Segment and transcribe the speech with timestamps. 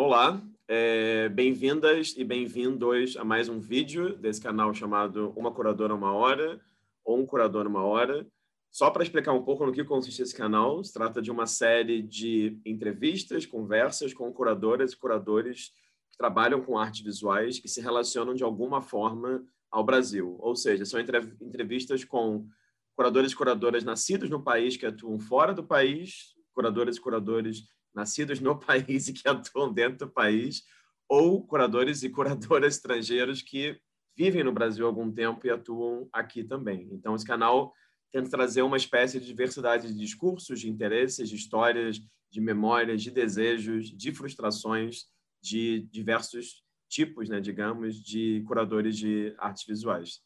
[0.00, 6.12] Olá, é, bem-vindas e bem-vindos a mais um vídeo desse canal chamado Uma Curadora Uma
[6.12, 6.60] Hora
[7.04, 8.24] ou Um Curador Uma Hora.
[8.70, 12.00] Só para explicar um pouco no que consiste esse canal, se trata de uma série
[12.00, 15.72] de entrevistas, conversas com curadoras e curadores
[16.12, 20.36] que trabalham com artes visuais que se relacionam de alguma forma ao Brasil.
[20.38, 22.46] Ou seja, são entrevistas com
[22.94, 27.64] curadores e curadoras nascidos no país que atuam fora do país, curadores e curadores
[27.94, 30.62] nascidos no país e que atuam dentro do país,
[31.08, 33.80] ou curadores e curadoras estrangeiros que
[34.16, 36.88] vivem no Brasil há algum tempo e atuam aqui também.
[36.92, 37.72] Então, esse canal
[38.10, 43.10] tenta trazer uma espécie de diversidade de discursos, de interesses, de histórias, de memórias, de
[43.10, 45.06] desejos, de frustrações
[45.40, 50.20] de diversos tipos, né, digamos, de curadores de artes visuais.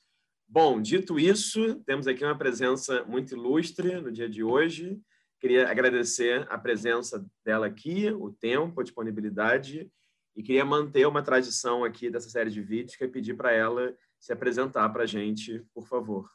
[0.48, 5.00] Bom, dito isso, temos aqui uma presença muito ilustre no dia de hoje.
[5.42, 9.90] Queria agradecer a presença dela aqui, o tempo, a disponibilidade,
[10.36, 13.92] e queria manter uma tradição aqui dessa série de vídeos, que é pedir para ela
[14.20, 16.30] se apresentar para a gente, por favor.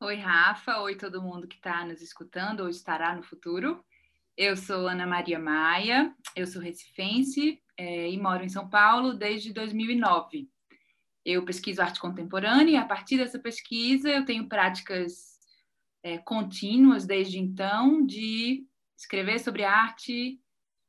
[0.00, 0.80] Oi, Rafa.
[0.80, 3.84] Oi, todo mundo que está nos escutando ou estará no futuro.
[4.34, 9.52] Eu sou Ana Maria Maia, eu sou recifense é, e moro em São Paulo desde
[9.52, 10.48] 2009.
[11.26, 15.37] Eu pesquiso arte contemporânea e, a partir dessa pesquisa, eu tenho práticas
[16.08, 20.40] é, contínuas desde então de escrever sobre arte,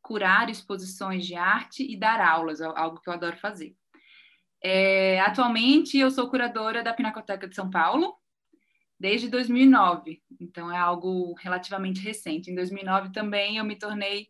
[0.01, 3.75] curar exposições de arte e dar aulas, algo que eu adoro fazer.
[4.63, 8.15] É, atualmente, eu sou curadora da Pinacoteca de São Paulo
[8.97, 12.49] desde 2009, então é algo relativamente recente.
[12.49, 14.27] Em 2009 também eu me tornei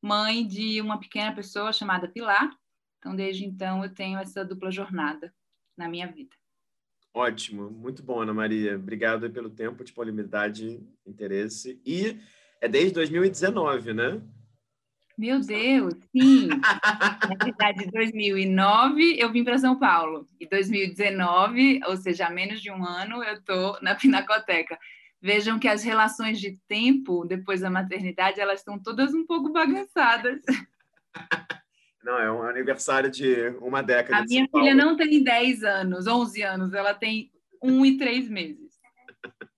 [0.00, 2.50] mãe de uma pequena pessoa chamada Pilar,
[2.98, 5.32] então desde então eu tenho essa dupla jornada
[5.76, 6.36] na minha vida.
[7.14, 8.76] Ótimo, muito bom, Ana Maria.
[8.76, 11.80] Obrigado pelo tempo, disponibilidade, interesse.
[11.84, 12.18] E
[12.60, 14.22] é desde 2019, né?
[15.16, 16.48] Meu Deus, sim.
[17.28, 20.26] Na verdade, em 2009 eu vim para São Paulo.
[20.40, 24.78] E 2019, ou seja, há menos de um ano, eu estou na Pinacoteca.
[25.20, 30.40] Vejam que as relações de tempo depois da maternidade elas estão todas um pouco bagunçadas.
[32.02, 34.22] Não, é um aniversário de uma década.
[34.22, 37.30] A minha filha não tem 10 anos, 11 anos, ela tem
[37.62, 38.72] um e três meses.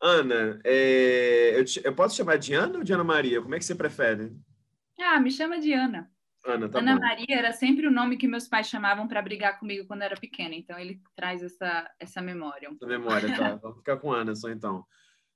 [0.00, 3.42] Ana, é, eu, te, eu, posso chamar de Ana ou de Ana Maria?
[3.42, 4.32] Como é que você prefere?
[5.00, 6.08] Ah, me chama de Ana.
[6.46, 7.00] Ana, tá Ana bom.
[7.00, 10.16] Maria era sempre o nome que meus pais chamavam para brigar comigo quando eu era
[10.16, 12.70] pequena, então ele traz essa, essa memória.
[12.70, 13.56] Um memória, tá.
[13.60, 14.84] Vamos ficar com Ana só então.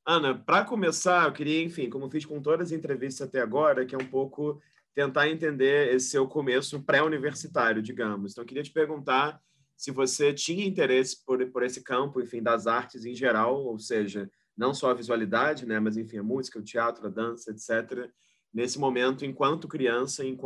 [0.07, 3.95] Ana, para começar, eu queria, enfim, como fiz com todas as entrevistas até agora, que
[3.95, 4.61] é um pouco
[4.95, 8.33] tentar entender esse seu começo pré-universitário, digamos.
[8.33, 9.41] Então, queria te perguntar
[9.77, 14.31] se você tinha interesse por, por esse campo, enfim, das artes em geral, ou seja,
[14.57, 18.11] não só a visualidade, né, mas, enfim, a música, o teatro, a dança, etc.,
[18.53, 20.39] nesse momento, enquanto criança e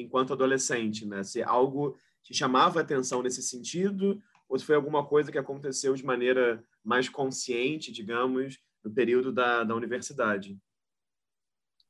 [0.00, 1.22] enquanto adolescente, né?
[1.22, 5.94] Se algo te chamava a atenção nesse sentido, ou se foi alguma coisa que aconteceu
[5.94, 10.58] de maneira mais consciente, digamos, no período da, da universidade.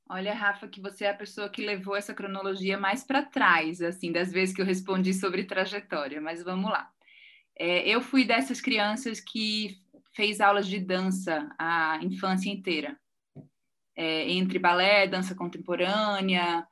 [0.08, 4.12] Olha, Rafa, que você é a pessoa que levou essa cronologia mais para trás, assim,
[4.12, 6.90] das vezes que eu respondi sobre trajetória, mas vamos lá.
[7.58, 9.76] É, eu fui dessas crianças que
[10.14, 12.98] fez aulas de dança a infância inteira,
[13.96, 16.66] é, entre balé, dança contemporânea,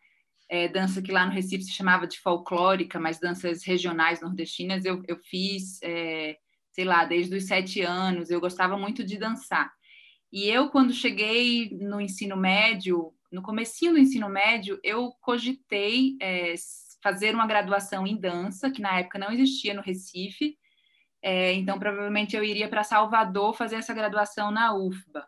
[0.49, 5.03] é, dança que lá no Recife se chamava de folclórica, mas danças regionais nordestinas eu,
[5.07, 6.37] eu fiz, é,
[6.73, 9.73] sei lá, desde os sete anos, eu gostava muito de dançar.
[10.33, 16.55] E eu, quando cheguei no ensino médio, no comecinho do ensino médio, eu cogitei é,
[17.03, 20.59] fazer uma graduação em dança, que na época não existia no Recife,
[21.23, 25.27] é, então provavelmente eu iria para Salvador fazer essa graduação na UFBA.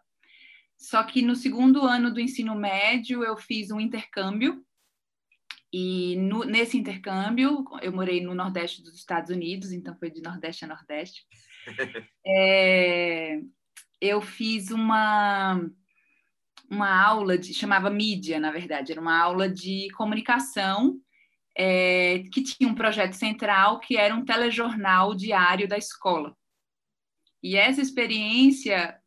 [0.77, 4.65] Só que no segundo ano do ensino médio eu fiz um intercâmbio
[5.73, 10.65] e no, nesse intercâmbio eu morei no Nordeste dos Estados Unidos, então foi de Nordeste
[10.65, 11.25] a Nordeste.
[12.27, 13.41] É,
[14.01, 15.65] eu fiz uma
[16.72, 20.99] uma aula de chamava mídia, na verdade, era uma aula de comunicação
[21.56, 26.35] é, que tinha um projeto central que era um telejornal diário da escola.
[27.43, 28.99] E essa experiência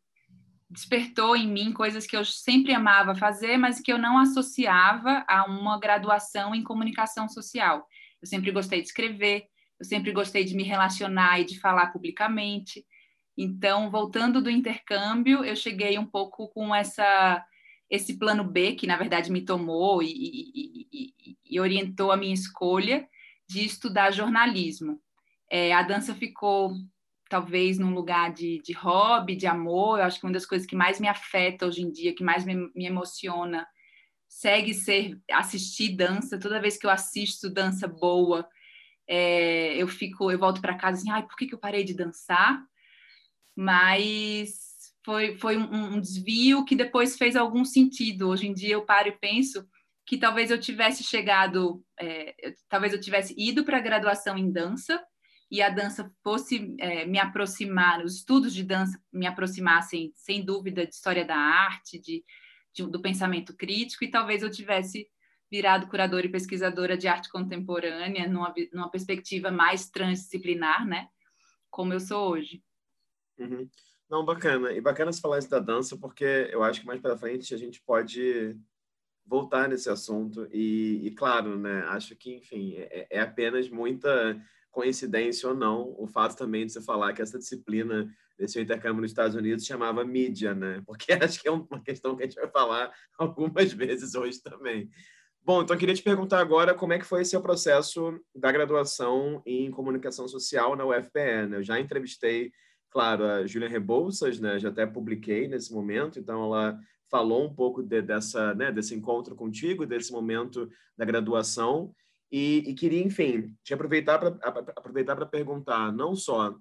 [0.70, 5.44] despertou em mim coisas que eu sempre amava fazer, mas que eu não associava a
[5.44, 7.84] uma graduação em comunicação social.
[8.22, 9.44] Eu sempre gostei de escrever,
[9.80, 12.84] eu sempre gostei de me relacionar e de falar publicamente.
[13.36, 17.44] Então, voltando do intercâmbio, eu cheguei um pouco com essa
[17.90, 23.08] esse plano B, que na verdade me tomou e, e, e, orientou a minha escolha
[23.48, 25.00] de estudar jornalismo.
[25.50, 26.72] É, a dança ficou
[27.28, 29.98] talvez num lugar de, de hobby, de amor.
[29.98, 32.44] Eu acho que uma das coisas que mais me afeta hoje em dia, que mais
[32.44, 33.66] me, me emociona,
[34.28, 36.38] segue ser assistir dança.
[36.38, 38.48] Toda vez que eu assisto dança boa,
[39.08, 41.94] é, eu fico, eu volto para casa assim, ai, por que, que eu parei de
[41.94, 42.60] dançar?
[43.54, 44.65] Mas
[45.06, 48.28] foi, foi um, um desvio que depois fez algum sentido.
[48.28, 49.64] Hoje em dia eu paro e penso
[50.04, 52.34] que talvez eu tivesse chegado, é,
[52.68, 55.00] talvez eu tivesse ido para a graduação em dança
[55.48, 60.84] e a dança fosse é, me aproximar, os estudos de dança me aproximassem, sem dúvida,
[60.84, 62.24] de história da arte, de,
[62.74, 65.06] de, do pensamento crítico, e talvez eu tivesse
[65.48, 71.06] virado curadora e pesquisadora de arte contemporânea numa, numa perspectiva mais transdisciplinar, né?
[71.70, 72.60] Como eu sou hoje.
[73.38, 73.68] Uhum.
[74.08, 74.72] Não, bacana.
[74.72, 77.58] E bacana você falar isso da dança, porque eu acho que mais para frente a
[77.58, 78.56] gente pode
[79.26, 80.48] voltar nesse assunto.
[80.52, 81.82] E, e claro, né?
[81.88, 86.80] Acho que, enfim, é, é, apenas muita coincidência ou não o fato também de você
[86.80, 88.08] falar que essa disciplina
[88.38, 90.82] desse intercâmbio nos Estados Unidos chamava mídia, né?
[90.86, 94.88] Porque acho que é uma questão que a gente vai falar algumas vezes hoje também.
[95.42, 99.42] Bom, então eu queria te perguntar agora como é que foi seu processo da graduação
[99.46, 101.46] em comunicação social na UFPE.
[101.48, 101.56] Né?
[101.58, 102.52] Eu já entrevistei,
[102.96, 104.58] claro, a Júlia Rebouças, né?
[104.58, 109.36] Já até publiquei nesse momento, então ela falou um pouco de, dessa, né, desse encontro
[109.36, 110.66] contigo, desse momento
[110.96, 111.94] da graduação,
[112.32, 114.28] e, e queria, enfim, te aproveitar para
[114.74, 116.56] aproveitar para perguntar não só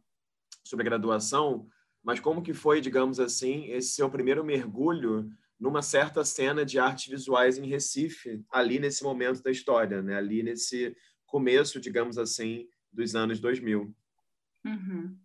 [0.62, 1.70] sobre a graduação,
[2.04, 7.10] mas como que foi, digamos assim, esse seu primeiro mergulho numa certa cena de artes
[7.10, 10.18] visuais em Recife, ali nesse momento da história, né?
[10.18, 10.94] Ali nesse
[11.26, 13.96] começo, digamos assim, dos anos 2000.
[14.66, 15.25] Uhum.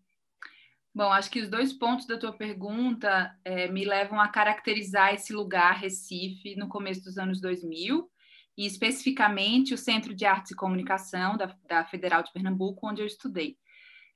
[1.00, 5.32] Bom, acho que os dois pontos da tua pergunta é, me levam a caracterizar esse
[5.32, 8.06] lugar, Recife, no começo dos anos 2000,
[8.54, 13.06] e especificamente o Centro de Artes e Comunicação da, da Federal de Pernambuco, onde eu
[13.06, 13.56] estudei.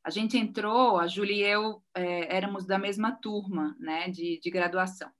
[0.04, 4.50] A gente entrou, a Júlia e eu é, éramos da mesma turma né, de, de
[4.50, 5.10] graduação.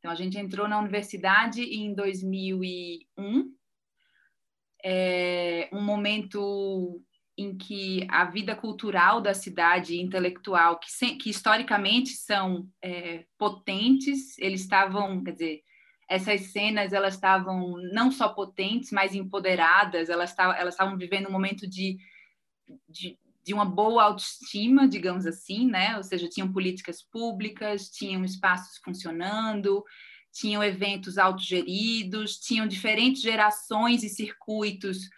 [0.00, 3.54] Então, a gente entrou na universidade em 2001,
[4.84, 7.00] é, um momento
[7.38, 14.62] em que a vida cultural da cidade intelectual, que, que historicamente são é, potentes, eles
[14.62, 15.62] estavam, quer dizer,
[16.10, 21.32] essas cenas elas estavam não só potentes, mas empoderadas, elas estavam, elas estavam vivendo um
[21.32, 21.96] momento de,
[22.88, 25.96] de, de uma boa autoestima, digamos assim, né?
[25.96, 29.84] Ou seja, tinham políticas públicas, tinham espaços funcionando,
[30.32, 35.08] tinham eventos autogeridos, tinham diferentes gerações e circuitos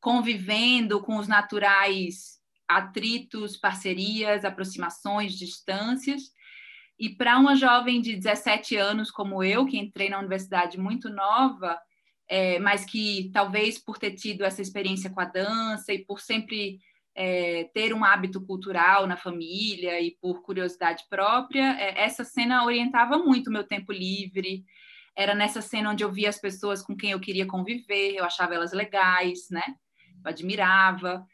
[0.00, 6.30] convivendo com os naturais atritos, parcerias, aproximações, distâncias.
[6.98, 11.78] E para uma jovem de 17 anos como eu, que entrei na universidade muito nova,
[12.28, 16.78] é, mas que talvez por ter tido essa experiência com a dança e por sempre
[17.14, 23.18] é, ter um hábito cultural na família e por curiosidade própria, é, essa cena orientava
[23.18, 24.64] muito o meu tempo livre.
[25.16, 28.54] Era nessa cena onde eu via as pessoas com quem eu queria conviver, eu achava
[28.54, 29.74] elas legais, né?
[30.24, 31.26] Admirava.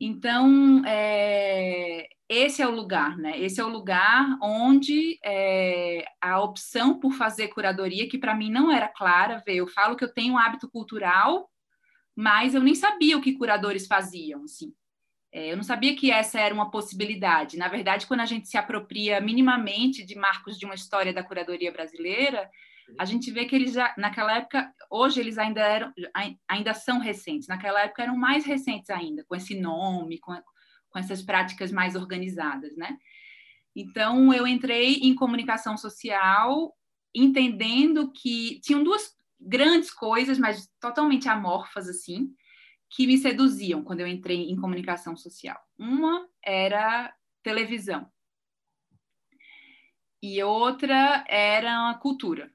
[0.00, 3.38] Então, é, esse é o lugar, né?
[3.38, 8.72] Esse é o lugar onde é, a opção por fazer curadoria, que para mim não
[8.72, 9.58] era clara, veio.
[9.58, 11.50] Eu falo que eu tenho um hábito cultural,
[12.16, 14.74] mas eu nem sabia o que curadores faziam, assim.
[15.32, 17.56] É, eu não sabia que essa era uma possibilidade.
[17.56, 21.72] Na verdade, quando a gente se apropria minimamente de marcos de uma história da curadoria
[21.72, 22.48] brasileira,
[22.98, 25.92] a gente vê que eles já, naquela época, hoje eles ainda eram,
[26.48, 30.34] ainda são recentes, naquela época eram mais recentes ainda, com esse nome, com,
[30.90, 32.96] com essas práticas mais organizadas, né?
[33.74, 36.72] Então, eu entrei em comunicação social,
[37.14, 42.32] entendendo que tinham duas grandes coisas, mas totalmente amorfas, assim,
[42.88, 45.60] que me seduziam quando eu entrei em comunicação social.
[45.76, 47.12] Uma era
[47.42, 48.08] televisão.
[50.22, 52.53] E outra era cultura.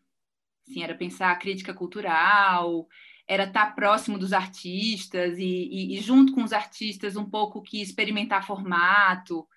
[0.69, 2.87] Assim, era pensar a crítica cultural,
[3.27, 7.81] era estar próximo dos artistas e, e, e, junto com os artistas um pouco que
[7.81, 9.47] experimentar formato.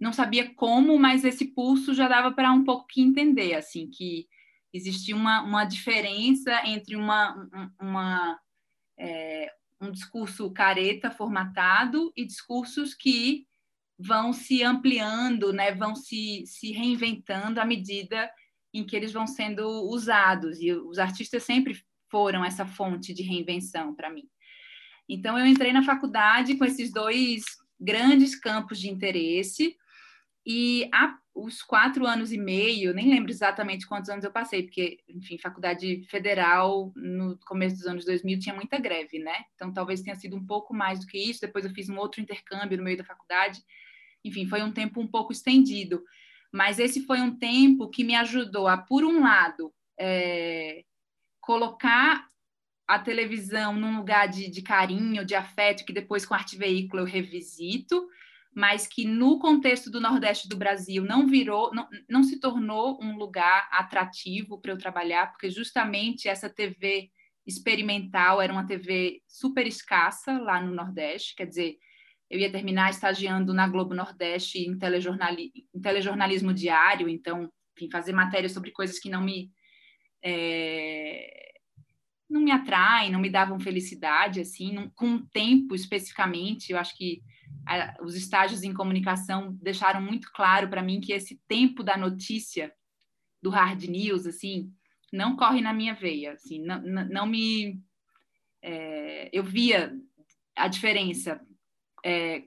[0.00, 4.26] Não sabia como, mas esse pulso já dava para um pouco que entender, assim, que
[4.72, 7.48] existia uma, uma diferença entre uma,
[7.80, 8.40] uma
[8.98, 13.46] é, um discurso careta, formatado, e discursos que
[13.98, 18.30] vão se ampliando, né, vão se, se reinventando à medida
[18.74, 23.94] em que eles vão sendo usados, e os artistas sempre foram essa fonte de reinvenção
[23.94, 24.28] para mim.
[25.08, 27.44] Então, eu entrei na faculdade com esses dois
[27.80, 29.76] grandes campos de interesse,
[30.46, 35.00] e há os quatro anos e meio, nem lembro exatamente quantos anos eu passei, porque,
[35.08, 39.34] enfim, faculdade federal, no começo dos anos 2000, tinha muita greve, né?
[39.54, 41.40] Então, talvez tenha sido um pouco mais do que isso.
[41.40, 43.60] Depois, eu fiz um outro intercâmbio no meio da faculdade.
[44.24, 46.04] Enfim, foi um tempo um pouco estendido.
[46.54, 50.84] Mas esse foi um tempo que me ajudou a, por um lado, é,
[51.40, 52.28] colocar
[52.86, 57.06] a televisão num lugar de, de carinho, de afeto, que depois com arte veículo eu
[57.06, 58.06] revisito,
[58.54, 63.16] mas que no contexto do Nordeste do Brasil não virou, não, não se tornou um
[63.16, 67.10] lugar atrativo para eu trabalhar, porque justamente essa TV
[67.44, 71.78] experimental era uma TV super escassa lá no Nordeste, quer dizer,
[72.34, 78.12] eu ia terminar estagiando na Globo Nordeste em, telejornali em telejornalismo diário, então, enfim, fazer
[78.12, 79.52] matérias sobre coisas que não me
[80.20, 81.52] é,
[82.28, 86.96] não me atraem, não me davam felicidade, assim, não, com o tempo especificamente, eu acho
[86.96, 87.22] que
[87.64, 92.72] a, os estágios em comunicação deixaram muito claro para mim que esse tempo da notícia,
[93.40, 94.72] do hard news, assim,
[95.12, 97.80] não corre na minha veia, assim, não, não, não me...
[98.60, 99.94] É, eu via
[100.56, 101.40] a diferença
[102.04, 102.42] é,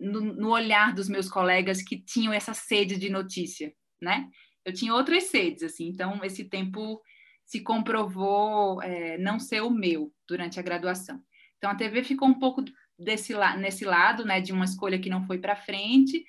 [0.00, 4.28] no, no, olhar dos meus colegas que tinham essa sede de notícia, né?
[4.64, 7.00] Eu tinha outras sedes, assim, então esse tempo
[7.44, 11.22] se comprovou é, não ser o meu durante a graduação.
[11.58, 12.64] Então a TV ficou um pouco
[12.98, 16.24] desse nesse lado, né, de uma escolha que não foi para frente,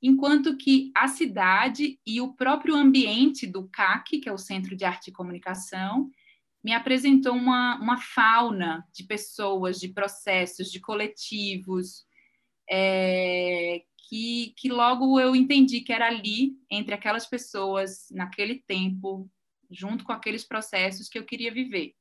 [0.00, 4.84] enquanto que a cidade e o próprio ambiente do CAC, que é o Centro de
[4.84, 6.10] Arte e Comunicação,
[6.64, 12.06] me apresentou uma, uma fauna de pessoas, de processos, de coletivos,
[12.68, 19.30] é, que, que logo eu entendi que era ali, entre aquelas pessoas, naquele tempo,
[19.70, 21.94] junto com aqueles processos que eu queria viver.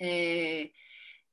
[0.00, 0.70] É,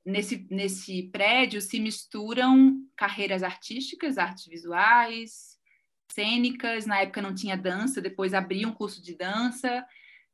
[0.06, 5.58] nesse, nesse prédio se misturam carreiras artísticas, artes visuais,
[6.12, 6.86] cênicas.
[6.86, 9.84] Na época não tinha dança, depois abri um curso de dança.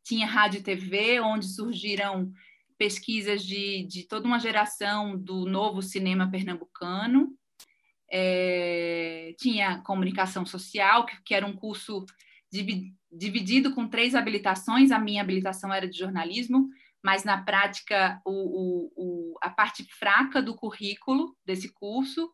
[0.09, 2.33] Tinha rádio e TV, onde surgiram
[2.79, 7.37] pesquisas de, de toda uma geração do novo cinema pernambucano.
[8.11, 12.07] É, tinha comunicação social, que, que era um curso
[13.13, 14.91] dividido com três habilitações.
[14.91, 16.71] A minha habilitação era de jornalismo,
[17.05, 22.33] mas na prática o, o, o, a parte fraca do currículo desse curso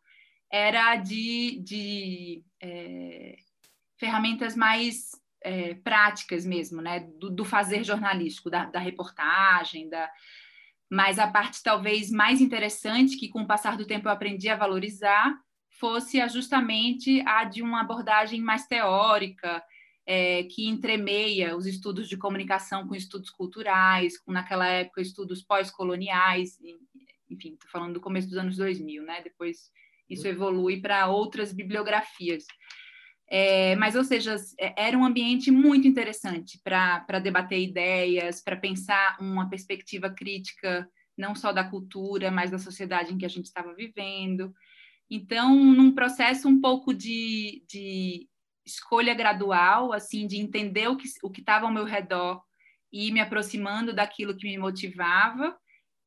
[0.49, 3.35] era de, de é,
[3.99, 5.11] ferramentas mais
[5.45, 7.01] é, práticas mesmo, né?
[7.19, 10.11] Do, do fazer jornalístico, da, da, reportagem, da...
[10.91, 14.57] mas a parte talvez mais interessante, que com o passar do tempo eu aprendi a
[14.57, 15.39] valorizar,
[15.79, 19.63] fosse justamente a de uma abordagem mais teórica,
[20.07, 26.59] é, que entremeia os estudos de comunicação com estudos culturais, com naquela época estudos pós-coloniais,
[27.31, 29.21] enfim, estou falando do começo dos anos 2000, né?
[29.23, 29.71] Depois
[30.09, 32.45] isso evolui para outras bibliografias.
[33.28, 39.16] É, mas, ou seja, é, era um ambiente muito interessante para debater ideias, para pensar
[39.21, 43.75] uma perspectiva crítica, não só da cultura, mas da sociedade em que a gente estava
[43.75, 44.52] vivendo.
[45.11, 48.28] Então, num processo um pouco de, de
[48.66, 52.43] escolha gradual, assim, de entender o que o estava ao meu redor
[52.93, 55.57] e me aproximando daquilo que me motivava.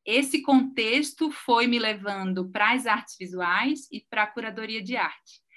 [0.04, 5.47] Esse contexto foi me levando para as artes visuais e para a curadoria de arte.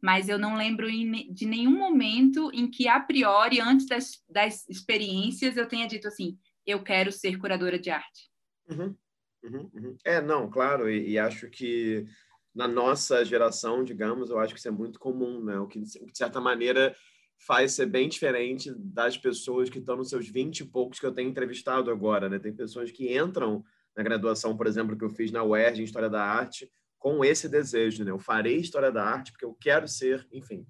[0.00, 5.56] Mas eu não lembro de nenhum momento em que, a priori, antes das, das experiências,
[5.56, 8.30] eu tenha dito assim: eu quero ser curadora de arte.
[8.70, 8.94] Uhum,
[9.42, 9.96] uhum, uhum.
[10.04, 12.06] É, não, claro, e, e acho que
[12.54, 15.58] na nossa geração, digamos, eu acho que isso é muito comum, né?
[15.58, 16.94] O que, de certa maneira,
[17.38, 21.12] faz ser bem diferente das pessoas que estão nos seus 20 e poucos que eu
[21.12, 22.38] tenho entrevistado agora, né?
[22.38, 23.64] Tem pessoas que entram
[23.96, 27.48] na graduação, por exemplo, que eu fiz na UERJ, em História da Arte, com esse
[27.48, 28.10] desejo, né?
[28.10, 30.66] Eu farei História da Arte porque eu quero ser, enfim.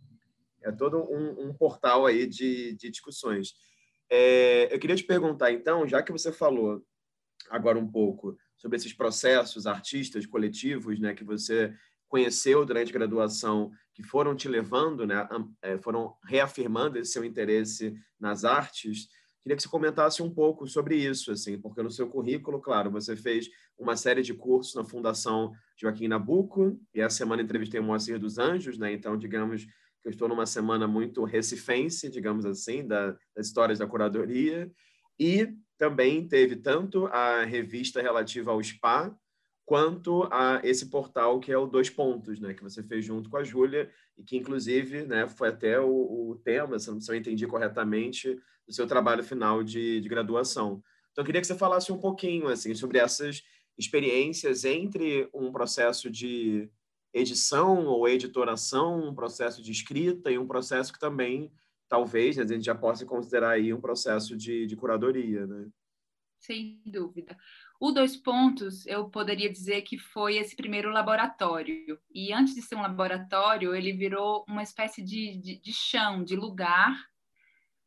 [0.62, 3.54] É todo um, um portal aí de, de discussões.
[4.10, 6.82] É, eu queria te perguntar, então, já que você falou
[7.50, 11.72] agora um pouco sobre esses processos artistas coletivos, né, que você
[12.08, 15.26] conheceu durante a graduação, que foram te levando, né,
[15.62, 19.08] é, foram reafirmando esse seu interesse nas artes.
[19.42, 23.16] Queria que você comentasse um pouco sobre isso, assim, porque no seu currículo, claro, você
[23.16, 28.18] fez uma série de cursos na Fundação Joaquim Nabuco, e essa semana entrevistei o Moacir
[28.18, 28.92] dos Anjos, né?
[28.92, 33.86] Então, digamos que eu estou numa semana muito recifense, digamos assim, da, das histórias da
[33.86, 34.70] curadoria.
[35.18, 39.16] E também teve tanto a revista relativa ao SPA,
[39.68, 43.36] quanto a esse portal que é o Dois Pontos, né, que você fez junto com
[43.36, 48.40] a Júlia, e que, inclusive, né, foi até o, o tema, se eu entendi corretamente,
[48.66, 50.82] do seu trabalho final de, de graduação.
[51.12, 53.42] Então, eu queria que você falasse um pouquinho assim, sobre essas
[53.76, 56.70] experiências entre um processo de
[57.12, 61.52] edição ou editoração, um processo de escrita e um processo que também
[61.90, 65.68] talvez né, a gente já possa considerar aí um processo de, de curadoria, né?
[66.40, 67.36] Sem dúvida.
[67.80, 71.96] O Dois Pontos, eu poderia dizer que foi esse primeiro laboratório.
[72.12, 76.34] E antes de ser um laboratório, ele virou uma espécie de, de, de chão, de
[76.34, 76.96] lugar,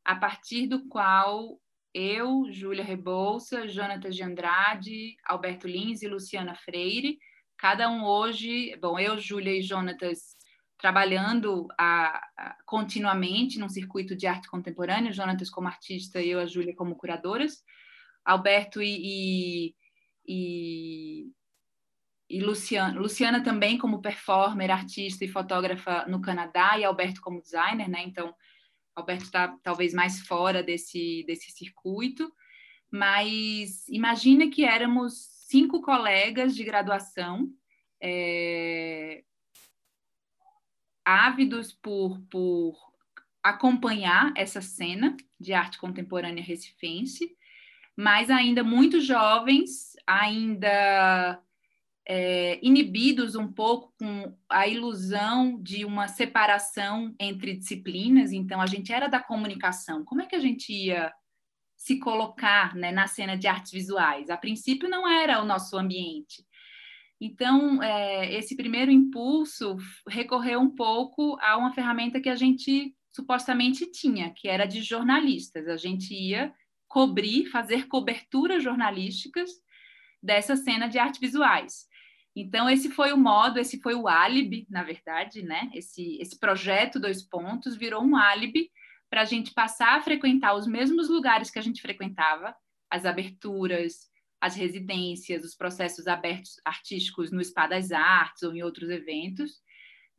[0.06, 1.60] a partir do qual
[1.94, 7.20] eu, Júlia Rebouça, Jonatas de Andrade, Alberto Lins e Luciana Freire.
[7.58, 10.38] Cada um hoje, bom, eu, Júlia e Jonatas
[10.78, 16.46] trabalhando a, a, continuamente num circuito de arte contemporânea, Jonatas como artista e eu, a
[16.46, 17.62] Júlia, como curadoras.
[18.24, 19.76] Alberto e, e,
[20.26, 21.32] e,
[22.30, 27.90] e Luciana, Luciana também como performer, artista e fotógrafa no Canadá, e Alberto como designer,
[27.90, 28.04] né?
[28.04, 28.34] Então,
[28.96, 32.32] Alberto está talvez mais fora desse, desse circuito,
[32.90, 35.14] mas imagina que éramos
[35.48, 37.50] cinco colegas de graduação,
[38.02, 39.24] é,
[41.06, 42.78] ávidos por, por
[43.44, 47.36] acompanhar essa cena de arte contemporânea recifense,
[47.96, 51.42] mas ainda muito jovens, ainda
[52.08, 58.32] é, inibidos um pouco com a ilusão de uma separação entre disciplinas.
[58.32, 60.04] Então, a gente era da comunicação.
[60.04, 61.14] Como é que a gente ia
[61.78, 64.30] se colocar né, na cena de artes visuais?
[64.30, 66.46] A princípio, não era o nosso ambiente.
[67.20, 69.78] Então, é, esse primeiro impulso
[70.08, 75.68] recorreu um pouco a uma ferramenta que a gente supostamente tinha, que era de jornalistas.
[75.68, 76.52] A gente ia
[76.88, 79.52] cobrir, fazer coberturas jornalísticas
[80.22, 81.88] dessa cena de artes visuais.
[82.36, 85.70] Então, esse foi o modo, esse foi o álibi, na verdade, né?
[85.74, 88.72] Esse, esse projeto Dois Pontos virou um álibi
[89.10, 92.56] para a gente passar a frequentar os mesmos lugares que a gente frequentava,
[92.90, 94.10] as aberturas,
[94.40, 99.60] as residências, os processos abertos artísticos no Spa das Artes ou em outros eventos,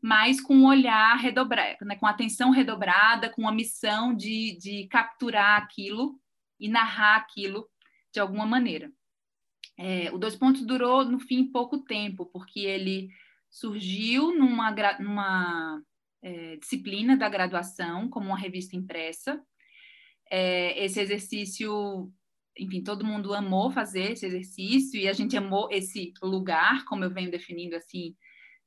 [0.00, 1.96] mas com um olhar redobrado, né?
[1.96, 6.20] com atenção redobrada, com a missão de, de capturar aquilo
[6.60, 7.68] e narrar aquilo
[8.12, 8.92] de alguma maneira.
[9.78, 13.08] É, o Dois Pontos durou, no fim, pouco tempo, porque ele
[13.50, 15.82] surgiu numa, numa
[16.22, 19.42] é, disciplina da graduação, como uma revista impressa.
[20.30, 22.10] É, esse exercício,
[22.56, 27.10] enfim, todo mundo amou fazer esse exercício e a gente amou esse lugar, como eu
[27.10, 28.14] venho definindo assim,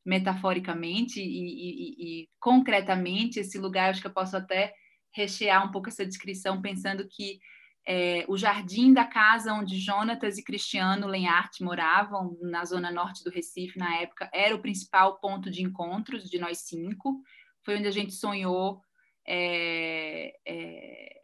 [0.05, 4.73] metaforicamente e, e, e concretamente, esse lugar, acho que eu posso até
[5.11, 7.39] rechear um pouco essa descrição, pensando que
[7.87, 13.29] é, o jardim da casa onde Jonatas e Cristiano Lenhart moravam, na zona norte do
[13.29, 17.21] Recife, na época, era o principal ponto de encontros de nós cinco.
[17.63, 18.81] Foi onde a gente sonhou
[19.27, 21.21] é, é,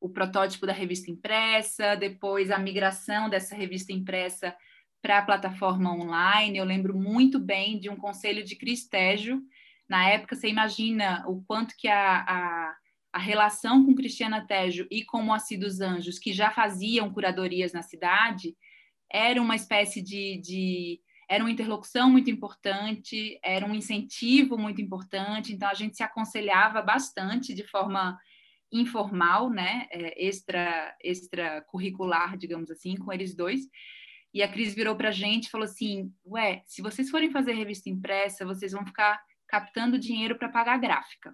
[0.00, 4.56] o protótipo da revista impressa, depois a migração dessa revista impressa
[5.02, 6.56] para a plataforma online.
[6.56, 9.42] Eu lembro muito bem de um conselho de Cristédio.
[9.86, 12.76] Na época, você imagina o quanto que a, a
[13.14, 17.80] a relação com Cristiana Tejo e com Moacir dos Anjos, que já faziam curadorias na
[17.80, 18.56] cidade,
[19.08, 21.00] era uma espécie de, de,
[21.30, 26.82] era uma interlocução muito importante, era um incentivo muito importante, então a gente se aconselhava
[26.82, 28.18] bastante de forma
[28.72, 33.60] informal, né, é, extra, extra curricular, digamos assim, com eles dois.
[34.32, 37.52] E a Cris virou para a gente e falou assim: Ué, se vocês forem fazer
[37.52, 41.32] revista impressa, vocês vão ficar captando dinheiro para pagar a gráfica.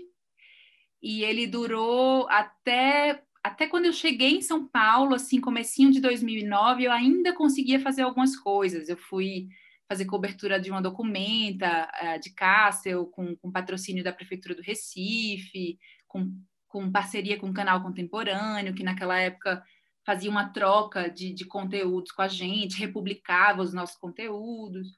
[1.03, 6.83] e ele durou até até quando eu cheguei em São Paulo, assim, comecinho de 2009,
[6.83, 8.89] eu ainda conseguia fazer algumas coisas.
[8.89, 9.47] Eu fui
[9.89, 15.79] fazer cobertura de uma documenta uh, de Cássio, com, com patrocínio da Prefeitura do Recife,
[16.09, 16.37] com,
[16.67, 19.63] com parceria com o Canal Contemporâneo, que naquela época
[20.07, 24.97] fazia uma troca de, de conteúdos com a gente, republicava os nossos conteúdos.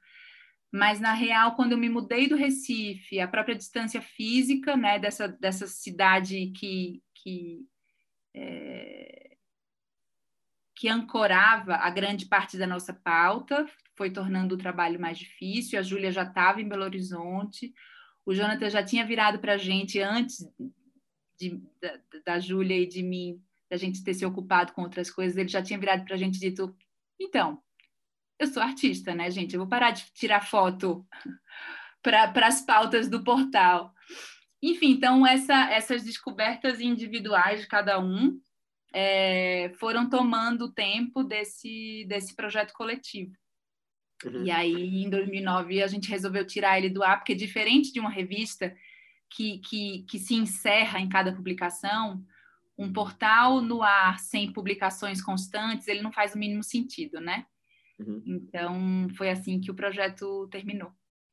[0.70, 5.26] Mas, na real, quando eu me mudei do Recife, a própria distância física né, dessa,
[5.26, 7.66] dessa cidade que, que,
[8.36, 9.36] é,
[10.76, 13.66] que ancorava a grande parte da nossa pauta,
[13.96, 15.78] foi tornando o trabalho mais difícil.
[15.78, 17.72] A Júlia já estava em Belo Horizonte,
[18.26, 20.46] o Jonathan já tinha virado para a gente antes
[21.40, 25.36] de, da, da Júlia e de mim, da gente ter se ocupado com outras coisas,
[25.36, 26.74] ele já tinha virado para a gente e dito:
[27.20, 27.62] então,
[28.38, 29.54] eu sou artista, né, gente?
[29.54, 31.06] Eu vou parar de tirar foto
[32.02, 33.92] para as pautas do portal.
[34.62, 38.40] Enfim, então, essa, essas descobertas individuais de cada um
[38.92, 43.32] é, foram tomando tempo desse, desse projeto coletivo.
[44.24, 44.44] Uhum.
[44.44, 48.10] E aí, em 2009, a gente resolveu tirar ele do ar, porque diferente de uma
[48.10, 48.74] revista
[49.30, 52.24] que, que, que se encerra em cada publicação,
[52.78, 57.44] um portal no ar sem publicações constantes, ele não faz o mínimo sentido, né?
[57.98, 58.22] Uhum.
[58.24, 60.92] Então, foi assim que o projeto terminou.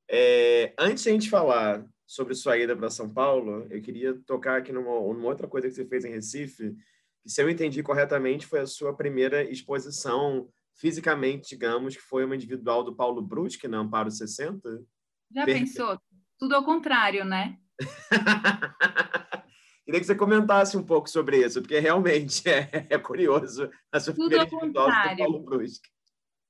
[0.10, 4.58] É, antes de a gente falar sobre sua ida para São Paulo, eu queria tocar
[4.58, 6.76] aqui numa, numa, outra coisa que você fez em Recife,
[7.22, 12.36] que, se eu entendi corretamente, foi a sua primeira exposição fisicamente, digamos, que foi uma
[12.36, 14.84] individual do Paulo Brusque, na Amparo 60.
[15.32, 16.00] Já pensou?
[16.38, 17.58] Tudo ao contrário, né?
[19.86, 24.14] Queria que você comentasse um pouco sobre isso, porque realmente é, é curioso a sua
[24.14, 25.96] Tudo individual do Paulo Brusque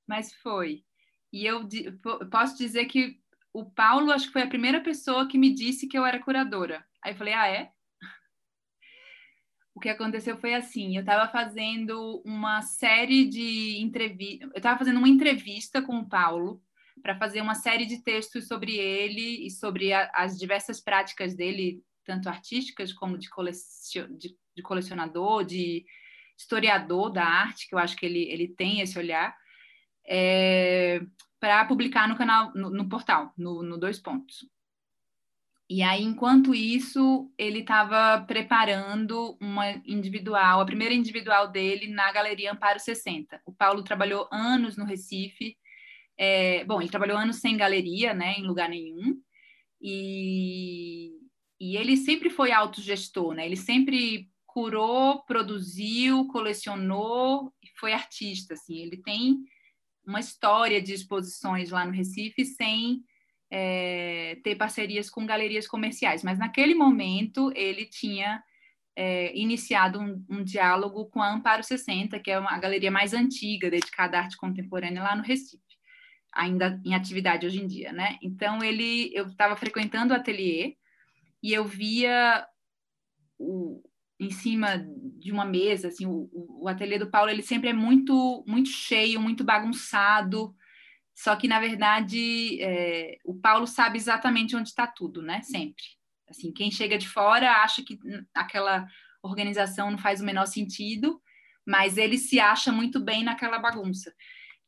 [0.06, 0.84] mas foi.
[1.32, 1.68] E eu
[2.30, 3.18] posso dizer que
[3.52, 6.84] o Paulo, acho que foi a primeira pessoa que me disse que eu era curadora.
[7.02, 7.70] Aí eu falei, ah, é?
[9.74, 14.96] O que aconteceu foi assim, eu estava fazendo uma série de entrevistas, eu estava fazendo
[14.96, 16.62] uma entrevista com o Paulo
[17.02, 21.82] para fazer uma série de textos sobre ele e sobre a, as diversas práticas dele,
[22.06, 23.28] tanto artísticas como de,
[24.16, 25.84] de, de colecionador, de
[26.38, 29.36] historiador da arte, que eu acho que ele, ele tem esse olhar
[30.06, 31.00] é,
[31.40, 34.48] para publicar no canal, no, no portal, no, no, Dois Pontos.
[35.68, 42.52] E aí, enquanto isso, ele estava preparando uma individual, a primeira individual dele na Galeria
[42.52, 43.40] Amparo 60.
[43.44, 45.56] O Paulo trabalhou anos no Recife.
[46.16, 49.20] É, bom, ele trabalhou anos sem galeria, né, em lugar nenhum.
[49.80, 51.10] E,
[51.60, 53.46] e ele sempre foi autogestor, né?
[53.46, 58.78] Ele sempre curou, produziu, colecionou foi artista, assim.
[58.78, 59.38] Ele tem
[60.06, 63.02] uma história de exposições lá no Recife sem
[63.50, 66.22] é, ter parcerias com galerias comerciais.
[66.22, 68.42] Mas naquele momento ele tinha
[68.94, 73.12] é, iniciado um, um, diálogo com a Amparo 60, que é uma, a galeria mais
[73.12, 75.62] antiga dedicada à arte contemporânea lá no Recife,
[76.32, 78.16] ainda em atividade hoje em dia, né?
[78.22, 80.76] Então ele, eu estava frequentando o ateliê
[81.46, 82.44] e eu via
[83.38, 83.80] o,
[84.18, 84.84] em cima
[85.16, 89.20] de uma mesa, assim, o, o ateliê do Paulo ele sempre é muito muito cheio,
[89.20, 90.52] muito bagunçado.
[91.14, 95.40] Só que na verdade é, o Paulo sabe exatamente onde está tudo, né?
[95.42, 95.84] Sempre.
[96.28, 97.96] Assim, quem chega de fora acha que
[98.34, 98.84] aquela
[99.22, 101.22] organização não faz o menor sentido,
[101.64, 104.12] mas ele se acha muito bem naquela bagunça.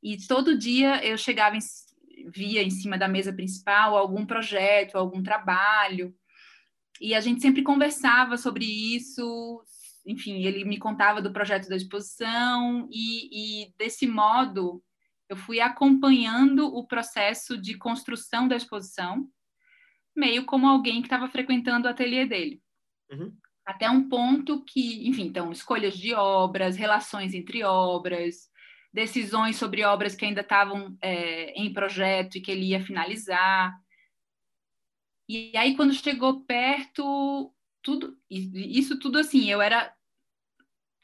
[0.01, 5.21] E todo dia eu chegava em, via em cima da mesa principal algum projeto, algum
[5.21, 6.14] trabalho
[7.00, 9.62] e a gente sempre conversava sobre isso.
[10.06, 14.82] Enfim, ele me contava do projeto da exposição e, e desse modo
[15.28, 19.28] eu fui acompanhando o processo de construção da exposição,
[20.16, 22.62] meio como alguém que estava frequentando o ateliê dele.
[23.11, 23.37] Uhum.
[23.64, 28.48] Até um ponto que, enfim, então, escolhas de obras, relações entre obras,
[28.92, 33.78] decisões sobre obras que ainda estavam é, em projeto e que ele ia finalizar.
[35.29, 39.95] E aí, quando chegou perto, tudo, isso tudo assim, eu era.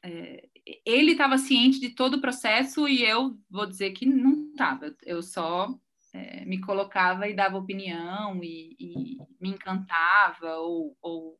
[0.03, 0.49] É,
[0.85, 4.97] ele estava ciente de todo o processo e eu vou dizer que não estava.
[5.03, 5.79] Eu só
[6.13, 11.39] é, me colocava e dava opinião e, e me encantava ou, ou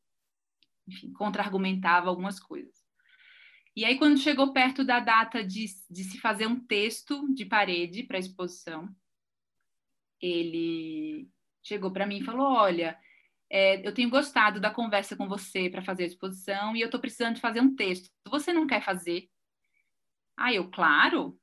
[0.87, 2.85] enfim, contra-argumentava algumas coisas.
[3.77, 8.03] E aí, quando chegou perto da data de, de se fazer um texto de parede
[8.05, 8.89] para a exposição,
[10.21, 11.29] ele
[11.65, 12.97] chegou para mim e falou: Olha,
[13.51, 17.01] é, eu tenho gostado da conversa com você para fazer a exposição e eu estou
[17.01, 18.11] precisando fazer um texto.
[18.29, 19.29] Você não quer fazer?
[20.37, 21.39] Aí eu, claro,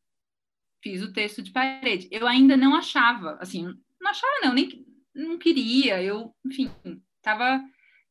[0.84, 2.08] fiz o texto de parede.
[2.12, 3.64] Eu ainda não achava, assim,
[4.00, 6.02] não achava não, nem não queria.
[6.02, 6.72] Eu, enfim,
[7.18, 7.64] estava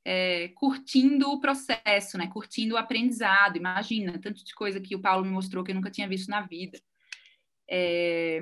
[0.05, 2.27] é, curtindo o processo, né?
[2.29, 3.57] Curtindo o aprendizado.
[3.57, 6.43] Imagina, tanto de coisa que o Paulo me mostrou que eu nunca tinha visto na
[6.43, 6.81] vida.
[7.69, 8.41] É,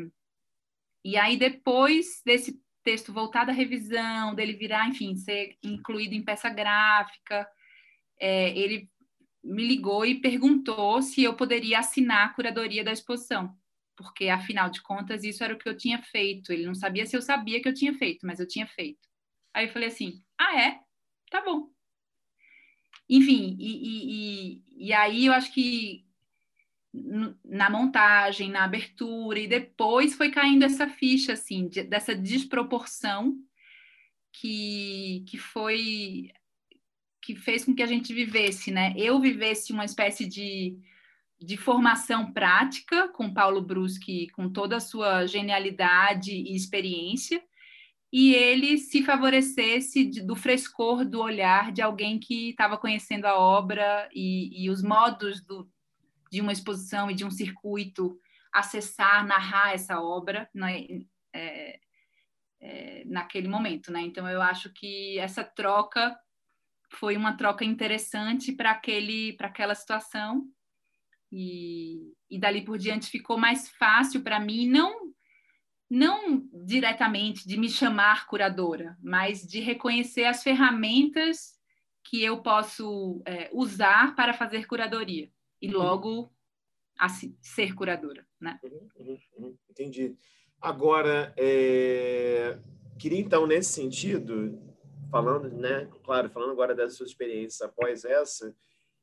[1.04, 6.48] e aí, depois desse texto voltar à revisão, dele virar, enfim, ser incluído em peça
[6.48, 7.46] gráfica.
[8.18, 8.90] é, ele
[9.44, 13.55] me ligou e perguntou se eu poderia assinar a curadoria da exposição,
[13.94, 16.51] porque afinal de contas isso era o que eu tinha feito.
[16.51, 19.07] Ele não sabia se eu sabia que eu tinha feito, mas eu tinha feito.
[19.53, 20.81] Aí eu falei assim: ah, é?
[21.31, 21.68] Tá bom.
[23.09, 26.07] Enfim, e, e, e aí eu acho que
[27.44, 33.37] na montagem, na abertura, e depois foi caindo essa ficha, assim, de, dessa desproporção
[34.33, 36.31] que, que foi
[37.20, 38.94] que fez com que a gente vivesse, né?
[38.96, 40.79] Eu vivesse uma espécie de,
[41.38, 47.42] de formação prática com Paulo Bruschi, com toda a sua genialidade e experiência,
[48.11, 53.38] e ele se favorecesse de, do frescor do olhar de alguém que estava conhecendo a
[53.38, 55.68] obra e, e os modos do,
[56.30, 58.18] de uma exposição e de um circuito
[58.52, 60.86] acessar, narrar essa obra né,
[61.34, 61.80] é,
[62.60, 64.00] é, naquele momento, né?
[64.00, 66.18] Então eu acho que essa troca
[66.92, 68.80] foi uma troca interessante para
[69.40, 70.46] aquela situação
[71.30, 75.08] e, e dali por diante ficou mais fácil para mim não
[75.90, 81.54] não diretamente de me chamar curadora, mas de reconhecer as ferramentas
[82.04, 86.32] que eu posso é, usar para fazer curadoria e logo
[86.98, 88.58] assim, ser curadora, né?
[88.62, 89.58] Uhum, uhum, uhum.
[89.70, 90.16] Entendi.
[90.60, 92.58] Agora, é...
[92.98, 94.60] queria então nesse sentido,
[95.10, 95.88] falando, né?
[96.02, 98.54] Claro, falando agora das suas experiências após essa,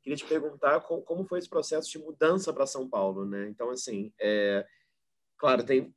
[0.03, 3.47] queria te perguntar como foi esse processo de mudança para São Paulo, né?
[3.49, 4.65] Então, assim, é...
[5.37, 5.93] claro, tem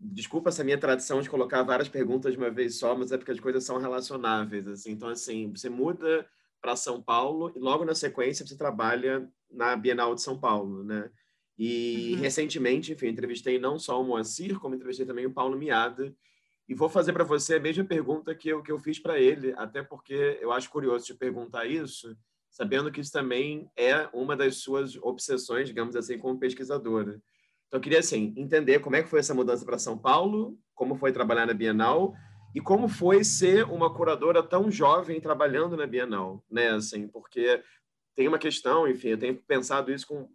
[0.00, 3.32] desculpa essa minha tradição de colocar várias perguntas de uma vez só, mas é porque
[3.32, 4.92] as coisas são relacionáveis, assim.
[4.92, 6.24] Então, assim, você muda
[6.60, 11.10] para São Paulo e logo na sequência você trabalha na Bienal de São Paulo, né?
[11.58, 12.20] E uhum.
[12.20, 16.14] recentemente, enfim, entrevistei não só o Moacir, como entrevistei também o Paulo Miada.
[16.68, 19.52] E vou fazer para você a mesma pergunta que eu, que eu fiz para ele,
[19.56, 22.16] até porque eu acho curioso te perguntar isso,
[22.50, 27.20] sabendo que isso também é uma das suas obsessões, digamos assim, como pesquisadora.
[27.66, 30.94] Então, eu queria, assim, entender como é que foi essa mudança para São Paulo, como
[30.94, 32.14] foi trabalhar na Bienal
[32.54, 36.70] e como foi ser uma curadora tão jovem trabalhando na Bienal, né?
[36.70, 37.62] Assim, porque
[38.18, 40.28] tem uma questão, enfim, eu tenho pensado isso com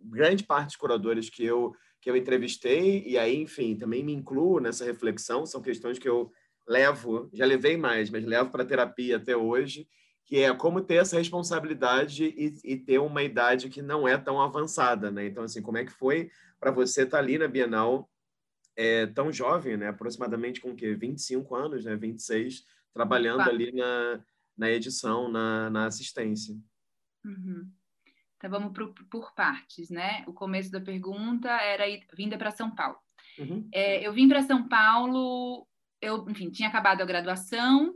[0.00, 4.58] grande parte dos curadores que eu que eu entrevistei e aí, enfim, também me incluo
[4.58, 5.46] nessa reflexão.
[5.46, 6.32] São questões que eu
[6.66, 9.86] levo, já levei mais, mas levo para terapia até hoje,
[10.24, 14.40] que é como ter essa responsabilidade e, e, ter uma idade que não é tão
[14.40, 15.26] avançada, né?
[15.26, 18.10] Então, assim, como é que foi para você estar tá ali na Bienal
[18.74, 19.88] é, tão jovem, né?
[19.88, 20.94] Aproximadamente com o quê?
[20.94, 21.94] 25 anos, né?
[21.94, 24.20] 26, trabalhando ali na,
[24.56, 26.56] na edição, na, na assistência.
[27.24, 27.70] Uhum.
[28.36, 30.24] Então vamos por, por, partes, né?
[30.26, 32.98] O começo da pergunta era vinda para São Paulo.
[33.38, 33.68] Uhum.
[33.72, 35.66] É, eu vim para São Paulo,
[36.00, 37.94] eu, enfim, tinha acabado a graduação,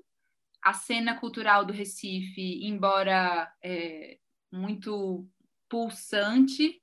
[0.63, 4.19] a cena cultural do Recife, embora é,
[4.53, 5.27] muito
[5.69, 6.81] pulsante,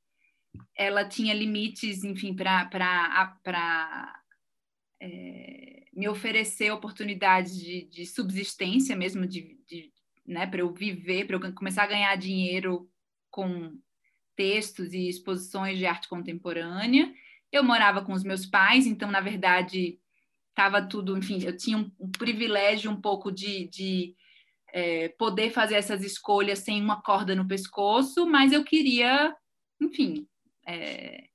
[0.75, 2.67] ela tinha limites, enfim, para
[5.01, 9.91] é, me oferecer oportunidades de, de subsistência mesmo, de, de
[10.31, 12.89] né, para eu viver, para eu começar a ganhar dinheiro
[13.29, 13.77] com
[14.35, 17.13] textos e exposições de arte contemporânea.
[17.51, 19.99] Eu morava com os meus pais, então, na verdade,
[20.49, 24.15] estava tudo, enfim, eu tinha um, um privilégio um pouco de, de
[24.73, 29.35] é, poder fazer essas escolhas sem uma corda no pescoço, mas eu queria,
[29.81, 30.25] enfim,
[30.65, 31.25] é,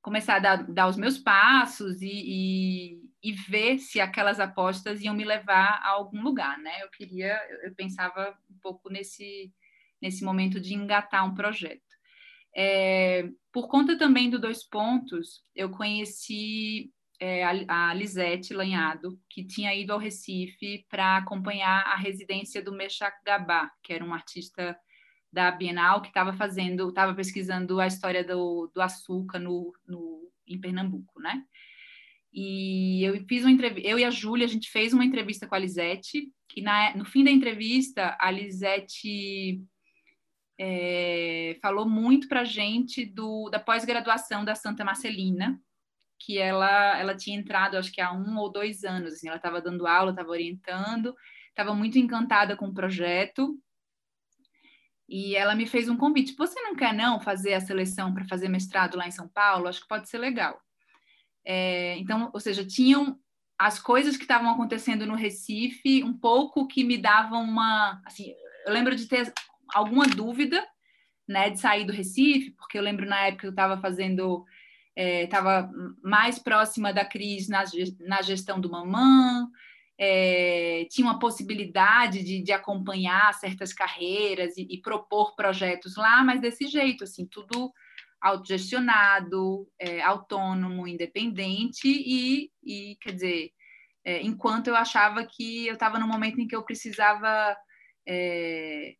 [0.00, 5.14] começar a dar, dar, os meus passos e, e, e, ver se aquelas apostas iam
[5.14, 6.82] me levar a algum lugar, né?
[6.82, 9.52] Eu queria, eu, pensava um pouco nesse,
[10.00, 11.82] nesse momento de engatar um projeto.
[12.56, 19.44] É, por conta também do Dois Pontos, eu conheci é, a, a Lisete Lanhado, que
[19.44, 24.76] tinha ido ao Recife para acompanhar a residência do Meshach Gabá, que era um artista
[25.32, 30.60] da Bienal que estava fazendo, estava pesquisando a história do, do açúcar no, no, em
[30.60, 31.44] Pernambuco, né?
[32.32, 35.54] E eu fiz uma entrevista, eu e a Júlia, a gente fez uma entrevista com
[35.54, 39.60] a Lisete, que na, no fim da entrevista, a Lisete
[40.58, 45.60] é, falou muito para a gente do, da pós-graduação da Santa Marcelina,
[46.18, 49.60] que ela, ela tinha entrado, acho que há um ou dois anos, assim, ela estava
[49.60, 51.14] dando aula, estava orientando,
[51.48, 53.58] estava muito encantada com o projeto,
[55.08, 56.36] e ela me fez um convite.
[56.36, 59.66] Você não quer não fazer a seleção para fazer mestrado lá em São Paulo?
[59.66, 60.60] Acho que pode ser legal.
[61.52, 63.18] É, então, ou seja, tinham
[63.58, 68.32] as coisas que estavam acontecendo no Recife, um pouco que me davam uma, assim,
[68.64, 69.32] eu lembro de ter
[69.74, 70.64] alguma dúvida,
[71.26, 74.44] né, de sair do Recife, porque eu lembro na época que eu estava fazendo,
[74.96, 77.64] estava é, mais próxima da crise na,
[78.06, 79.48] na gestão do Mamã,
[79.98, 86.40] é, tinha uma possibilidade de, de, acompanhar certas carreiras e, e, propor projetos lá, mas
[86.40, 87.72] desse jeito, assim, tudo
[88.20, 93.52] autogestionado, é, autônomo, independente e, e quer dizer,
[94.04, 97.56] é, enquanto eu achava que eu estava no momento em que eu precisava
[98.06, 98.94] é,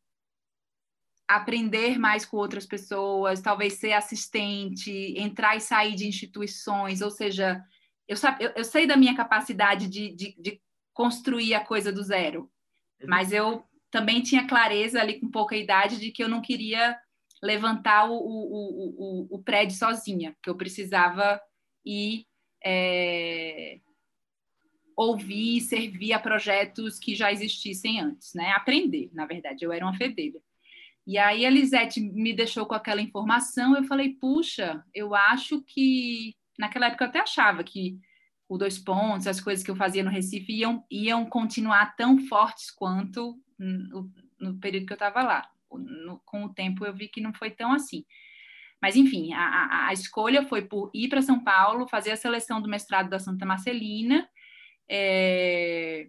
[1.28, 7.62] aprender mais com outras pessoas, talvez ser assistente, entrar e sair de instituições, ou seja,
[8.08, 10.60] eu, eu, eu sei da minha capacidade de, de, de,
[10.92, 12.50] construir a coisa do zero,
[13.00, 13.08] uhum.
[13.08, 16.98] mas eu também tinha clareza ali com pouca idade de que eu não queria
[17.42, 21.40] levantar o, o, o, o prédio sozinha, que eu precisava
[21.84, 22.26] ir
[22.64, 23.80] é,
[24.96, 28.50] ouvir e servir a projetos que já existissem antes, né?
[28.52, 30.40] Aprender, na verdade, eu era uma fedelha.
[31.06, 36.36] E aí a Lisete me deixou com aquela informação, eu falei, puxa, eu acho que
[36.58, 37.98] naquela época eu até achava que
[38.46, 42.70] o dois pontos, as coisas que eu fazia no Recife iam, iam continuar tão fortes
[42.70, 45.48] quanto no, no período que eu estava lá.
[45.78, 48.04] No, com o tempo eu vi que não foi tão assim.
[48.82, 52.68] Mas, enfim, a, a escolha foi por ir para São Paulo, fazer a seleção do
[52.68, 54.26] mestrado da Santa Marcelina,
[54.88, 56.08] é,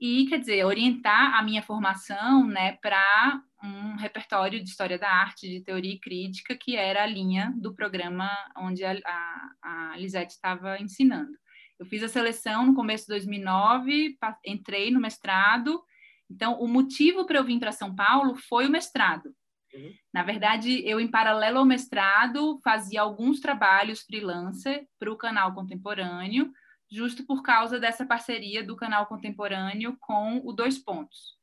[0.00, 5.48] e, quer dizer, orientar a minha formação né, para um repertório de história da arte,
[5.48, 10.34] de teoria e crítica, que era a linha do programa onde a, a, a Lisete
[10.34, 11.32] estava ensinando.
[11.78, 15.82] Eu fiz a seleção no começo de 2009, entrei no mestrado.
[16.30, 19.34] Então, o motivo para eu vir para São Paulo foi o mestrado.
[19.74, 19.92] Uhum.
[20.12, 26.52] Na verdade, eu, em paralelo ao mestrado, fazia alguns trabalhos freelancer para o canal contemporâneo,
[26.90, 31.36] justo por causa dessa parceria do canal contemporâneo com o Dois Pontos.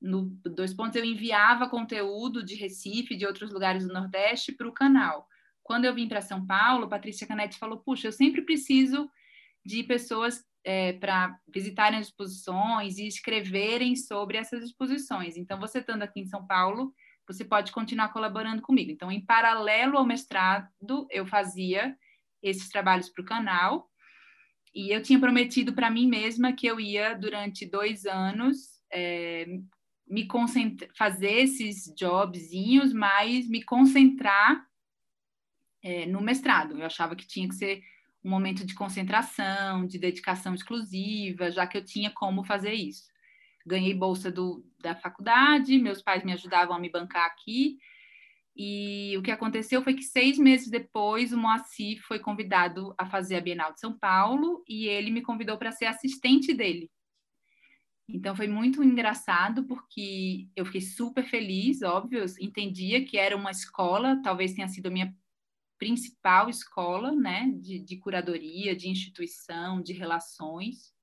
[0.00, 4.72] No Dois Pontos eu enviava conteúdo de Recife, de outros lugares do Nordeste, para o
[4.72, 5.28] canal.
[5.62, 9.10] Quando eu vim para São Paulo, Patrícia Canetti falou: Puxa, eu sempre preciso
[9.64, 15.36] de pessoas é, para visitarem as exposições e escreverem sobre essas exposições.
[15.36, 16.94] Então, você estando aqui em São Paulo,
[17.26, 18.90] você pode continuar colaborando comigo.
[18.90, 20.68] Então, em paralelo ao mestrado,
[21.10, 21.96] eu fazia
[22.42, 23.88] esses trabalhos para o canal
[24.74, 29.46] e eu tinha prometido para mim mesma que eu ia, durante dois anos, é,
[30.06, 30.26] me
[30.96, 34.66] fazer esses jobzinhos, mas me concentrar
[35.82, 36.78] é, no mestrado.
[36.78, 37.82] Eu achava que tinha que ser
[38.22, 43.04] um momento de concentração, de dedicação exclusiva, já que eu tinha como fazer isso.
[43.66, 47.78] Ganhei bolsa do, da faculdade, meus pais me ajudavam a me bancar aqui,
[48.62, 53.36] e o que aconteceu foi que seis meses depois o Moacir foi convidado a fazer
[53.36, 56.90] a Bienal de São Paulo e ele me convidou para ser assistente dele.
[58.08, 64.20] Então foi muito engraçado porque eu fiquei super feliz, óbvio, entendia que era uma escola,
[64.22, 65.14] talvez tenha sido a minha
[65.80, 70.94] principal escola, né, de, de curadoria, de instituição, de relações.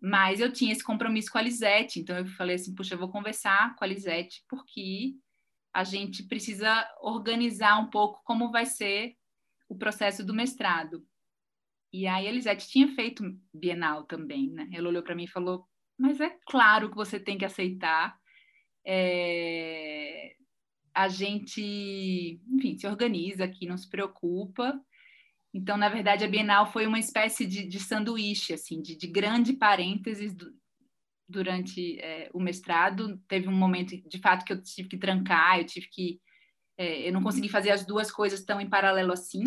[0.00, 3.10] Mas eu tinha esse compromisso com a Lisete, então eu falei assim, puxa, eu vou
[3.10, 5.14] conversar com a Lisete porque
[5.74, 9.16] a gente precisa organizar um pouco como vai ser
[9.68, 11.04] o processo do mestrado.
[11.92, 14.68] E aí a Elisete tinha feito Bienal também, né?
[14.72, 15.66] Ela olhou para mim e falou,
[15.98, 18.16] mas é claro que você tem que aceitar.
[18.86, 20.34] É...
[20.94, 24.78] A gente, enfim, se organiza aqui, não se preocupa.
[25.54, 29.52] Então, na verdade, a Bienal foi uma espécie de, de sanduíche, assim, de, de grande
[29.52, 30.52] parênteses do,
[31.28, 33.20] durante é, o mestrado.
[33.28, 36.20] Teve um momento, de fato, que eu tive que trancar, eu tive que.
[36.76, 39.42] É, eu não consegui fazer as duas coisas tão em paralelo assim.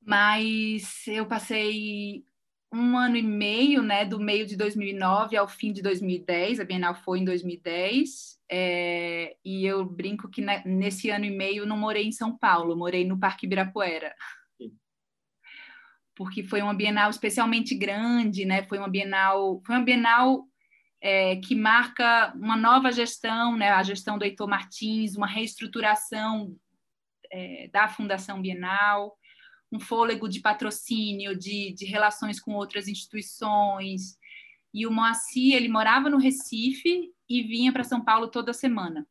[0.00, 2.24] Mas eu passei
[2.72, 6.94] um ano e meio, né, do meio de 2009 ao fim de 2010, a Bienal
[6.94, 12.12] foi em 2010, é, e eu brinco que nesse ano e meio não morei em
[12.12, 14.14] São Paulo, morei no Parque Ibirapuera
[16.18, 18.64] porque foi uma Bienal especialmente grande, né?
[18.64, 20.44] Foi uma Bienal, foi uma Bienal
[21.00, 23.70] é, que marca uma nova gestão, né?
[23.70, 26.56] A gestão do Heitor Martins, uma reestruturação
[27.30, 29.16] é, da Fundação Bienal,
[29.70, 34.18] um fôlego de patrocínio, de, de relações com outras instituições.
[34.72, 39.06] E o Moacir, ele morava no Recife e vinha para São Paulo toda semana.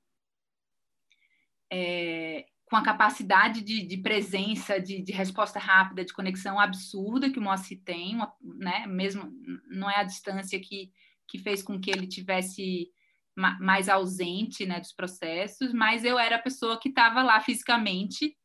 [1.72, 7.40] É, com a capacidade de, de presença, de, de, resposta rápida, de conexão absurda que
[7.40, 8.86] o Moacir tem, né?
[8.88, 9.32] Mesmo
[9.70, 10.92] não é a distância que,
[11.28, 12.90] que fez com que ele tivesse
[13.36, 18.37] ma, mais ausente, né, dos processos, mas eu era a pessoa que estava lá fisicamente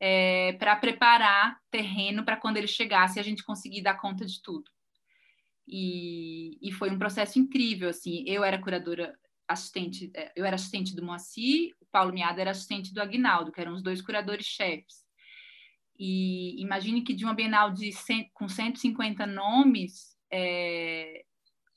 [0.00, 4.70] é, para preparar terreno para quando ele chegasse a gente conseguir dar conta de tudo.
[5.66, 8.24] E, e foi um processo incrível, assim.
[8.26, 9.18] Eu era curadora
[9.48, 13.60] assistente, é, eu era assistente do Moacir, o Paulo Miada era assistente do Agnaldo, que
[13.60, 15.04] eram os dois curadores-chefes.
[15.98, 21.24] E imagine que de uma Bienal de 100, com 150 nomes, é,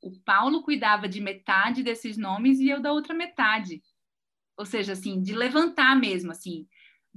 [0.02, 3.82] o Paulo cuidava de metade desses nomes e eu da outra metade.
[4.58, 6.68] Ou seja, assim, de levantar mesmo, assim,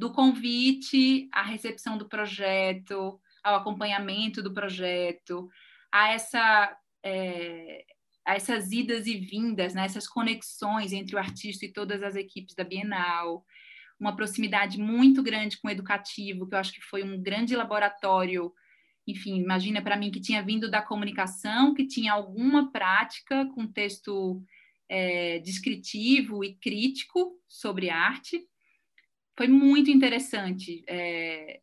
[0.03, 5.49] do convite à recepção do projeto, ao acompanhamento do projeto,
[5.93, 7.85] a essa é,
[8.27, 12.57] a essas idas e vindas, né, essas conexões entre o artista e todas as equipes
[12.57, 13.45] da Bienal,
[13.99, 18.53] uma proximidade muito grande com o educativo, que eu acho que foi um grande laboratório.
[19.07, 24.43] Enfim, imagina para mim que tinha vindo da comunicação, que tinha alguma prática com texto
[24.89, 28.45] é, descritivo e crítico sobre arte.
[29.37, 31.61] Foi muito interessante é,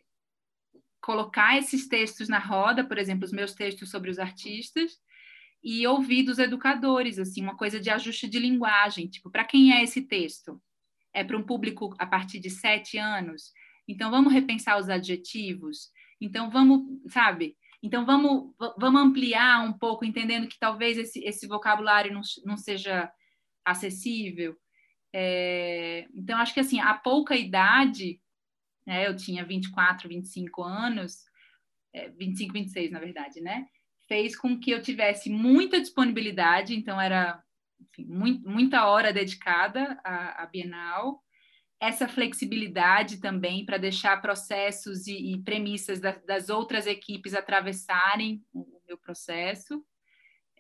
[1.02, 5.00] colocar esses textos na roda, por exemplo, os meus textos sobre os artistas,
[5.64, 9.84] e ouvir dos educadores, assim, uma coisa de ajuste de linguagem, tipo, para quem é
[9.84, 10.62] esse texto?
[11.14, 13.52] É para um público a partir de sete anos?
[13.88, 15.90] Então, vamos repensar os adjetivos?
[16.22, 17.58] Então, vamos, sabe?
[17.82, 23.12] Então, vamos, vamos ampliar um pouco, entendendo que talvez esse, esse vocabulário não, não seja
[23.66, 24.56] acessível.
[25.14, 28.22] É, então, acho que, assim, a pouca idade,
[28.86, 31.26] né, eu tinha 24, 25 anos,
[31.94, 33.66] é, 25, 26, na verdade, né?
[34.10, 37.42] fez com que eu tivesse muita disponibilidade, então era
[37.80, 41.24] enfim, muito, muita hora dedicada à, à, Bienal,
[41.80, 48.82] essa flexibilidade também para deixar processos e, e premissas da, das outras equipes atravessarem o
[48.86, 49.86] meu processo.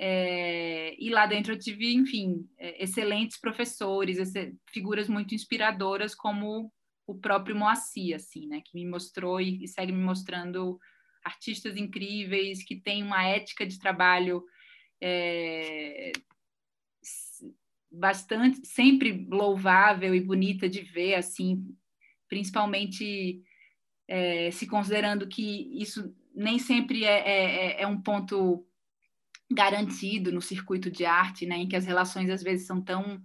[0.02, 6.72] É, e lá dentro eu tive, enfim, é, excelentes professores, esse, figuras muito inspiradoras como
[7.06, 10.80] o próprio Moacir, assim, né, que me mostrou e, e segue me mostrando
[11.24, 14.43] artistas incríveis, que têm uma ética de trabalho
[15.02, 16.14] é,
[17.91, 21.66] bastante, sempre louvável e bonita de ver, assim,
[22.28, 23.41] principalmente
[24.08, 28.66] é, se considerando que isso nem sempre é, é, é, é, um ponto
[29.52, 33.22] garantido no circuito de arte, né, em que as relações às vezes são tão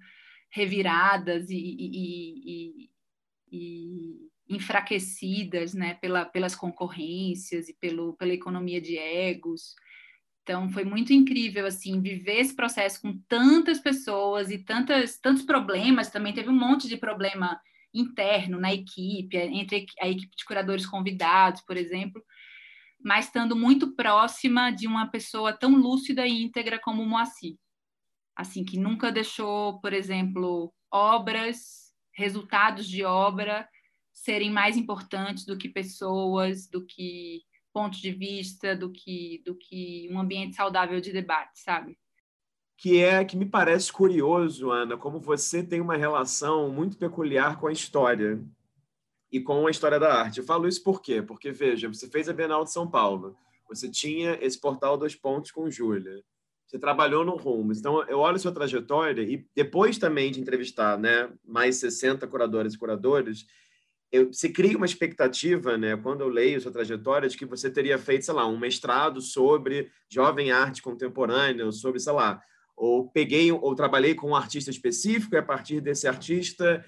[0.51, 2.91] reviradas e, e, e,
[3.51, 9.75] e enfraquecidas né, pela, pelas concorrências e pelo, pela economia de egos.
[10.43, 16.11] Então, foi muito incrível, assim, viver esse processo com tantas pessoas e tantas, tantos problemas.
[16.11, 17.59] Também teve um monte de problema
[17.95, 22.23] interno na equipe, entre a equipe de curadores convidados, por exemplo,
[23.05, 27.57] mas estando muito próxima de uma pessoa tão lúcida e íntegra como o Moacir.
[28.35, 33.69] Assim, que nunca deixou, por exemplo, obras, resultados de obra
[34.11, 37.43] serem mais importantes do que pessoas, do que
[37.75, 41.99] pontos de vista, do que, do que um ambiente saudável de debate, sabe?
[42.79, 47.67] Que é que me parece curioso, Ana, como você tem uma relação muito peculiar com
[47.67, 48.43] a história
[49.35, 50.39] e com a história da arte.
[50.39, 51.21] Eu falo isso por quê?
[51.21, 53.37] Porque, veja, você fez a Bienal de São Paulo,
[53.69, 56.23] você tinha esse portal Dois Pontos com Júlia,
[56.65, 57.81] você trabalhou no Rumos.
[57.81, 62.75] Então, eu olho a sua trajetória e depois também de entrevistar né, mais 60 curadoras
[62.75, 63.45] e curadores,
[64.13, 67.99] eu, se cria uma expectativa, né, quando eu leio sua trajetória, de que você teria
[67.99, 72.41] feito, sei lá, um mestrado sobre jovem arte contemporânea, ou sobre, sei lá,
[72.77, 76.85] ou peguei ou trabalhei com um artista específico e a partir desse artista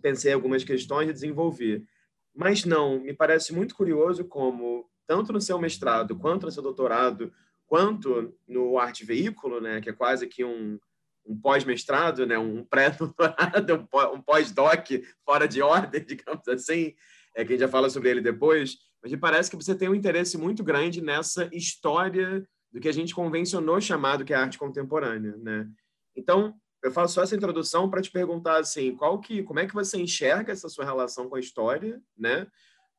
[0.00, 1.86] pensei algumas questões e desenvolvi.
[2.34, 7.32] Mas não, me parece muito curioso como tanto no seu mestrado, quanto no seu doutorado,
[7.66, 10.78] quanto no arte veículo, né, que é quase que um
[11.28, 14.86] um pós-mestrado, né, um pré-doutorado, um pós-doc
[15.24, 16.94] fora de ordem, digamos assim,
[17.34, 19.88] é que a gente já fala sobre ele depois, mas me parece que você tem
[19.88, 24.58] um interesse muito grande nessa história do que a gente convencionou chamado que é arte
[24.58, 25.68] contemporânea, né?
[26.14, 26.54] Então,
[26.86, 30.00] eu faço só essa introdução para te perguntar assim, qual que, como é que você
[30.00, 32.46] enxerga essa sua relação com a história, né?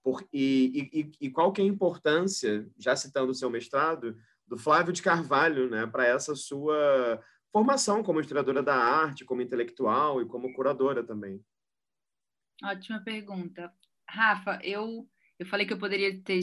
[0.03, 4.57] Por, e, e, e qual que é a importância, já citando o seu mestrado, do
[4.57, 7.21] Flávio de Carvalho, né, para essa sua
[7.51, 11.43] formação como historiadora da arte, como intelectual e como curadora também.
[12.63, 13.73] Ótima pergunta.
[14.09, 15.07] Rafa, eu,
[15.39, 16.39] eu falei que eu poderia ter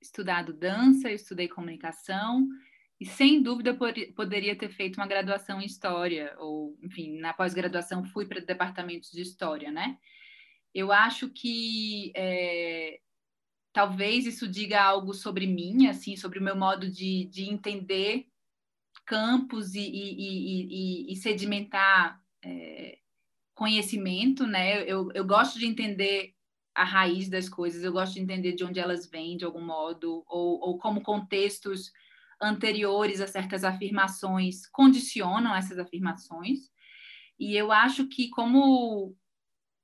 [0.00, 2.46] estudado dança, eu estudei comunicação
[3.02, 3.76] e sem dúvida
[4.14, 9.20] poderia ter feito uma graduação em história ou, enfim, na pós-graduação fui para departamentos de
[9.20, 9.98] história, né?
[10.72, 13.00] Eu acho que é,
[13.72, 18.28] talvez isso diga algo sobre mim, assim, sobre o meu modo de, de entender
[19.04, 22.98] campos e, e, e, e sedimentar é,
[23.52, 24.84] conhecimento, né?
[24.84, 26.36] Eu, eu gosto de entender
[26.72, 30.22] a raiz das coisas, eu gosto de entender de onde elas vêm, de algum modo,
[30.28, 31.90] ou, ou como contextos
[32.42, 36.70] anteriores a certas afirmações condicionam essas afirmações.
[37.38, 39.16] E eu acho que, como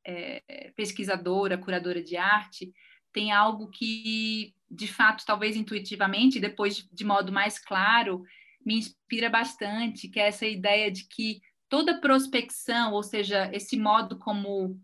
[0.06, 2.72] é, pesquisadora, curadora de arte,
[3.12, 8.22] tem algo que, de fato, talvez intuitivamente, depois de modo mais claro,
[8.64, 14.18] me inspira bastante, que é essa ideia de que toda prospecção, ou seja, esse modo
[14.18, 14.80] como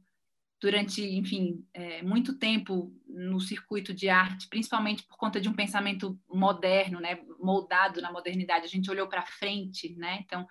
[0.65, 6.19] durante, enfim, é, muito tempo no circuito de arte, principalmente por conta de um pensamento
[6.27, 10.21] moderno, né, moldado na modernidade, a gente olhou para frente, né?
[10.25, 10.47] Então,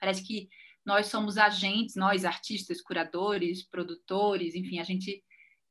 [0.00, 0.48] parece que
[0.86, 5.22] nós somos agentes, nós artistas, curadores, produtores, enfim, a gente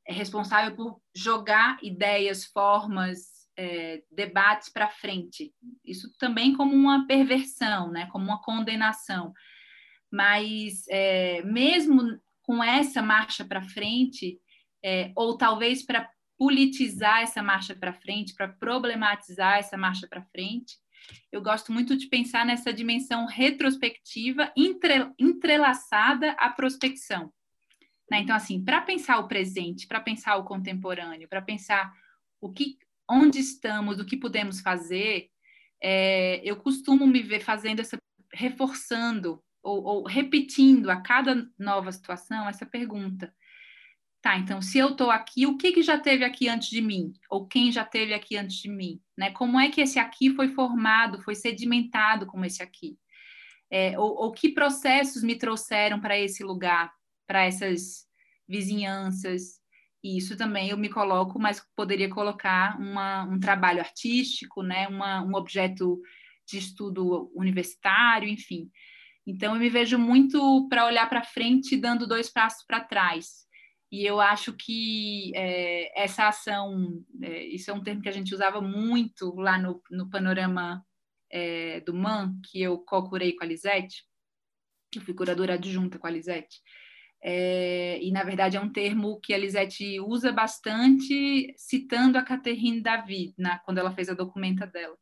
[0.06, 5.52] é responsável por jogar ideias, formas, é, debates para frente.
[5.84, 8.06] Isso também como uma perversão, né?
[8.12, 9.32] Como uma condenação.
[10.08, 12.16] Mas é, mesmo
[12.48, 14.40] com essa marcha para frente,
[14.82, 20.78] é, ou talvez para politizar essa marcha para frente, para problematizar essa marcha para frente,
[21.30, 27.30] eu gosto muito de pensar nessa dimensão retrospectiva entre, entrelaçada à prospecção.
[28.10, 28.20] Né?
[28.20, 31.92] Então, assim, para pensar o presente, para pensar o contemporâneo, para pensar
[32.40, 35.28] o que, onde estamos, o que podemos fazer,
[35.82, 37.98] é, eu costumo me ver fazendo essa,
[38.32, 43.34] reforçando ou, ou repetindo a cada nova situação essa pergunta.
[44.20, 47.12] Tá, então, se eu estou aqui, o que, que já teve aqui antes de mim?
[47.30, 49.00] Ou quem já teve aqui antes de mim?
[49.16, 49.30] Né?
[49.30, 52.98] Como é que esse aqui foi formado, foi sedimentado como esse aqui?
[53.70, 56.92] É, ou, ou que processos me trouxeram para esse lugar,
[57.26, 58.06] para essas
[58.48, 59.60] vizinhanças?
[60.02, 64.88] E isso também eu me coloco, mas poderia colocar uma, um trabalho artístico, né?
[64.88, 66.00] Uma, um objeto
[66.46, 68.70] de estudo universitário, enfim.
[69.28, 73.46] Então, eu me vejo muito para olhar para frente, dando dois passos para trás.
[73.92, 78.34] E eu acho que é, essa ação, é, isso é um termo que a gente
[78.34, 80.82] usava muito lá no, no panorama
[81.30, 84.02] é, do MAN, que eu co-curei com a Lisete,
[84.96, 86.62] eu fui curadora adjunta com a Lisete.
[87.22, 92.80] É, e, na verdade, é um termo que a Lisete usa bastante, citando a Catherine
[92.80, 94.96] David, na, quando ela fez a documenta dela.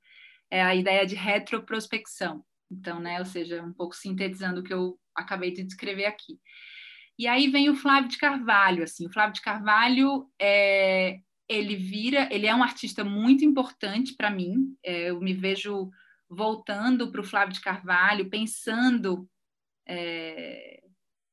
[0.51, 2.45] É a ideia de retroprospecção.
[2.70, 6.38] Então, né, ou seja, um pouco sintetizando o que eu acabei de descrever aqui.
[7.18, 12.28] E aí vem o Flávio de Carvalho, assim, o Flávio de Carvalho é, ele vira,
[12.30, 14.76] ele é um artista muito importante para mim.
[14.84, 15.90] É, eu me vejo
[16.28, 19.28] voltando para o Flávio de Carvalho, pensando
[19.88, 20.82] é,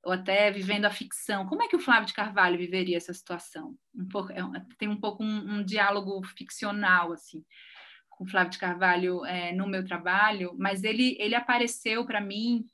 [0.06, 1.48] ou até vivendo a ficção.
[1.48, 3.76] Como é que o Flávio de Carvalho viveria essa situação?
[3.94, 4.42] Um pouco, é,
[4.78, 7.44] tem um pouco um, um diálogo ficcional assim
[8.18, 12.66] com Flávio de Carvalho é, no meu trabalho, mas ele, ele apareceu para mim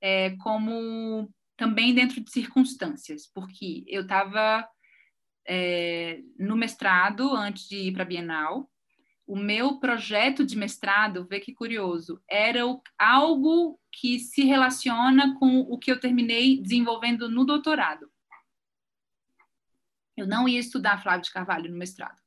[0.00, 4.68] é, como também dentro de circunstâncias, porque eu estava
[5.46, 8.70] é, no mestrado antes de ir para a Bienal.
[9.26, 15.60] O meu projeto de mestrado, vê que curioso, era o, algo que se relaciona com
[15.60, 18.10] o que eu terminei desenvolvendo no doutorado.
[20.16, 22.21] Eu não ia estudar Flávio de Carvalho no mestrado.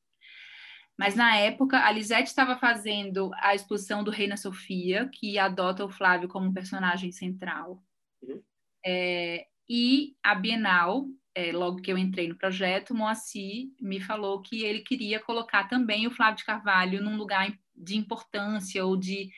[0.98, 5.90] Mas na época, a Lisette estava fazendo a exposição do Reina Sofia, que adota o
[5.90, 7.84] Flávio como personagem central.
[8.22, 8.42] Uhum.
[8.86, 14.64] É, e a Bienal, é, logo que eu entrei no projeto, Moacir me falou que
[14.64, 19.30] ele queria colocar também o Flávio de Carvalho num lugar de importância ou de,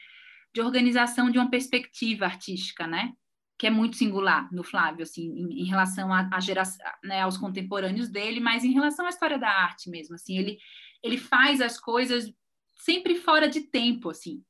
[0.54, 3.14] de organização de uma perspectiva artística, né?
[3.58, 7.38] Que é muito singular no Flávio, assim, em, em relação a, a geração, né, aos
[7.38, 10.60] contemporâneos dele, mas em relação à história da arte mesmo, assim, ele
[11.04, 12.32] ele faz as coisas
[12.76, 14.44] sempre fora de tempo, assim,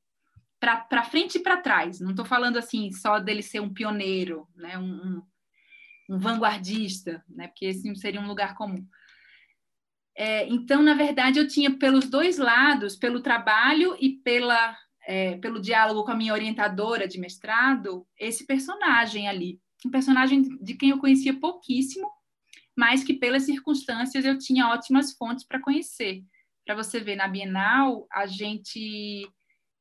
[0.60, 2.00] para frente e para trás.
[2.00, 5.22] Não estou falando assim só dele ser um pioneiro, né, um, um,
[6.10, 8.86] um vanguardista, né, porque esse seria um lugar comum.
[10.16, 14.76] É, então, na verdade, eu tinha pelos dois lados, pelo trabalho e pela,
[15.06, 19.60] é, pelo diálogo com a minha orientadora de mestrado, esse personagem ali.
[19.86, 22.10] Um personagem de quem eu conhecia pouquíssimo,
[22.76, 26.24] mas que pelas circunstâncias eu tinha ótimas fontes para conhecer
[26.68, 29.26] para você ver, na Bienal, a gente,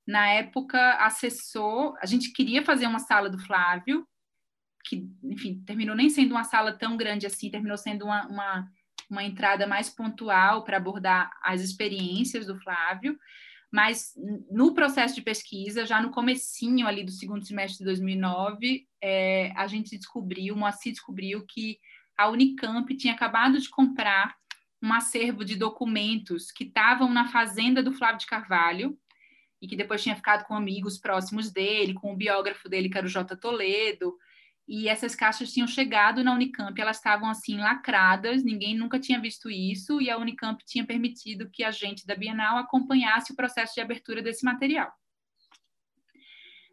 [0.08, 4.08] na época, acessou, a gente queria fazer uma sala do Flávio,
[4.86, 8.68] que, enfim, terminou nem sendo uma sala tão grande assim, terminou sendo uma, uma,
[9.10, 13.20] uma entrada mais pontual para abordar as experiências do Flávio,
[13.70, 14.14] mas
[14.50, 19.68] no processo de pesquisa, já no comecinho ali do segundo semestre de 2009, é, a
[19.68, 21.80] gente descobriu, o Moacir descobriu que
[22.18, 24.38] a Unicamp tinha acabado de comprar
[24.82, 28.98] um acervo de documentos que estavam na fazenda do Flávio de Carvalho
[29.62, 33.08] e que depois tinha ficado com amigos próximos dele, com o biógrafo dele, que era
[33.08, 33.36] o J.
[33.36, 34.16] Toledo,
[34.68, 39.50] e essas caixas tinham chegado na Unicamp, elas estavam assim lacradas, ninguém nunca tinha visto
[39.50, 43.82] isso, e a Unicamp tinha permitido que a gente da Bienal acompanhasse o processo de
[43.82, 44.92] abertura desse material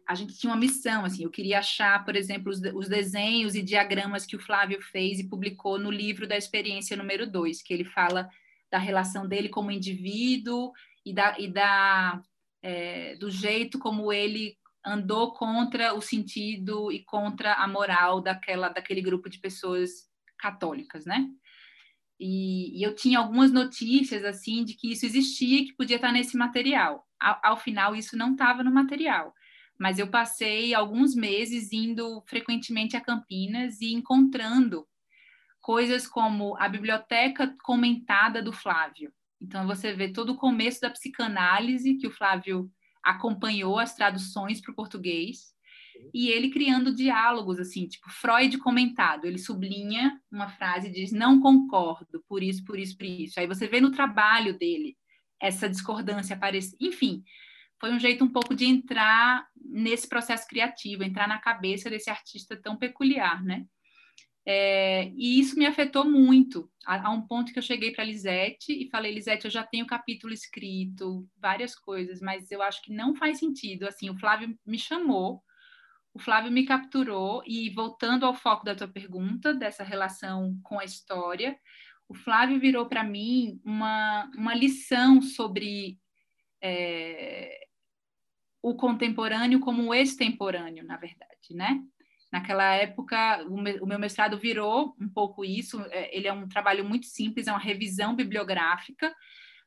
[0.07, 3.63] a gente tinha uma missão, assim, eu queria achar, por exemplo, os, os, desenhos e
[3.63, 7.83] diagramas que o Flávio fez e publicou no livro da experiência número 2, que ele
[7.83, 8.29] fala
[8.71, 10.71] da relação dele como indivíduo
[11.03, 12.21] e da, e da
[12.61, 19.01] é, do jeito como ele andou contra o sentido e contra a moral daquela daquele
[19.01, 21.27] grupo de pessoas católicas, né?
[22.19, 26.37] E, e, eu tinha algumas notícias assim de que isso existia, que podia estar nesse
[26.37, 27.05] material.
[27.19, 29.33] Ao, ao final, isso não estava no material.
[29.79, 34.87] Mas eu passei alguns meses indo frequentemente a Campinas e encontrando
[35.61, 39.11] coisas como a biblioteca comentada do Flávio.
[39.41, 42.71] Então você vê todo o começo da psicanálise que o Flávio
[43.03, 45.55] acompanhou as traduções para o português
[46.13, 51.39] e ele criando diálogos assim, tipo Freud comentado, ele sublinha uma frase e diz não
[51.39, 53.39] concordo por isso, por isso, por isso.
[53.39, 54.97] Aí você vê no trabalho dele
[55.41, 56.75] essa discordância aparecer.
[56.79, 57.23] Enfim,
[57.85, 62.59] foi um jeito um pouco de entrar nesse processo criativo, entrar na cabeça desse artista
[62.59, 63.63] tão peculiar, né?
[64.43, 68.71] É, e isso me afetou muito, a, a um ponto que eu cheguei para Lisete
[68.73, 73.15] e falei, Lisete, eu já tenho capítulo escrito, várias coisas, mas eu acho que não
[73.15, 73.87] faz sentido.
[73.87, 75.43] Assim, o Flávio me chamou
[76.11, 80.85] o Flávio me capturou e voltando ao foco da tua pergunta, dessa relação com a
[80.85, 81.55] história,
[82.07, 85.99] o Flávio virou para mim uma, uma lição sobre
[86.61, 87.64] é,
[88.65, 91.83] o contemporâneo como o extemporâneo, na verdade, né?
[92.31, 95.79] Naquela época, o, me, o meu mestrado virou um pouco isso.
[95.91, 99.15] É, ele é um trabalho muito simples, é uma revisão bibliográfica,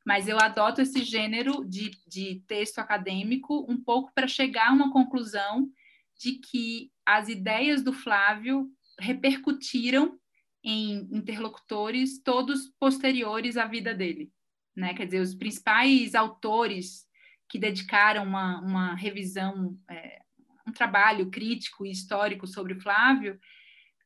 [0.04, 4.92] mas eu adoto esse gênero de, de texto acadêmico um pouco para chegar a uma
[4.92, 5.70] conclusão
[6.18, 8.68] de que as ideias do Flávio
[8.98, 10.18] repercutiram
[10.64, 14.28] em interlocutores todos posteriores à vida dele.
[14.74, 14.92] Né?
[14.92, 17.07] Quer dizer, os principais autores
[17.48, 20.20] que dedicaram uma, uma revisão, é,
[20.66, 23.38] um trabalho crítico e histórico sobre o Flávio,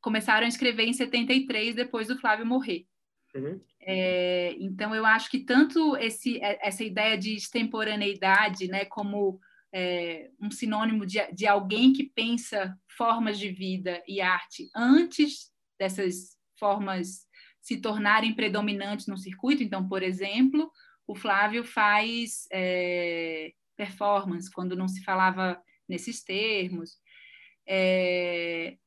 [0.00, 2.86] começaram a escrever em 73, depois do Flávio morrer.
[3.34, 3.60] Uhum.
[3.80, 9.40] É, então, eu acho que tanto esse, essa ideia de extemporaneidade, né, como
[9.72, 16.36] é, um sinônimo de, de alguém que pensa formas de vida e arte antes dessas
[16.58, 17.26] formas
[17.60, 19.62] se tornarem predominantes no circuito.
[19.62, 20.70] Então, por exemplo,
[21.12, 26.98] o Flávio faz é, performance quando não se falava nesses termos.
[27.68, 28.78] É,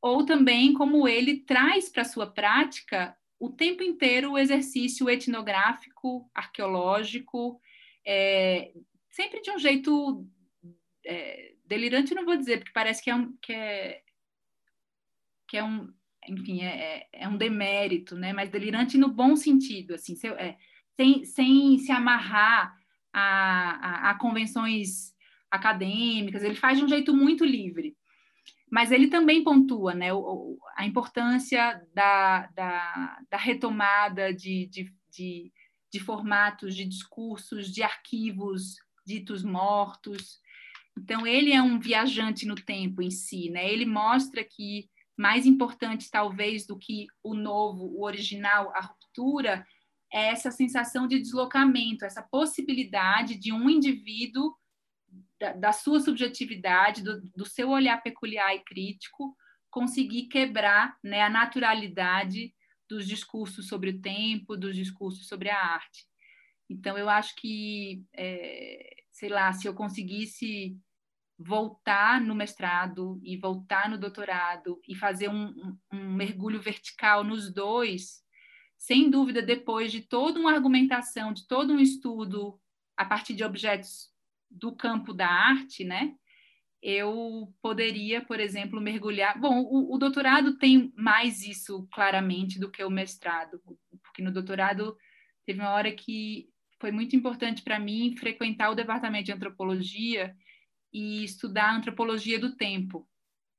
[0.00, 7.60] ou também como ele traz para sua prática o tempo inteiro o exercício etnográfico, arqueológico,
[8.06, 8.72] é,
[9.10, 10.24] sempre de um jeito
[11.04, 14.02] é, delirante, não vou dizer, porque parece que é um, que é,
[15.48, 15.92] que é um
[16.28, 18.32] enfim, é, é, é um demérito, né?
[18.32, 20.56] Mas delirante no bom sentido, assim, se, é,
[20.96, 22.74] sem, sem se amarrar
[23.12, 25.12] a, a, a, convenções
[25.50, 27.96] acadêmicas, ele faz de um jeito muito livre.
[28.70, 35.52] Mas ele também pontua né, o, a importância da, da, da retomada de, de, de,
[35.92, 40.40] de formatos, de discursos, de arquivos ditos mortos.
[40.98, 43.70] Então, ele é um viajante no tempo em si, né?
[43.70, 49.66] Ele mostra que mais importante, talvez, do que o novo, o original, a ruptura,
[50.12, 54.54] essa sensação de deslocamento, essa possibilidade de um indivíduo,
[55.40, 59.34] da, da sua subjetividade, do, do, seu olhar peculiar e crítico,
[59.70, 62.54] conseguir quebrar né, a naturalidade
[62.88, 66.06] dos discursos sobre o tempo, dos discursos sobre a arte.
[66.68, 70.76] Então, eu acho que, é, sei lá, se eu conseguisse
[71.38, 77.52] voltar no mestrado e voltar no doutorado e fazer um, um, um mergulho vertical nos
[77.52, 78.22] dois,
[78.82, 82.60] sem dúvida, depois de toda uma argumentação, de todo um estudo
[82.96, 84.10] a partir de objetos
[84.50, 86.16] do campo da arte, né?
[86.82, 89.38] Eu poderia, por exemplo, mergulhar.
[89.38, 93.62] Bom, o, o doutorado tem mais isso claramente do que o mestrado,
[94.02, 94.96] porque no doutorado
[95.46, 96.48] teve uma hora que
[96.80, 100.34] foi muito importante para mim frequentar o departamento de antropologia
[100.92, 103.08] e estudar antropologia do tempo,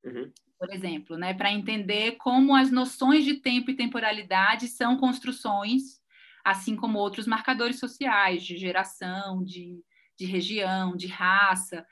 [0.03, 0.29] uhum.
[0.59, 6.01] Por exemplo, né, para entender como as noções de tempo e temporalidade são construções,
[6.43, 9.83] assim como outros marcadores sociais de geração, de,
[10.17, 11.85] de região, de raça.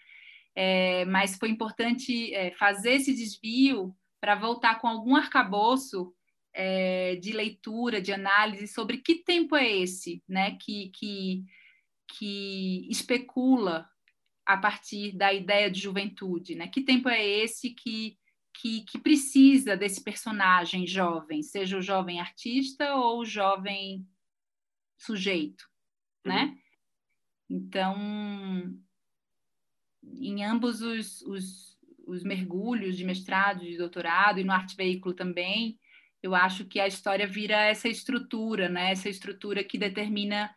[0.56, 6.14] É, mas foi importante é, fazer esse desvio para voltar com algum arcabouço
[6.54, 11.44] é, de leitura, de análise sobre que tempo é esse, né, que, que,
[12.08, 13.90] que especula
[14.46, 16.68] a partir da ideia de juventude, né?
[16.68, 18.18] Que tempo é esse que,
[18.62, 24.08] que, que precisa desse personagem jovem, seja o jovem artista ou o jovem
[24.96, 25.68] sujeito,
[26.24, 26.44] né?
[26.44, 26.52] uhum.
[26.52, 26.58] né?
[27.50, 28.80] Então,
[30.04, 35.80] em ambos os, os, os mergulhos de mestrado, de doutorado e no arte veículo também,
[36.22, 38.92] eu acho que a história vira essa estrutura, né?
[38.92, 40.54] Essa estrutura que determina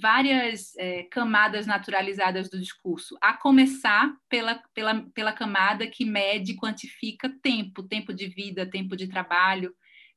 [0.00, 6.56] várias é, camadas naturalizadas do discurso, a começar pela, pela, pela camada que mede e
[6.56, 9.74] quantifica tempo, tempo de vida, tempo de trabalho.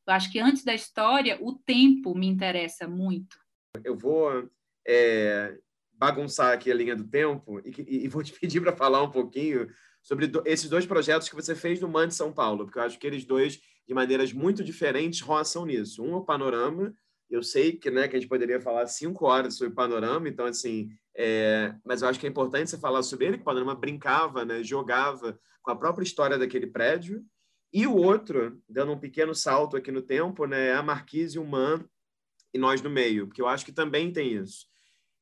[0.08, 3.38] Eu acho que antes da história, o tempo me interessa muito.
[3.84, 4.50] Eu vou
[4.88, 5.58] é,
[5.94, 9.68] bagunçar aqui a linha do tempo e, e vou te pedir para falar um pouquinho
[10.02, 12.84] sobre do, esses dois projetos que você fez no MAN de São Paulo, porque eu
[12.84, 16.04] acho que eles dois, de maneiras muito diferentes, roçam nisso.
[16.04, 16.94] Um é o panorama,
[17.30, 20.90] eu sei que, né, que a gente poderia falar cinco horas sobre panorama, então, assim,
[21.16, 24.44] é, mas eu acho que é importante você falar sobre ele, que o panorama brincava,
[24.44, 27.24] né, jogava com a própria história daquele prédio.
[27.72, 31.46] E o outro, dando um pequeno salto aqui no tempo, né, é a Marquise o
[31.46, 31.86] Man
[32.52, 34.66] e nós no meio, porque eu acho que também tem isso.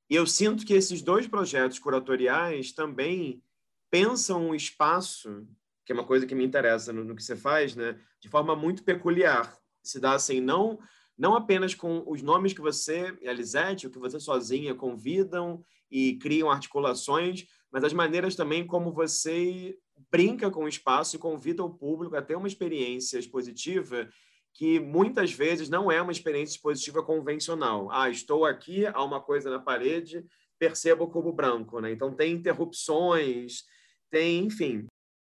[0.10, 3.44] E eu sinto que esses dois projetos curatoriais também
[3.92, 5.46] pensam o espaço,
[5.86, 8.56] que é uma coisa que me interessa no, no que você faz, né, de forma
[8.56, 9.58] muito peculiar.
[9.84, 10.80] Se dá assim, não
[11.18, 15.64] não apenas com os nomes que você e a Lisete, o que você sozinha convidam
[15.90, 19.78] e criam articulações, mas as maneiras também como você
[20.12, 24.08] brinca com o espaço e convida o público a ter uma experiência expositiva
[24.54, 27.92] que muitas vezes não é uma experiência expositiva convencional.
[27.92, 30.26] Ah, estou aqui, há uma coisa na parede,
[30.58, 31.92] percebo o cubo branco, né?
[31.92, 33.64] Então tem interrupções,
[34.10, 34.88] tem, enfim.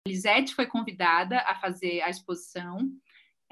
[0.06, 2.78] Lisete foi convidada a fazer a exposição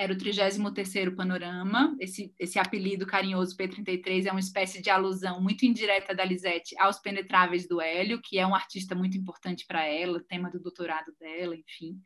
[0.00, 1.94] era o 33º Panorama.
[2.00, 6.98] Esse, esse apelido carinhoso P33 é uma espécie de alusão muito indireta da Lisette aos
[6.98, 11.54] Penetráveis do Hélio, que é um artista muito importante para ela, tema do doutorado dela,
[11.54, 12.00] enfim.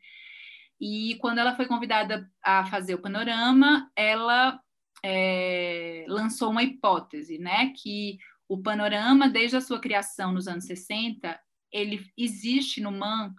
[0.77, 4.59] E quando ela foi convidada a fazer o Panorama, ela
[5.01, 11.39] é, lançou uma hipótese, né, que o Panorama, desde a sua criação nos anos 60,
[11.71, 13.33] ele existe no MAN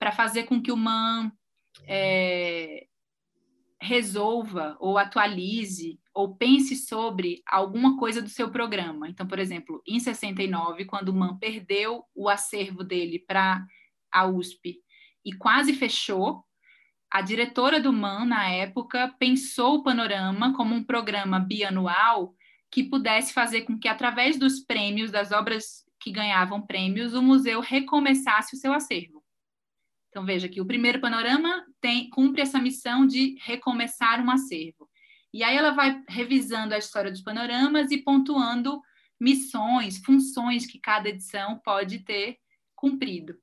[0.00, 1.30] para fazer com que o MAN
[1.86, 2.88] é,
[3.80, 9.08] resolva ou atualize ou pense sobre alguma coisa do seu programa.
[9.08, 13.64] Então, por exemplo, em 69, quando o MAN perdeu o acervo dele para
[14.12, 14.80] a USP
[15.24, 16.44] e quase fechou,
[17.10, 22.34] a diretora do MAN, na época, pensou o Panorama como um programa bianual
[22.70, 27.60] que pudesse fazer com que, através dos prêmios, das obras que ganhavam prêmios, o museu
[27.60, 29.19] recomeçasse o seu acervo.
[30.10, 34.90] Então, veja que o primeiro panorama tem, cumpre essa missão de recomeçar um acervo.
[35.32, 38.82] E aí ela vai revisando a história dos panoramas e pontuando
[39.20, 42.38] missões, funções que cada edição pode ter
[42.74, 43.36] cumprido.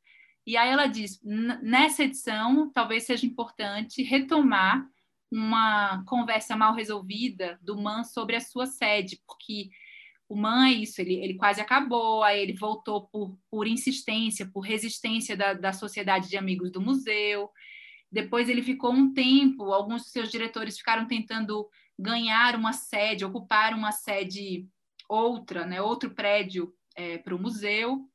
[0.46, 4.86] E aí ela diz, nessa edição, talvez seja importante retomar
[5.32, 9.70] uma conversa mal resolvida do MAN sobre a sua sede, porque
[10.30, 15.38] o é isso, ele, ele quase acabou, aí ele voltou por, por insistência, por resistência
[15.38, 17.50] da, da sociedade de amigos do museu.
[18.12, 21.68] Depois ele ficou um tempo, alguns dos seus diretores ficaram tentando
[21.98, 24.68] ganhar uma sede, ocupar uma sede
[25.08, 28.06] outra, né, outro prédio é, para o museu,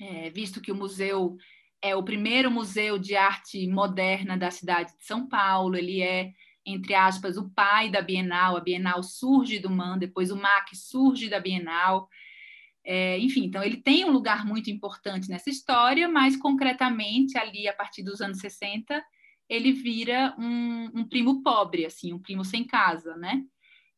[0.00, 1.36] é, visto que o museu
[1.82, 6.32] é o primeiro museu de arte moderna da cidade de São Paulo, ele é
[6.66, 8.56] entre aspas, o pai da Bienal.
[8.56, 12.08] A Bienal surge do MAN, depois o MAC surge da Bienal.
[12.84, 17.72] É, enfim, então ele tem um lugar muito importante nessa história, mas concretamente ali a
[17.72, 19.02] partir dos anos 60
[19.48, 23.42] ele vira um, um primo pobre, assim, um primo sem casa, né?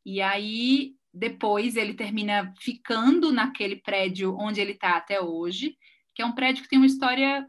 [0.04, 5.76] E aí depois ele termina ficando naquele prédio onde ele está até hoje,
[6.14, 7.48] que é um prédio que tem uma história,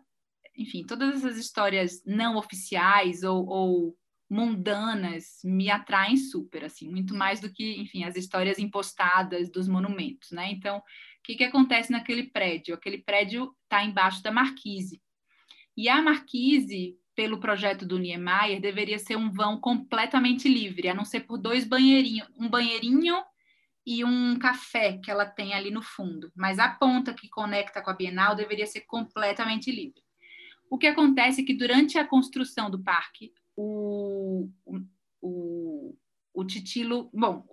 [0.55, 3.97] enfim, todas essas histórias não oficiais ou, ou
[4.29, 10.31] mundanas me atraem super, assim, muito mais do que, enfim, as histórias impostadas dos monumentos,
[10.31, 10.51] né?
[10.51, 10.83] Então, o
[11.23, 12.75] que, que acontece naquele prédio?
[12.75, 15.01] Aquele prédio está embaixo da marquise.
[15.75, 21.05] E a marquise, pelo projeto do Niemeyer, deveria ser um vão completamente livre, a não
[21.05, 23.15] ser por dois banheirinhos, um banheirinho
[23.85, 26.29] e um café que ela tem ali no fundo.
[26.35, 30.01] Mas a ponta que conecta com a Bienal deveria ser completamente livre.
[30.69, 34.47] O que acontece é que durante a construção do parque, o,
[35.21, 35.97] o,
[36.33, 37.09] o Titilo.
[37.11, 37.43] Bom,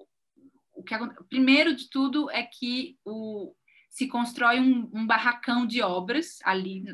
[0.74, 0.94] o que,
[1.28, 3.55] primeiro de tudo é que o,
[3.88, 6.84] se constrói um, um barracão de obras ali,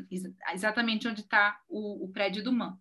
[0.53, 2.79] exatamente onde está o, o, prédio do MAN.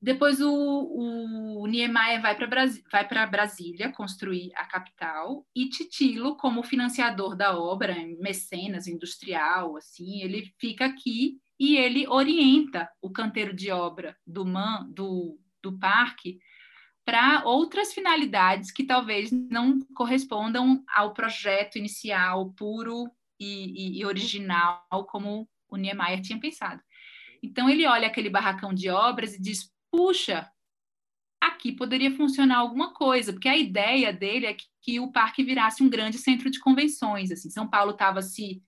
[0.00, 7.58] Depois o, o Niemeyer vai para Brasília construir a capital e Titilo, como financiador da
[7.58, 14.46] obra, mecenas industrial, assim, ele fica aqui e ele orienta o canteiro de obra do,
[14.46, 16.40] man, do, do parque
[17.04, 24.82] para outras finalidades que talvez não correspondam ao projeto inicial puro e, e, e original
[25.08, 26.82] como o Niemeyer tinha pensado.
[27.42, 30.50] Então ele olha aquele barracão de obras e diz: puxa,
[31.42, 35.82] aqui poderia funcionar alguma coisa, porque a ideia dele é que, que o parque virasse
[35.82, 37.30] um grande centro de convenções.
[37.30, 38.62] Assim, São Paulo estava se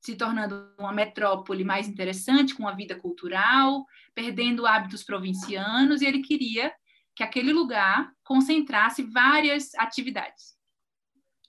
[0.00, 3.84] se tornando uma metrópole mais interessante, com uma vida cultural,
[4.14, 6.72] perdendo hábitos provincianos, e ele queria
[7.14, 10.56] que aquele lugar concentrasse várias atividades.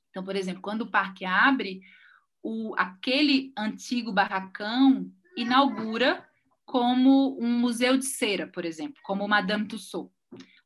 [0.09, 1.81] Então, por exemplo, quando o parque abre,
[2.41, 6.27] o, aquele antigo barracão inaugura
[6.65, 10.13] como um museu de cera, por exemplo, como Madame Tussauds.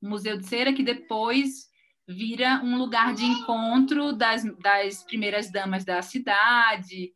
[0.01, 1.69] Um museu de cera que depois
[2.07, 7.13] vira um lugar de encontro das, das primeiras damas da cidade.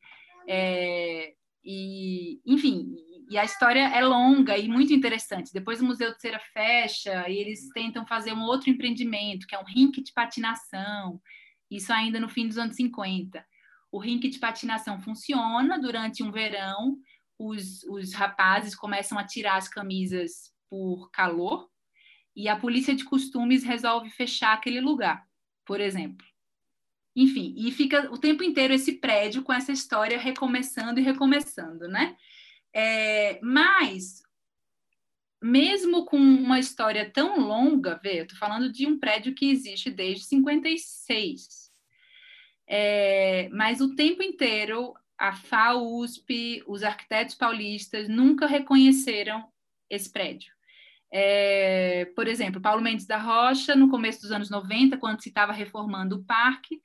[0.47, 1.33] É,
[1.63, 2.95] e, enfim,
[3.29, 5.51] e a história é longa e muito interessante.
[5.53, 9.59] Depois o Museu de Cera fecha e eles tentam fazer um outro empreendimento, que é
[9.59, 11.21] um rink de patinação,
[11.69, 13.45] isso ainda no fim dos anos 50.
[13.91, 16.97] O rink de patinação funciona durante um verão,
[17.37, 21.67] os, os rapazes começam a tirar as camisas por calor,
[22.35, 25.25] e a polícia de costumes resolve fechar aquele lugar,
[25.65, 26.25] por exemplo.
[27.19, 32.15] Enfim, e fica o tempo inteiro esse prédio com essa história recomeçando e recomeçando, né?
[32.71, 34.21] É, mas,
[35.41, 39.89] mesmo com uma história tão longa, vê, eu estou falando de um prédio que existe
[39.89, 41.71] desde 56,
[42.67, 49.43] é, mas o tempo inteiro a FAUSP, os arquitetos paulistas nunca reconheceram
[49.89, 50.53] esse prédio.
[51.11, 55.51] É, por exemplo, Paulo Mendes da Rocha, no começo dos anos 90, quando se estava
[55.51, 56.79] reformando o parque,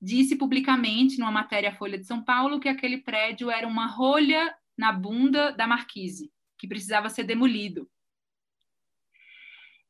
[0.00, 4.92] disse publicamente, numa matéria Folha de São Paulo, que aquele prédio era uma rolha na
[4.92, 7.90] bunda da marquise, que precisava ser demolido.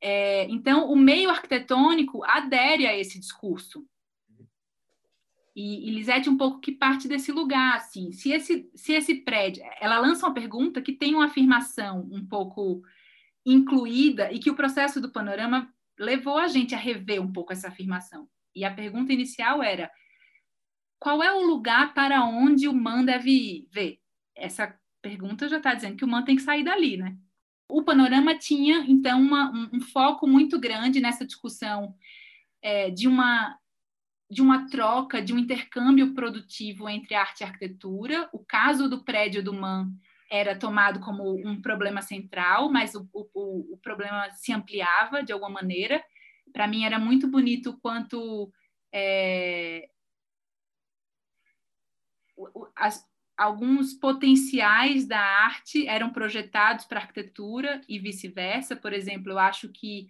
[0.00, 3.86] É, então, o meio arquitetônico adere a esse discurso.
[5.54, 9.64] E, e Lisete um pouco que parte desse lugar, assim, se esse, se esse prédio,
[9.80, 12.80] ela lança uma pergunta que tem uma afirmação um pouco
[13.44, 17.68] incluída e que o processo do panorama levou a gente a rever um pouco essa
[17.68, 18.28] afirmação.
[18.59, 19.90] E a pergunta inicial era:
[20.98, 24.00] qual é o lugar para onde o man deve ir?
[24.36, 27.16] Essa pergunta já está dizendo que o man tem que sair dali, né?
[27.70, 31.94] O panorama tinha, então, uma, um, um, foco muito grande nessa discussão
[32.62, 33.56] é, de uma
[34.30, 38.28] de uma troca, de um intercâmbio produtivo entre arte e arquitetura.
[38.30, 39.90] O caso do prédio do MAN
[40.30, 45.50] era tomado como um problema central, mas o, o, o problema se ampliava de alguma
[45.50, 46.04] maneira.
[46.53, 48.53] Para mim era muito bonito quanto
[48.92, 49.88] é,
[52.76, 58.76] as, alguns potenciais da arte eram projetados para arquitetura e vice-versa.
[58.76, 60.09] Por exemplo, eu acho que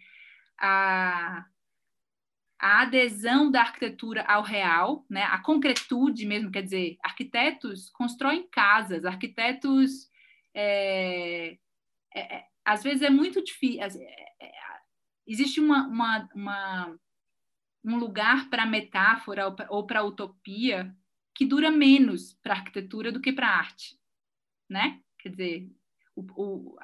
[0.59, 1.45] a
[2.61, 5.23] a adesão da arquitetura ao real, né?
[5.23, 10.11] a concretude mesmo, quer dizer, arquitetos constroem casas, arquitetos.
[10.53, 11.57] É,
[12.13, 13.81] é, é às vezes é muito difícil.
[15.29, 16.99] Existe uma, uma, uma,
[17.85, 20.97] um lugar para metáfora ou para utopia
[21.35, 23.97] que dura menos para arquitetura do que para arte,
[24.69, 25.01] né?
[25.19, 25.71] Quer dizer,
[26.17, 26.77] o, o,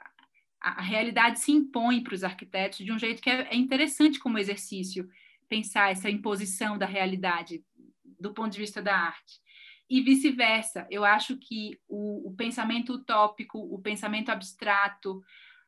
[0.61, 4.19] a, a, realidade se impõe para os arquitetos de um jeito que é, é interessante
[4.19, 5.09] como exercício
[5.49, 7.65] pensar essa imposição da realidade
[8.21, 9.43] do ponto de vista da arte.
[9.89, 15.23] E vice-versa, eu acho que o, o, pensamento utópico, o pensamento abstrato,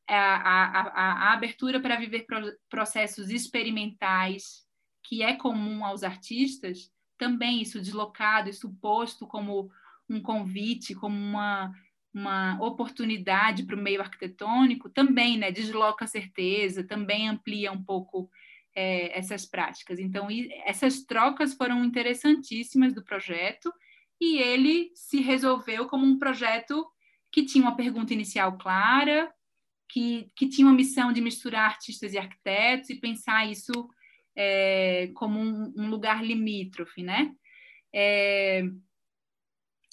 [0.08, 4.64] a, a, a, a abertura para viver pro, processos experimentais,
[5.02, 9.70] que é comum aos artistas, também isso deslocado, isso posto como
[10.08, 11.72] um convite, como uma,
[12.12, 18.30] uma oportunidade para o meio arquitetônico, também né, desloca a certeza, também amplia um pouco
[18.74, 19.98] é, essas práticas.
[19.98, 20.28] Então,
[20.64, 23.72] essas trocas foram interessantíssimas do projeto
[24.20, 26.86] e ele se resolveu como um projeto
[27.32, 29.32] que tinha uma pergunta inicial clara,
[29.88, 33.88] que, que tinha uma missão de misturar artistas e arquitetos e pensar isso
[34.36, 37.34] é, como um, um, lugar limítrofe, né?
[37.92, 38.62] É,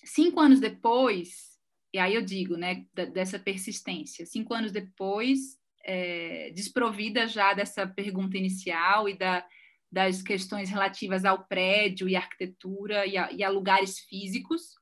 [0.04, 1.58] cinco anos depois,
[1.94, 8.38] e aí eu digo, né, dessa persistência, cinco anos depois, é, desprovida já dessa pergunta
[8.38, 9.46] inicial e da,
[9.92, 14.76] das questões relativas ao prédio e arquitetura e a, e a lugares físicos,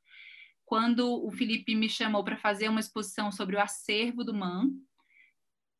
[0.65, 4.69] quando o Felipe me chamou para fazer uma exposição sobre o acervo do MAN,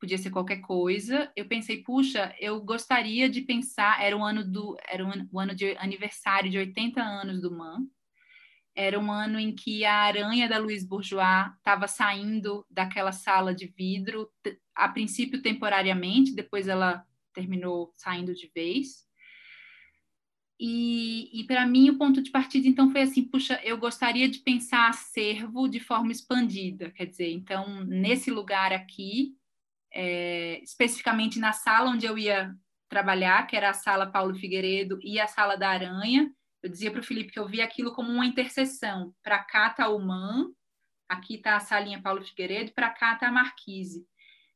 [0.01, 4.75] podia ser qualquer coisa, eu pensei, puxa, eu gostaria de pensar, era o ano do
[4.89, 7.85] era o ano de aniversário de 80 anos do MAN,
[8.75, 13.67] era um ano em que a aranha da Louise Bourgeois estava saindo daquela sala de
[13.67, 14.27] vidro,
[14.73, 19.05] a princípio temporariamente, depois ela terminou saindo de vez.
[20.59, 24.39] E, e para mim o ponto de partida então foi assim, puxa, eu gostaria de
[24.39, 29.35] pensar acervo de forma expandida, quer dizer, então nesse lugar aqui,
[29.93, 32.53] é, especificamente na sala onde eu ia
[32.89, 36.31] trabalhar, que era a sala Paulo Figueiredo e a sala da Aranha.
[36.61, 39.13] Eu dizia para o Felipe que eu via aquilo como uma interseção.
[39.23, 40.51] Para cá está o MAN,
[41.07, 44.05] aqui está a salinha Paulo Figueiredo, para cá está a Marquise.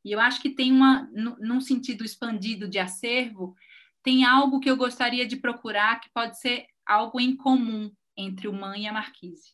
[0.03, 3.55] E eu acho que tem uma, num sentido expandido de acervo,
[4.03, 8.53] tem algo que eu gostaria de procurar que pode ser algo em comum entre o
[8.53, 9.53] MAN e a Marquise.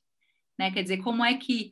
[0.59, 0.69] Né?
[0.71, 1.71] Quer dizer, como é que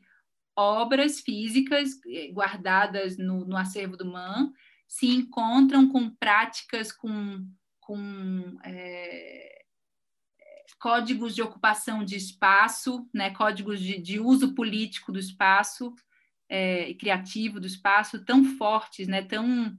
[0.60, 4.52] obras físicas eh, guardadas no, no acervo do MAN
[4.86, 7.46] se encontram com práticas, com,
[7.78, 9.62] com é,
[10.78, 15.94] códigos de ocupação de espaço, né, códigos de, de uso político do espaço
[16.48, 19.76] é, e criativo do espaço tão fortes, né, tão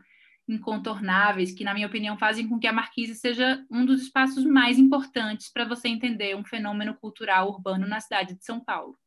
[0.48, 4.80] incontornáveis, que, na minha opinião, fazem com que a Marquise seja um dos espaços mais
[4.80, 8.98] importantes para você entender um fenômeno cultural urbano na cidade de São Paulo.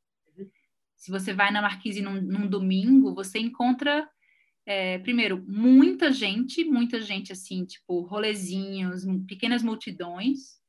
[1.05, 4.09] Se você vai na Marquise num, num domingo, você encontra
[4.65, 10.63] é, primeiro, muita gente, muita gente assim, tipo, rolezinhos, pequenas multidões,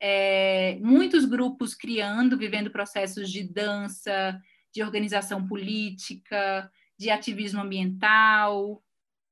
[0.00, 4.36] é, muitos grupos criando, vivendo processos de dança,
[4.74, 6.68] de organização política,
[6.98, 8.82] de ativismo ambiental,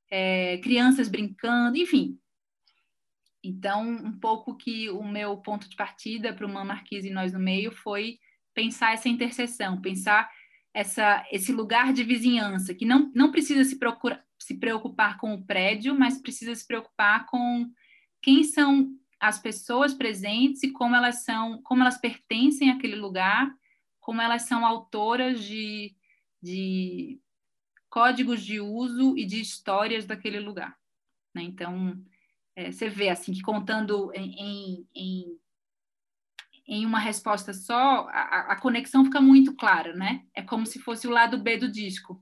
[0.08, 2.16] é, crianças brincando, enfim.
[3.42, 7.32] Então, um pouco que o meu ponto de partida para o Man Marquise e Nós
[7.32, 8.20] no Meio foi
[8.54, 10.30] pensar essa interseção, pensar
[10.76, 15.42] essa, esse lugar de vizinhança, que não, não precisa se, procura, se preocupar com o
[15.42, 17.72] prédio, mas precisa se preocupar com
[18.20, 23.50] quem são as pessoas presentes e como elas são, como elas pertencem àquele lugar,
[23.98, 25.96] como elas são autoras de,
[26.42, 27.18] de
[27.88, 30.76] códigos de uso e de histórias daquele lugar.
[31.34, 31.42] Né?
[31.42, 31.98] Então,
[32.54, 35.38] é, você vê assim que contando em, em, em
[36.66, 40.24] em uma resposta só, a, a, conexão fica muito clara, né?
[40.34, 42.20] É como se fosse o lado B do disco.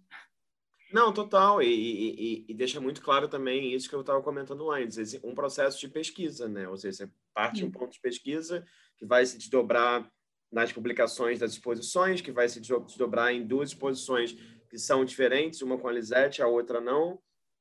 [0.92, 1.62] Não, total.
[1.62, 5.80] E, e, e deixa muito claro também isso que eu estava comentando antes, um processo
[5.80, 6.68] de pesquisa, né?
[6.68, 8.64] Ou seja, você parte de um ponto de pesquisa
[8.96, 10.08] que vai se desdobrar
[10.52, 14.36] nas publicações das exposições, que vai se desdobrar em duas exposições
[14.70, 17.18] que são diferentes, uma com a Lisette, a outra não,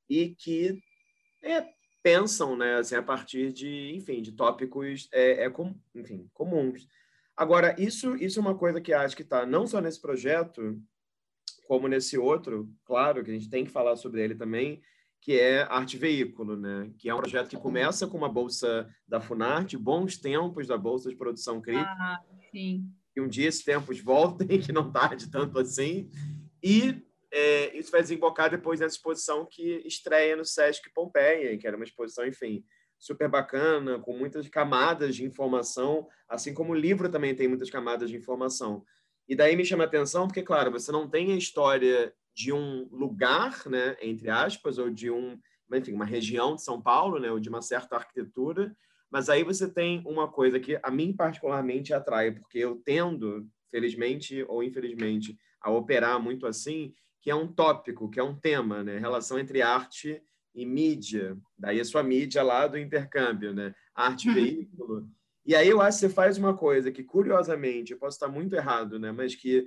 [0.09, 0.79] e que
[1.41, 1.65] é,
[2.03, 6.85] pensam, né, assim, a partir de, enfim, de tópicos, é, é com, enfim, comuns.
[7.35, 10.79] Agora, isso, isso é uma coisa que acho que está não só nesse projeto,
[11.65, 14.81] como nesse outro, claro, que a gente tem que falar sobre ele também,
[15.21, 16.91] que é Arte Veículo, né?
[16.97, 21.09] que é um projeto que começa com uma bolsa da Funarte, bons tempos da Bolsa
[21.09, 21.89] de Produção Crítica.
[21.89, 22.85] Ah, sim.
[23.15, 26.09] E um dia esses tempos voltem, que não tarde tanto assim.
[26.61, 27.01] E
[27.35, 31.83] é, isso vai desembocar depois nessa exposição que estreia no Sesc Pompeia, que era uma
[31.83, 32.63] exposição, enfim,
[32.99, 38.11] super bacana, com muitas camadas de informação, assim como o livro também tem muitas camadas
[38.11, 38.85] de informação.
[39.27, 42.87] E daí me chama a atenção, porque, claro, você não tem a história de um
[42.91, 45.39] lugar, né, entre aspas, ou de um,
[45.73, 48.75] enfim, uma região de São Paulo, né, ou de uma certa arquitetura,
[49.09, 54.45] mas aí você tem uma coisa que a mim particularmente atrai, porque eu tendo, felizmente
[54.47, 56.93] ou infelizmente, a operar muito assim,
[57.23, 58.99] que é um tópico, que é um tema, né?
[58.99, 60.21] Relação entre arte
[60.53, 61.37] e mídia.
[61.57, 63.73] Daí a sua mídia lá do intercâmbio, né?
[63.95, 65.09] Arte veículo.
[65.45, 68.53] E aí eu acho que você faz uma coisa que, curiosamente, eu posso estar muito
[68.53, 69.13] errado, né?
[69.13, 69.65] Mas que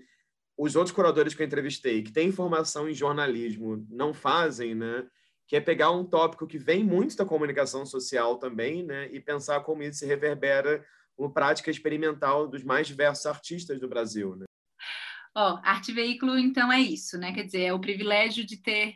[0.55, 5.07] os outros curadores que eu entrevistei, que têm formação em jornalismo, não fazem, né?
[5.47, 9.09] Que é pegar um tópico que vem muito da comunicação social também, né?
[9.11, 10.85] E pensar como isso se reverbera
[11.17, 14.46] como prática experimental dos mais diversos artistas do Brasil, né?
[15.39, 17.31] Ó, arte veículo, então, é isso, né?
[17.31, 18.95] Quer dizer, é o privilégio de ter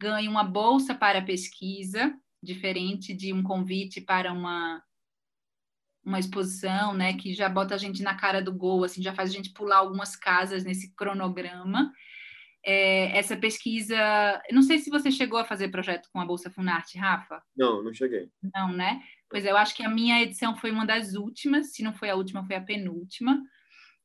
[0.00, 4.82] ganho uma bolsa para pesquisa, diferente de um convite para uma
[6.02, 9.30] uma exposição, né, que já bota a gente na cara do gol, assim, já faz
[9.30, 11.90] a gente pular algumas casas nesse cronograma.
[12.62, 13.96] É, essa pesquisa,
[14.52, 17.42] não sei se você chegou a fazer projeto com a Bolsa Funarte, Rafa?
[17.56, 18.28] Não, não cheguei.
[18.54, 19.02] Não, né?
[19.30, 22.10] Pois é, eu acho que a minha edição foi uma das últimas, se não foi
[22.10, 23.42] a última, foi a penúltima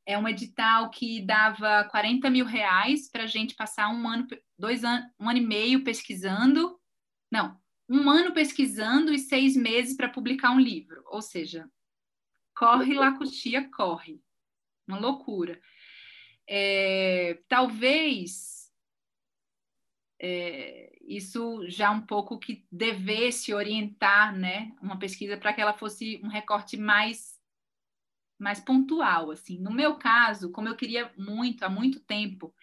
[0.10, 4.26] é um edital que dava 40 mil reais para a gente passar um ano,
[4.58, 6.80] dois anos, um ano e meio pesquisando.
[7.32, 7.56] Não,
[7.88, 11.04] um ano pesquisando e seis meses para publicar um livro.
[11.06, 11.70] Ou seja,
[12.58, 14.20] corre lá, coxia, corre.
[14.88, 15.62] Uma loucura.
[16.48, 18.74] É, talvez
[20.20, 26.20] é, isso já um pouco que devesse orientar né, uma pesquisa para que ela fosse
[26.24, 27.39] um recorte mais
[28.40, 29.60] mais pontual, assim.
[29.60, 32.54] No meu caso, como eu queria muito, há muito tempo,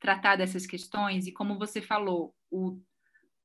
[0.00, 2.80] tratar dessas questões, e como você falou, o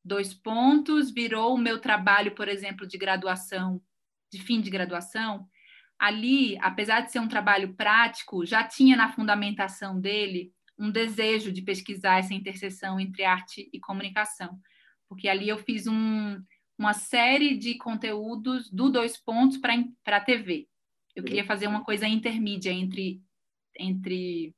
[0.03, 3.81] dois pontos virou o meu trabalho, por exemplo, de graduação,
[4.31, 5.47] de fim de graduação,
[5.99, 11.61] ali, apesar de ser um trabalho prático, já tinha na fundamentação dele um desejo de
[11.61, 14.59] pesquisar essa interseção entre arte e comunicação,
[15.07, 16.41] porque ali eu fiz um,
[16.75, 20.67] uma série de conteúdos do dois pontos para a TV.
[21.15, 23.21] Eu queria fazer uma coisa intermídia entre,
[23.77, 24.55] entre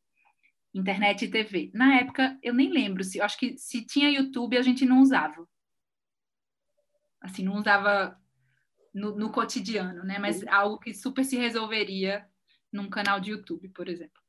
[0.74, 1.72] internet e TV.
[1.74, 5.01] Na época, eu nem lembro se, eu acho que se tinha YouTube a gente não
[5.01, 5.47] usava.
[7.22, 8.20] Assim, não usava
[8.93, 10.20] no, no cotidiano, né?
[10.20, 12.26] Mas algo que super se resolveria
[12.72, 14.22] num canal de YouTube, por exemplo.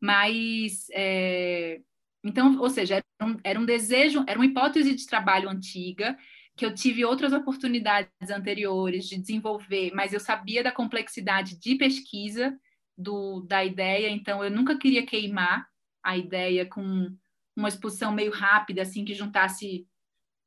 [0.00, 1.80] Mas é,
[2.22, 6.18] então, ou seja, era um, era um desejo, era uma hipótese de trabalho antiga
[6.56, 12.58] que eu tive outras oportunidades anteriores de desenvolver, mas eu sabia da complexidade de pesquisa
[12.96, 15.68] do, da ideia, então eu nunca queria queimar
[16.02, 17.14] a ideia com
[17.54, 19.86] uma exposição meio rápida, assim, que juntasse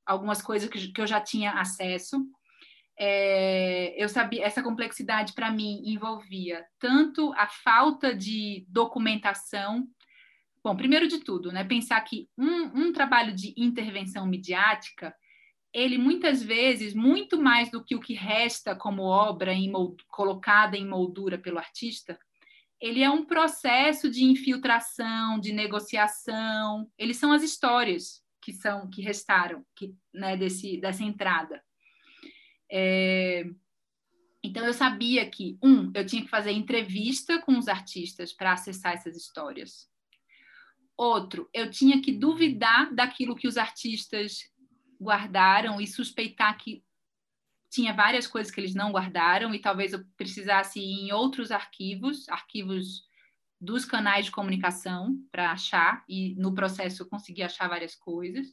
[0.05, 2.25] algumas coisas que, que eu já tinha acesso.
[2.97, 9.87] É, eu sabia, essa complexidade para mim envolvia tanto a falta de documentação.
[10.63, 15.13] Bom, primeiro de tudo, né, pensar que um, um trabalho de intervenção midiática
[15.73, 19.71] ele muitas vezes, muito mais do que o que resta como obra em
[20.07, 22.19] colocada em moldura pelo artista,
[22.81, 26.89] ele é um processo de infiltração, de negociação.
[26.97, 31.61] Eles são as histórias que são que restaram que, né, desse, dessa entrada.
[32.71, 33.45] É...
[34.41, 38.93] Então eu sabia que um, eu tinha que fazer entrevista com os artistas para acessar
[38.93, 39.89] essas histórias.
[40.95, 44.49] Outro, eu tinha que duvidar daquilo que os artistas
[44.99, 46.83] guardaram e suspeitar que
[47.69, 52.27] tinha várias coisas que eles não guardaram e talvez eu precisasse ir em outros arquivos,
[52.29, 53.07] arquivos
[53.61, 58.47] dos canais de comunicação para achar e no processo eu consegui achar várias coisas.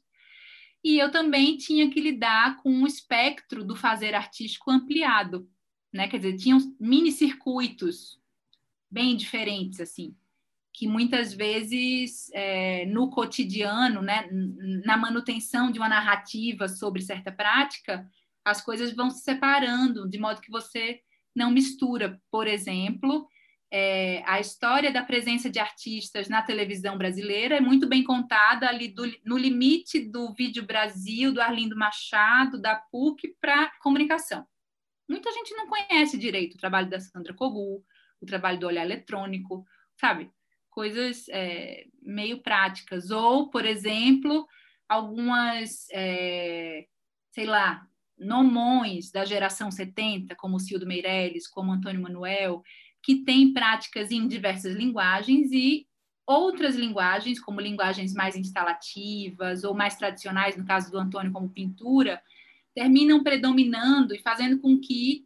[0.85, 5.51] E eu também tinha que lidar com o espectro do fazer artístico ampliado,
[5.93, 6.07] né?
[6.09, 8.21] Quer dizer, tinham mini circuitos
[8.91, 10.15] bem diferentes assim
[10.77, 14.29] que muitas vezes é, no cotidiano, né,
[14.85, 18.07] na manutenção de uma narrativa sobre certa prática,
[18.45, 21.01] as coisas vão se separando, de modo que você
[21.35, 22.21] não mistura.
[22.31, 23.27] Por exemplo,
[23.71, 28.89] é, a história da presença de artistas na televisão brasileira é muito bem contada ali
[28.89, 34.47] do, no limite do Vídeo Brasil, do Arlindo Machado, da PUC para comunicação.
[35.09, 37.83] Muita gente não conhece direito o trabalho da Sandra Kogu,
[38.21, 39.65] o trabalho do Olhar Eletrônico,
[39.99, 40.31] sabe?
[40.77, 43.11] Coisas é, meio práticas.
[43.11, 44.47] Ou, por exemplo,
[44.87, 46.85] algumas, é,
[47.33, 47.87] sei lá,
[48.19, 52.63] nomões da geração 70, como Cildo Meirelles, como Antônio Manuel,
[53.03, 55.87] que têm práticas em diversas linguagens e
[56.27, 62.21] outras linguagens, como linguagens mais instalativas ou mais tradicionais, no caso do Antônio, como pintura,
[62.75, 65.25] terminam predominando e fazendo com que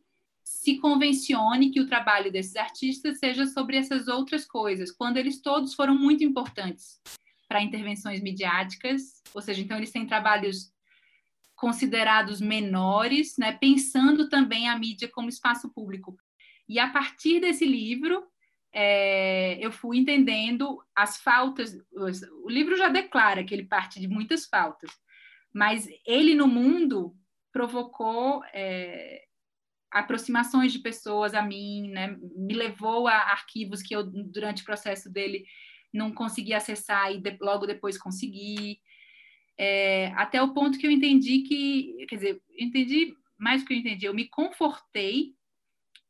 [0.51, 5.75] se convencione que o trabalho desses artistas seja sobre essas outras coisas, quando eles todos
[5.75, 7.01] foram muito importantes
[7.49, 10.73] para intervenções midiáticas, ou seja, então eles têm trabalhos
[11.55, 16.19] considerados menores, né, pensando também a mídia como espaço público.
[16.69, 18.27] E a partir desse livro,
[18.73, 21.79] é, eu fui entendendo as faltas.
[22.43, 24.91] O livro já declara que ele parte de muitas faltas,
[25.55, 27.17] mas ele no mundo
[27.53, 29.25] provocou é,
[29.91, 32.16] aproximações de pessoas a mim, né?
[32.36, 35.45] Me levou a arquivos que eu, durante o processo dele,
[35.93, 38.80] não consegui acessar e de, logo depois consegui.
[39.59, 43.78] É, até o ponto que eu entendi que, quer dizer, entendi mais do que eu
[43.78, 45.34] entendi, eu me confortei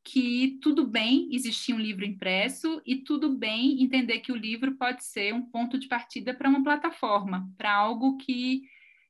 [0.02, 5.04] que tudo bem existir um livro impresso e tudo bem entender que o livro pode
[5.04, 8.62] ser um ponto de partida para uma plataforma, para algo que,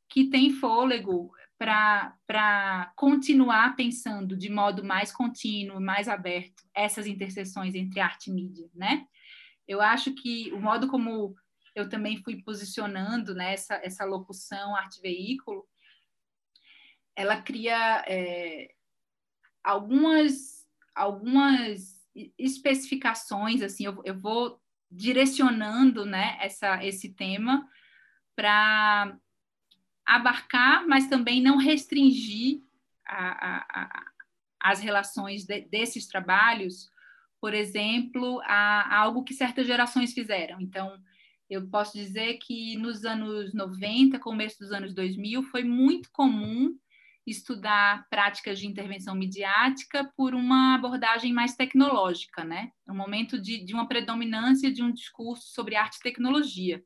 [0.09, 8.01] que tem fôlego, para continuar pensando de modo mais contínuo, mais aberto, essas interseções entre
[8.01, 9.07] arte e mídia, né?
[9.69, 11.37] Eu acho que o modo como
[11.75, 15.69] eu também fui posicionando né, essa, locução arte-veículo,
[17.15, 18.73] ela cria é,
[19.63, 22.01] algumas, algumas
[22.39, 24.61] especificações, assim, eu, eu vou
[24.91, 27.69] direcionando né, essa, esse tema
[28.35, 29.15] para
[30.17, 32.63] abarcar, mas também não restringir
[33.07, 34.05] a, a, a,
[34.61, 36.91] as relações de, desses trabalhos,
[37.41, 40.61] por exemplo, a, algo que certas gerações fizeram.
[40.61, 41.01] Então,
[41.49, 46.77] eu posso dizer que nos anos 90, começo dos anos 2000, foi muito comum
[47.27, 52.73] estudar práticas de intervenção midiática por uma abordagem mais tecnológica, né?
[52.89, 56.83] Um momento de, de uma predominância de um discurso sobre arte e tecnologia.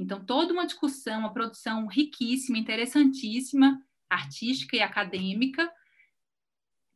[0.00, 5.70] Então, toda uma discussão, uma produção riquíssima, interessantíssima, artística e acadêmica,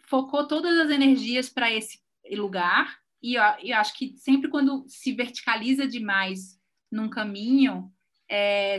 [0.07, 2.01] focou todas as energias para esse
[2.33, 6.59] lugar, e eu, acho que sempre quando se verticaliza demais
[6.91, 7.93] num caminho,
[8.27, 8.79] é,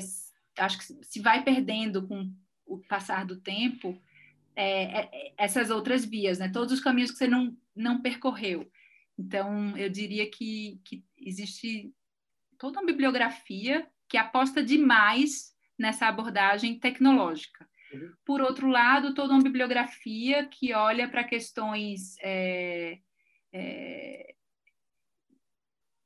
[0.57, 2.33] acho que se vai perdendo com
[2.65, 3.99] o passar do tempo
[4.55, 6.49] é, é, essas outras vias, né?
[6.49, 8.71] Todos os caminhos que você não, não percorreu.
[9.17, 11.93] Então, eu diria que, que existe
[12.57, 17.67] toda uma bibliografia que aposta demais nessa abordagem tecnológica.
[17.93, 18.13] Uhum.
[18.25, 22.99] Por outro lado, toda uma bibliografia que olha para questões é,
[23.53, 24.35] é,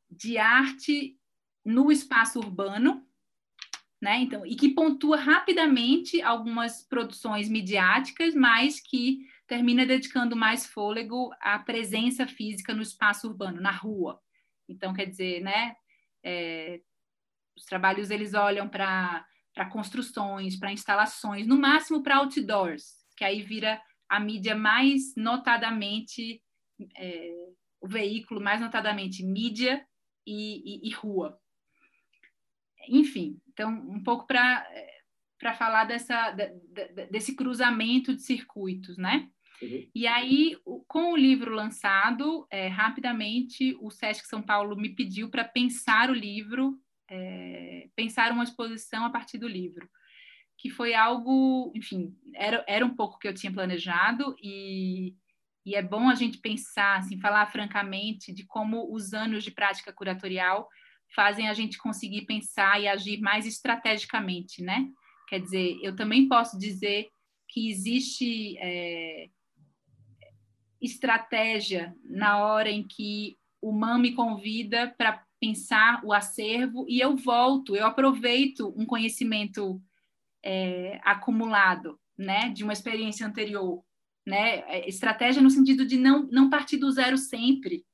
[0.10, 1.18] de arte
[1.64, 3.06] no espaço urbano,
[4.02, 4.20] né?
[4.20, 11.60] Então, e que pontua rapidamente algumas produções midiáticas, mas que termina dedicando mais fôlego à
[11.60, 14.22] presença física no espaço urbano, na rua.
[14.68, 15.76] Então, quer dizer, né?
[16.24, 16.82] É,
[17.60, 19.26] os trabalhos eles olham para
[19.72, 26.42] construções, para instalações, no máximo para outdoors, que aí vira a mídia mais notadamente
[26.98, 27.34] é,
[27.82, 29.86] o veículo mais notadamente mídia
[30.26, 31.40] e, e, e rua.
[32.88, 34.66] Enfim, então, um pouco para
[35.40, 36.36] para falar dessa,
[37.10, 39.30] desse cruzamento de circuitos, né?
[39.62, 39.90] Uhum.
[39.96, 45.46] E aí, com o livro lançado, é, rapidamente o Sesc São Paulo me pediu para
[45.46, 46.78] pensar o livro,
[47.10, 49.90] é, pensar uma exposição a partir do livro,
[50.58, 55.16] que foi algo, enfim, era, era um pouco que eu tinha planejado e,
[55.66, 59.94] e é bom a gente pensar, assim, falar francamente de como os anos de prática
[59.94, 60.68] curatorial
[61.16, 64.88] fazem a gente conseguir pensar e agir mais estrategicamente, né?
[65.28, 67.08] Quer dizer, eu também posso dizer
[67.48, 69.30] que existe é,
[70.82, 77.16] estratégia na hora em que o MAM me convida para pensar o acervo e eu
[77.16, 79.82] volto, eu aproveito um conhecimento
[80.44, 83.84] é, acumulado, né, de uma experiência anterior,
[84.26, 84.60] né?
[84.68, 87.86] É, estratégia no sentido de não, não partir do zero sempre,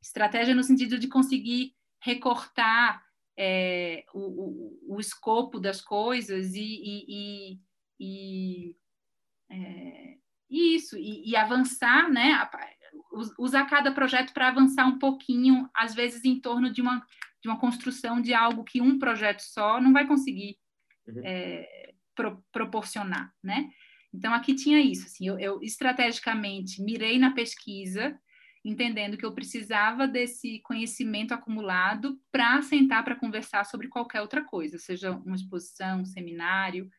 [0.00, 3.02] estratégia no sentido de conseguir recortar
[3.38, 7.60] é, o, o, o, escopo das coisas e, e, e,
[7.98, 8.76] e
[9.50, 10.16] é,
[10.48, 12.32] isso, e, avançar, né?
[13.38, 17.04] Usar cada projeto para avançar um pouquinho, às vezes em torno de uma,
[17.42, 20.56] de uma construção de algo que um projeto só não vai conseguir
[21.08, 21.22] uhum.
[21.24, 23.70] é, pro, proporcionar, né?
[24.12, 28.18] Então, aqui tinha isso, assim, eu, eu estrategicamente mirei na pesquisa,
[28.64, 34.78] entendendo que eu precisava desse conhecimento acumulado para sentar para conversar sobre qualquer outra coisa,
[34.78, 36.90] seja uma exposição, um seminário.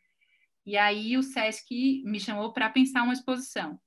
[0.65, 3.79] E aí o SESC me chamou para pensar uma exposição.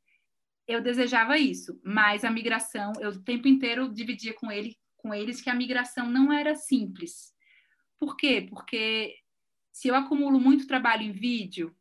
[0.66, 5.40] Eu desejava isso, mas a migração, eu o tempo inteiro dividia com ele, com eles
[5.40, 7.34] que a migração não era simples.
[7.98, 8.46] Por quê?
[8.48, 9.14] Porque
[9.72, 11.76] se eu acumulo muito trabalho em vídeo,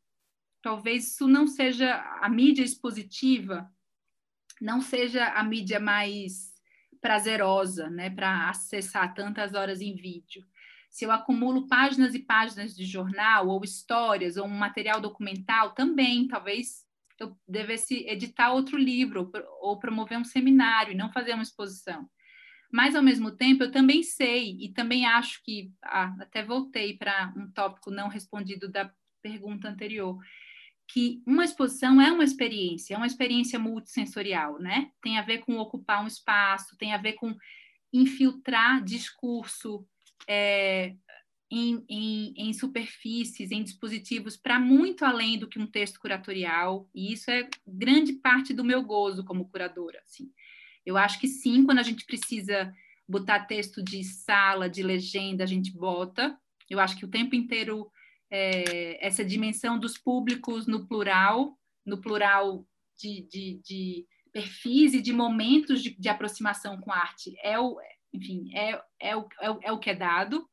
[0.62, 3.70] talvez isso não seja a mídia expositiva
[4.64, 6.54] não seja a mídia mais
[7.02, 10.46] prazerosa, né, para acessar tantas horas em vídeo.
[10.90, 16.28] Se eu acumulo páginas e páginas de jornal, ou histórias, ou um material documental, também,
[16.28, 16.83] talvez
[17.20, 19.32] eu devesse editar outro livro,
[19.62, 22.10] ou promover um seminário, e não fazer uma exposição.
[22.72, 27.32] Mas, ao mesmo tempo, eu também sei, e também acho que, ah, até voltei para
[27.38, 28.92] um tópico não respondido da
[29.22, 30.18] pergunta anterior,
[30.88, 34.92] que uma exposição é uma experiência, é uma experiência multissensorial, né?
[35.02, 37.36] Tem a ver com ocupar um espaço, tem a ver com
[37.92, 39.88] infiltrar discurso
[40.28, 40.96] é,
[41.56, 47.14] em, em, em, superfícies, em dispositivos, para muito além do que um texto curatorial, e
[47.14, 50.02] isso é grande parte do meu gozo como curadora.
[50.04, 50.32] Assim.
[50.84, 52.74] Eu acho que sim, quando a gente precisa
[53.08, 56.36] botar texto de sala, de legenda, a gente bota.
[56.68, 57.88] Eu acho que o tempo inteiro
[58.32, 61.56] é, essa dimensão dos públicos no plural,
[61.86, 62.66] no plural
[62.98, 67.36] de, de, de perfis e de momentos de, de, aproximação com a arte.
[67.44, 67.78] É o,
[68.12, 70.50] enfim, é, é, o, é, o, é o que é dado.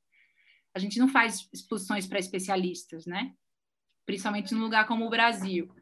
[0.74, 3.32] A gente não faz exposições para especialistas, né?
[4.06, 5.72] Principalmente num lugar como o Brasil.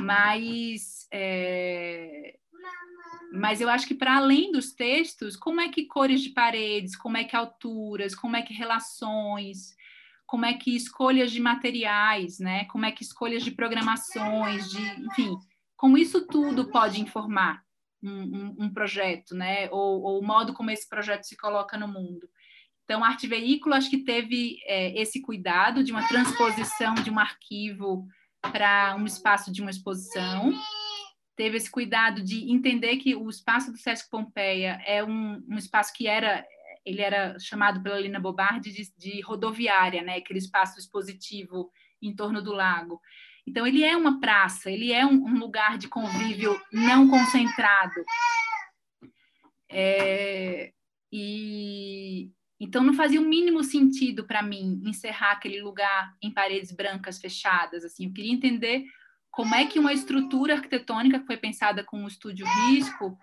[0.00, 2.38] Mas, é,
[3.32, 7.16] mas eu acho que para além dos textos, como é que cores de paredes, como
[7.16, 9.76] é que alturas, como é que relações,
[10.26, 12.64] como é que escolhas de materiais, né?
[12.64, 15.36] Como é que escolhas de programações, de, enfim,
[15.76, 17.62] como isso tudo pode informar
[18.02, 19.68] um, um, um projeto, né?
[19.70, 22.28] Ou, ou, o modo como esse projeto se coloca no mundo.
[22.92, 28.06] Então, Arte Veículo acho que teve é, esse cuidado de uma transposição de um arquivo
[28.42, 30.52] para um espaço de uma exposição.
[31.34, 35.90] Teve esse cuidado de entender que o espaço do Sesc Pompeia é um, um espaço
[35.94, 36.46] que era
[36.84, 40.16] ele era chamado pela Lina Bobardi de, de rodoviária, né?
[40.16, 41.70] aquele espaço expositivo
[42.02, 43.00] em torno do lago.
[43.46, 48.04] Então, ele é uma praça, ele é um, um lugar de convívio não concentrado.
[49.70, 50.74] É,
[51.10, 52.30] e
[52.64, 57.84] então não fazia o mínimo sentido para mim encerrar aquele lugar em paredes brancas fechadas.
[57.84, 58.84] Assim, eu queria entender
[59.32, 63.18] como é que uma estrutura arquitetônica que foi pensada com o estúdio risco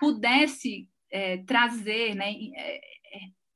[0.00, 2.80] pudesse é, trazer, né, é, é,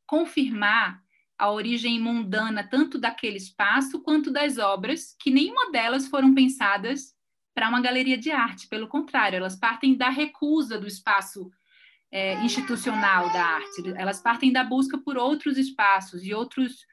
[0.06, 1.02] confirmar
[1.36, 7.12] a origem mundana tanto daquele espaço quanto das obras, que nenhuma delas foram pensadas
[7.52, 8.68] para uma galeria de arte.
[8.68, 11.50] Pelo contrário, elas partem da recusa do espaço
[12.14, 16.86] é, institucional da arte, elas partem da busca por outros espaços e outros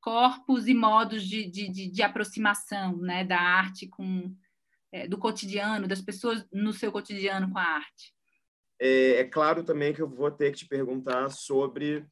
[0.00, 4.34] corpos e modos de, de, de, de aproximação né, da arte com
[4.90, 8.12] é, do cotidiano, das pessoas no seu cotidiano com a arte.
[8.80, 12.04] É, é, claro também que eu vou ter que te perguntar sobre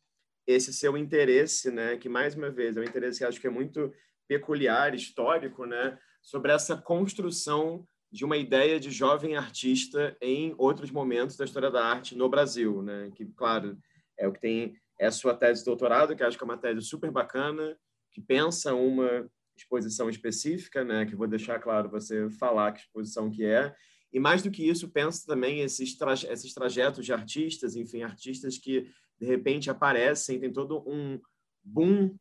[0.47, 3.51] esse seu interesse, né, que mais uma vez é um interesse que acho que é
[3.51, 3.93] muito
[4.28, 11.34] peculiar, histórico, né, sobre essa construção de uma ideia de jovem artista em outros momentos
[11.34, 13.10] da história da arte no Brasil, né?
[13.14, 13.78] Que, claro,
[14.18, 16.59] é o que tem é a sua tese de doutorado, que acho que é uma
[16.59, 17.76] tese super bacana,
[18.10, 19.26] que pensa uma
[19.56, 21.06] exposição específica, né?
[21.06, 23.74] Que vou deixar claro você falar que exposição que é.
[24.12, 28.59] E mais do que isso, pensa também esses, traje esses trajetos de artistas, enfim, artistas
[28.59, 28.86] que
[29.18, 31.18] de repente aparecem, tem todo um
[31.64, 32.14] boom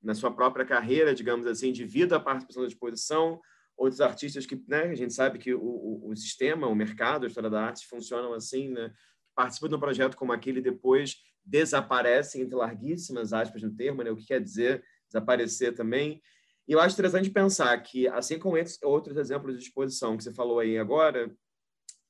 [0.00, 3.40] na sua própria carreira, digamos assim, devido à participação da exposição,
[3.82, 7.26] outros artistas que, né, a gente sabe que o, o, o, sistema, o mercado, a
[7.26, 8.92] história da arte funcionam assim, né,
[9.34, 14.10] participam de um projeto como aquele e depois desaparecem, entre larguíssimas aspas no termo, né,
[14.10, 16.22] o que quer dizer desaparecer também.
[16.68, 20.60] E eu acho interessante pensar que, assim como outros exemplos de exposição que você falou
[20.60, 21.34] aí agora,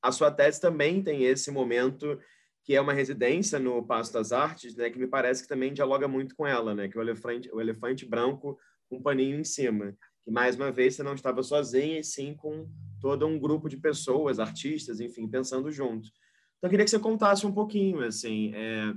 [0.02, 2.20] a sua tese também tem esse momento
[2.64, 6.06] que é uma residência no Passo das Artes, né, que me parece que também dialoga
[6.06, 8.58] muito com ela, né, que é o elefante, o elefante branco
[8.90, 12.34] com um paninho em cima que mais uma vez você não estava sozinha e sim
[12.34, 12.68] com
[13.00, 16.08] todo um grupo de pessoas, artistas, enfim, pensando junto.
[16.58, 18.94] Então eu queria que você contasse um pouquinho, assim, é,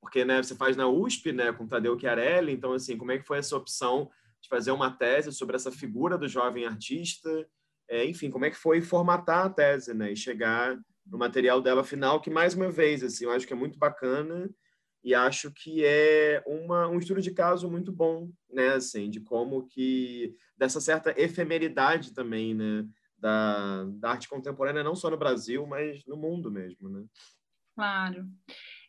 [0.00, 3.26] porque né, você faz na USP, né, com Tadeu Chiarelli, então assim, como é que
[3.26, 7.48] foi essa opção de fazer uma tese sobre essa figura do jovem artista?
[7.88, 11.82] É, enfim, como é que foi formatar a tese, né, e chegar no material dela
[11.82, 14.50] final, que mais uma vez, assim, eu acho que é muito bacana
[15.08, 19.66] e acho que é uma, um estudo de caso muito bom, né, assim, de como
[19.66, 22.86] que dessa certa efemeridade também, né,
[23.16, 27.06] da, da arte contemporânea não só no Brasil, mas no mundo mesmo, né?
[27.74, 28.26] Claro.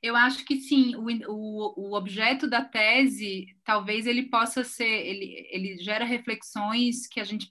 [0.03, 5.47] Eu acho que sim, o, o, o objeto da tese, talvez ele possa ser, ele,
[5.49, 7.49] ele gera reflexões que a gente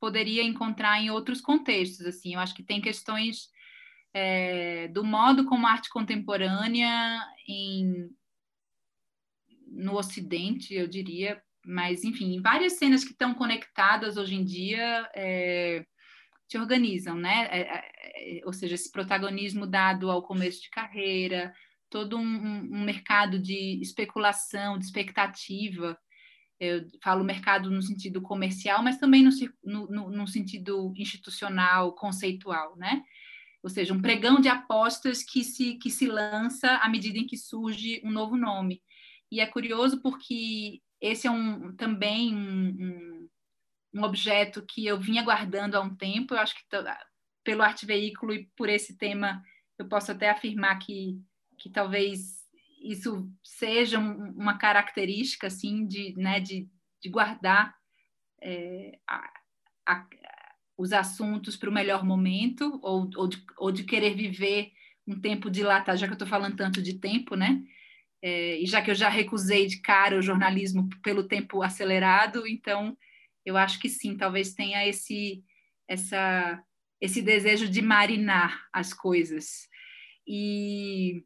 [0.00, 3.48] poderia encontrar em outros contextos, assim, eu acho que tem questões
[4.14, 8.08] é, do modo como a arte contemporânea em,
[9.70, 15.84] no Ocidente, eu diria, mas enfim, várias cenas que estão conectadas hoje em dia é,
[16.48, 17.48] se organizam, né?
[17.50, 21.52] É, é, é, ou seja, esse protagonismo dado ao começo de carreira,
[21.90, 25.98] todo um, um mercado de especulação, de expectativa.
[26.58, 29.30] Eu falo mercado no sentido comercial, mas também no,
[29.62, 33.02] no, no sentido institucional, conceitual, né?
[33.62, 37.36] Ou seja, um pregão de apostas que se, que se lança à medida em que
[37.36, 38.82] surge um novo nome.
[39.30, 43.28] E é curioso porque esse é um, também um, um,
[43.94, 46.64] um objeto que eu vinha guardando há um tempo, eu acho que
[47.44, 49.42] pelo arte veículo e por esse tema
[49.78, 51.20] eu posso até afirmar que,
[51.56, 52.38] que talvez
[52.82, 56.68] isso seja uma característica assim de, né, de,
[57.00, 57.74] de guardar
[58.40, 60.06] é, a,
[60.78, 64.70] os assuntos para o melhor momento, ou, ou, de, ou de querer viver
[65.06, 67.62] um tempo dilatado, já que eu estou falando tanto de tempo, né?
[68.22, 72.96] É, e já que eu já recusei de cara o jornalismo pelo tempo acelerado, então
[73.44, 75.42] eu acho que sim, talvez tenha esse,
[75.88, 76.62] essa,
[77.00, 79.68] esse desejo de marinar as coisas.
[80.26, 81.24] E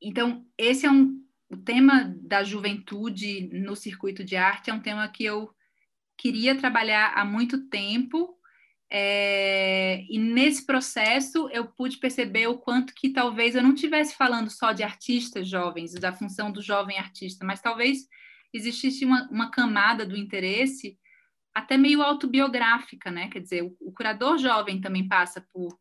[0.00, 5.08] então esse é um o tema da juventude no circuito de arte é um tema
[5.08, 5.48] que eu
[6.16, 8.34] queria trabalhar há muito tempo.
[8.88, 14.48] É, e nesse processo eu pude perceber o quanto que talvez eu não estivesse falando
[14.48, 18.06] só de artistas jovens, da função do jovem artista, mas talvez
[18.52, 20.96] existisse uma, uma camada do interesse
[21.52, 23.28] até meio autobiográfica, né?
[23.28, 25.76] Quer dizer, o, o curador jovem também passa por,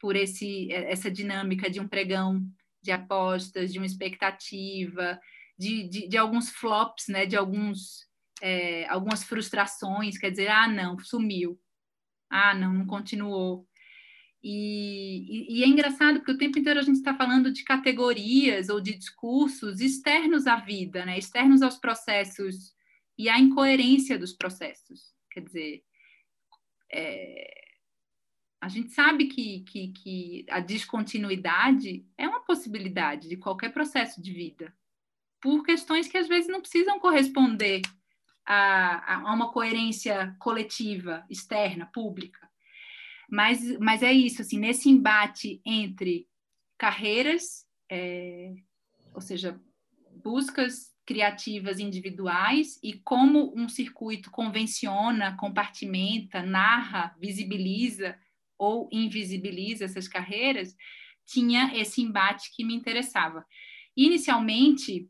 [0.00, 2.44] por esse, essa dinâmica de um pregão
[2.82, 5.18] de apostas, de uma expectativa,
[5.56, 7.24] de, de, de alguns flops, né?
[7.24, 8.10] De alguns
[8.42, 11.58] é, algumas frustrações, quer dizer, ah, não, sumiu,
[12.28, 13.68] ah, não, não continuou.
[14.42, 18.68] E, e, e, é engraçado porque o tempo inteiro a gente está falando de categorias
[18.68, 21.16] ou de discursos externos à vida, né?
[21.16, 22.74] externos aos processos
[23.16, 25.14] e à incoerência dos processos.
[25.30, 25.84] Quer dizer,
[26.92, 27.64] é,
[28.60, 34.32] a gente sabe que, que, que a descontinuidade é uma possibilidade de qualquer processo de
[34.32, 34.76] vida,
[35.40, 37.82] por questões que às vezes não precisam corresponder
[38.46, 42.48] a, a uma coerência coletiva, externa, pública.
[43.30, 46.28] Mas, mas é isso, assim, nesse embate entre
[46.76, 48.52] carreiras, é,
[49.14, 49.60] ou seja,
[50.22, 58.16] buscas criativas individuais e como um circuito convenciona, compartimenta, narra, visibiliza
[58.58, 60.76] ou invisibiliza essas carreiras,
[61.26, 63.44] tinha esse embate que me interessava.
[63.96, 65.08] Inicialmente,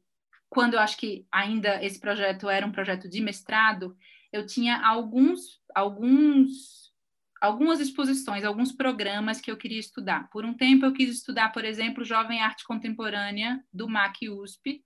[0.52, 3.96] quando eu acho que ainda esse projeto era um projeto de mestrado,
[4.30, 6.92] eu tinha alguns alguns
[7.40, 10.28] algumas exposições, alguns programas que eu queria estudar.
[10.28, 14.84] Por um tempo eu quis estudar, por exemplo, Jovem Arte Contemporânea do MAC USP,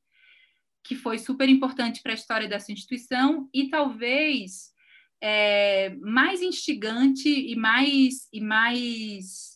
[0.85, 4.73] que foi super importante para a história dessa instituição e talvez
[5.21, 9.56] é, mais instigante e mais e mais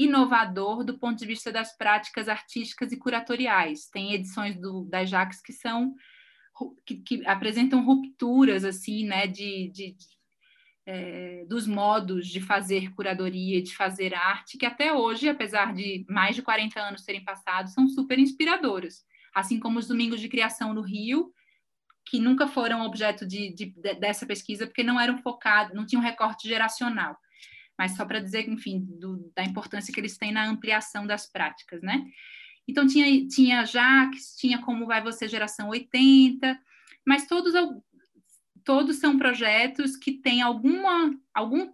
[0.00, 3.88] inovador do ponto de vista das práticas artísticas e curatoriais.
[3.90, 5.94] Tem edições do, da Jax que são
[6.86, 10.06] que, que apresentam rupturas assim, né, de, de, de
[10.86, 16.34] é, dos modos de fazer curadoria, de fazer arte, que até hoje, apesar de mais
[16.34, 19.04] de 40 anos terem passado, são super inspiradoras.
[19.34, 21.32] Assim como os domingos de criação no Rio,
[22.06, 26.02] que nunca foram objeto de, de, de dessa pesquisa, porque não eram focados, não tinham
[26.02, 27.16] recorte geracional.
[27.80, 31.80] Mas só para dizer, enfim, do, da importância que eles têm na ampliação das práticas,
[31.80, 32.04] né?
[32.68, 36.60] Então, tinha, tinha Jaques, tinha Como Vai Você Geração 80,
[37.06, 37.54] mas todos
[38.62, 41.72] todos são projetos que têm alguma, algum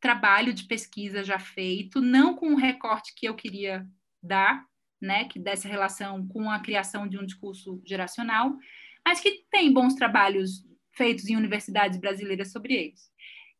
[0.00, 3.86] trabalho de pesquisa já feito, não com o recorte que eu queria
[4.22, 4.66] dar,
[4.98, 8.56] né, que dessa relação com a criação de um discurso geracional,
[9.04, 13.09] mas que tem bons trabalhos feitos em universidades brasileiras sobre eles.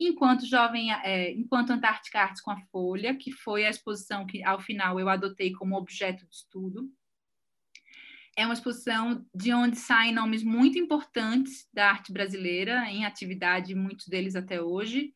[0.00, 4.58] Enquanto jovem, é, enquanto Antártica Artes com a Folha, que foi a exposição que ao
[4.58, 6.90] final eu adotei como objeto de estudo,
[8.34, 14.06] é uma exposição de onde saem nomes muito importantes da arte brasileira, em atividade, muitos
[14.08, 15.12] deles até hoje.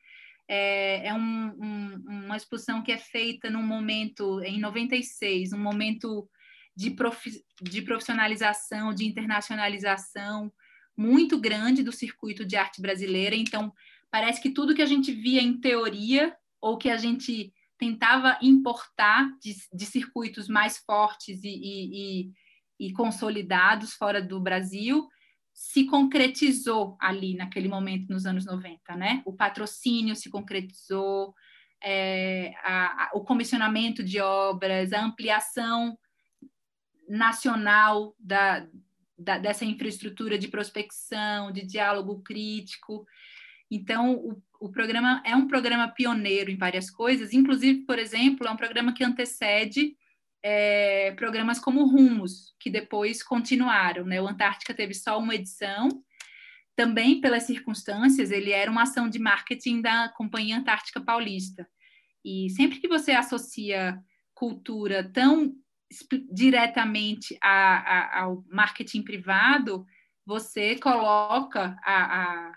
[0.46, 6.28] É, é um, um, uma exposição que é feita num momento, em 96, um momento
[6.76, 10.52] de, profi de profissionalização, de internacionalização
[10.94, 13.34] muito grande do circuito de arte brasileira.
[13.34, 13.72] Então,
[14.14, 19.28] parece que tudo que a gente via em teoria, ou que a gente tentava importar
[19.40, 22.32] de, de circuitos mais fortes e, e, e
[22.78, 25.08] e consolidados fora do Brasil
[25.52, 29.22] se concretizou ali naquele momento nos anos 90, né?
[29.24, 31.32] O patrocínio se concretizou,
[31.80, 35.96] é, a, a, o comissionamento de obras, a ampliação
[37.08, 38.66] nacional da,
[39.16, 43.06] da, dessa infraestrutura de prospecção, de diálogo crítico.
[43.70, 48.50] Então, o, o programa é um programa pioneiro em várias coisas, inclusive, por exemplo, é
[48.50, 49.96] um programa que antecede
[50.42, 54.04] é, programas como Rumos, que depois continuaram.
[54.04, 54.20] Né?
[54.20, 55.88] O Antártica teve só uma edição,
[56.76, 61.68] também pelas circunstâncias, ele era uma ação de marketing da Companhia Antártica Paulista.
[62.24, 63.98] E sempre que você associa
[64.34, 65.54] cultura tão
[66.32, 69.86] diretamente a, a, ao marketing privado,
[70.26, 72.52] você coloca a,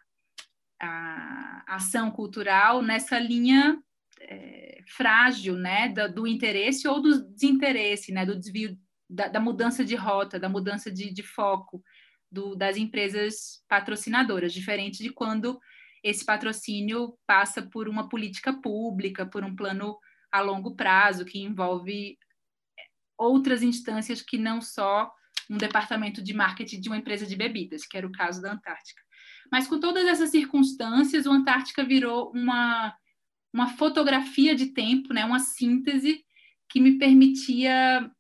[0.82, 3.78] a, ação cultural nessa linha
[4.22, 8.78] é, frágil, né, do, do, interesse ou do desinteresse, né, do desvio,
[9.10, 11.84] da, da mudança de rota, da mudança de, de foco
[12.32, 15.60] do, das empresas patrocinadoras, diferente de quando
[16.04, 19.98] esse patrocínio passa por uma política pública, por um plano
[20.32, 22.18] a longo prazo que envolve
[23.18, 25.12] outras instâncias que não só
[25.50, 29.02] um departamento de marketing de uma empresa de bebidas, que era o caso da Antártica.
[29.52, 32.96] Mas com todas essas circunstâncias, o Antártica virou uma
[33.54, 36.24] uma fotografia de tempo, né, uma síntese
[36.70, 38.12] que me permitia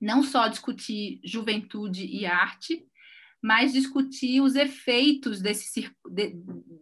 [0.00, 2.84] não só discutir juventude e arte,
[3.42, 5.90] mas discutir os efeitos desse,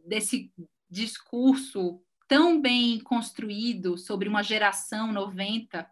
[0.06, 0.51] desse
[0.88, 5.86] discurso tão bem construído sobre uma geração 90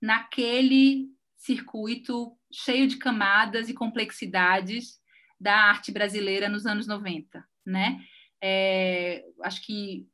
[0.00, 4.98] naquele circuito cheio de camadas e complexidades
[5.40, 8.00] da arte brasileira nos anos 90, né?
[8.40, 10.06] É, acho que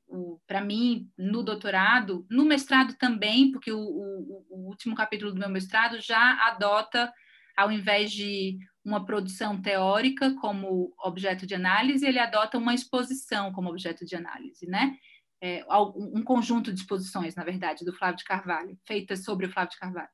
[0.46, 5.48] para mim, no doutorado, no mestrado também, porque o, o, o, último capítulo do meu
[5.48, 7.12] mestrado já adota,
[7.56, 13.68] ao invés de uma produção teórica como objeto de análise, ele adota uma exposição como
[13.68, 14.96] objeto de análise, né?
[15.42, 15.62] É,
[15.94, 19.78] um conjunto de exposições, na verdade, do Flávio de Carvalho, feitas sobre o Flávio de
[19.78, 20.08] Carvalho.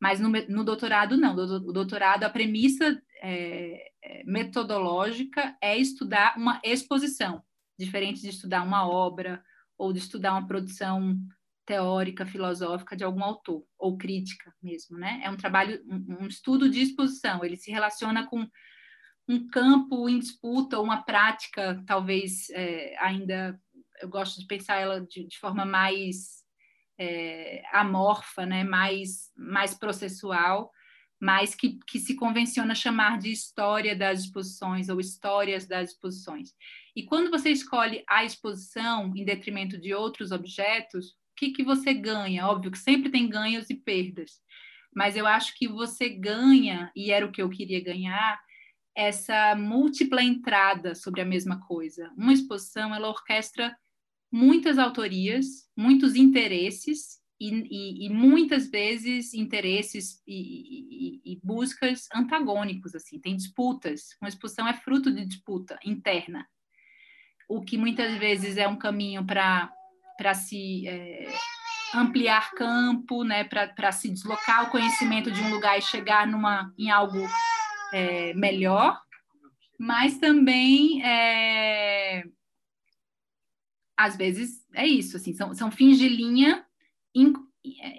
[0.00, 1.34] Mas no, no doutorado, não.
[1.34, 7.42] O doutorado, a premissa é, é metodológica é estudar uma exposição,
[7.78, 9.42] diferente de estudar uma obra
[9.78, 11.18] ou de estudar uma produção
[11.64, 15.20] teórica, filosófica de algum autor, ou crítica mesmo, né?
[15.24, 18.46] É um trabalho, um, um estudo de exposição, ele se relaciona com,
[19.28, 23.60] um campo em disputa, uma prática, talvez é, ainda,
[24.00, 26.44] eu gosto de pensar ela de, de forma mais
[26.98, 28.62] é, amorfa, né?
[28.62, 30.70] mais, mais processual,
[31.20, 36.52] mas que, que se convenciona chamar de história das exposições ou histórias das exposições.
[36.94, 41.92] E quando você escolhe a exposição em detrimento de outros objetos, o que, que você
[41.94, 42.46] ganha?
[42.46, 44.40] Óbvio que sempre tem ganhos e perdas,
[44.94, 48.40] mas eu acho que você ganha, e era o que eu queria ganhar,
[48.94, 52.10] essa múltipla entrada sobre a mesma coisa.
[52.16, 53.76] Uma exposição, ela orquestra
[54.32, 63.20] muitas autorias, muitos interesses e, e, e muitas vezes interesses e, e, buscas antagônicos, assim,
[63.20, 64.16] tem disputas.
[64.20, 66.46] Uma exposição é fruto de disputa interna,
[67.48, 71.32] o que muitas vezes é um caminho para se é,
[71.94, 76.90] ampliar campo, né, para se deslocar o conhecimento de um lugar e chegar numa, em
[76.90, 77.20] algo
[77.92, 79.00] é, melhor,
[79.78, 82.24] mas também é,
[83.96, 86.65] às vezes é isso, assim, são, são fins de linha
[87.16, 87.32] in,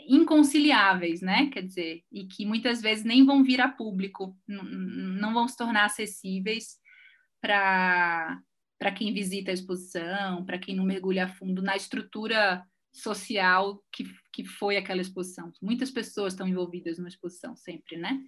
[0.07, 1.49] inconciliáveis, né?
[1.49, 5.85] Quer dizer, e que muitas vezes nem vão vir a público, não vão se tornar
[5.85, 6.77] acessíveis
[7.41, 8.39] para
[8.80, 12.64] para quem visita a exposição, para quem não mergulha a fundo na estrutura
[12.94, 15.52] social que, que foi aquela exposição.
[15.60, 18.19] Muitas pessoas estão envolvidas numa exposição sempre, né?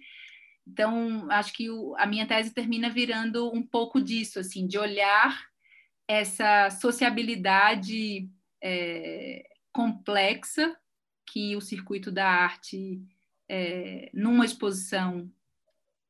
[0.66, 5.40] Então, acho que o, a minha tese termina virando um pouco disso, assim, de olhar
[6.08, 8.28] essa sociabilidade
[8.60, 10.76] é, complexa
[11.26, 13.00] que o circuito da arte,
[13.48, 15.30] é, numa exposição,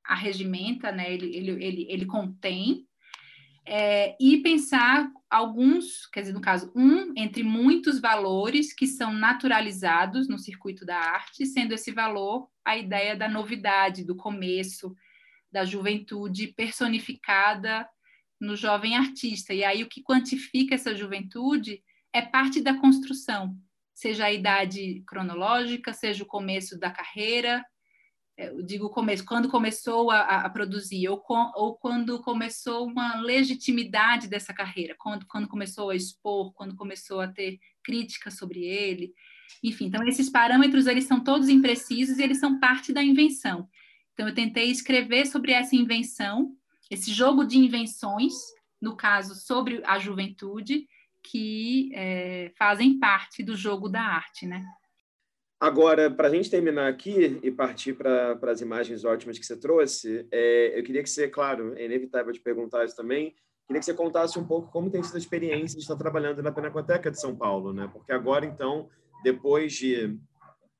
[0.05, 1.13] arregimenta, né?
[1.13, 2.87] ele, ele, ele, ele contém,
[3.67, 10.29] é, e pensar alguns, quer dizer, no caso, um entre muitos valores que são naturalizados
[10.29, 14.95] no circuito da arte, sendo esse valor a ideia da novidade, do começo,
[15.53, 17.89] da juventude personificada
[18.41, 19.53] no jovem artista.
[19.53, 21.83] E aí o que quantifica essa juventude
[22.13, 23.57] é parte da construção,
[23.95, 27.65] seja a idade cronológica, seja o começo da carreira,
[28.41, 33.21] é, eu digo começo, quando começou a, a produzir, ou, com, ou, quando começou uma
[33.21, 39.13] legitimidade dessa carreira, quando, quando começou a expor, quando começou a ter crítica sobre ele,
[39.63, 43.69] enfim, então esses parâmetros eles são todos imprecisos e eles são parte da invenção.
[44.15, 46.57] Então eu tentei escrever sobre essa invenção,
[46.91, 48.33] esse jogo de invenções,
[48.81, 50.87] no caso sobre a juventude,
[51.23, 54.65] que é, fazem parte do jogo da arte, né?
[55.61, 60.27] Agora, para a gente terminar aqui e partir para as imagens ótimas que você trouxe,
[60.33, 63.35] é, eu queria que você, claro, é inevitável te perguntar isso também,
[63.67, 66.51] queria que você contasse um pouco como tem sido a experiência de estar trabalhando na
[66.51, 67.91] Pinacoteca de São Paulo, né?
[67.93, 68.89] Porque agora, então,
[69.23, 70.19] depois de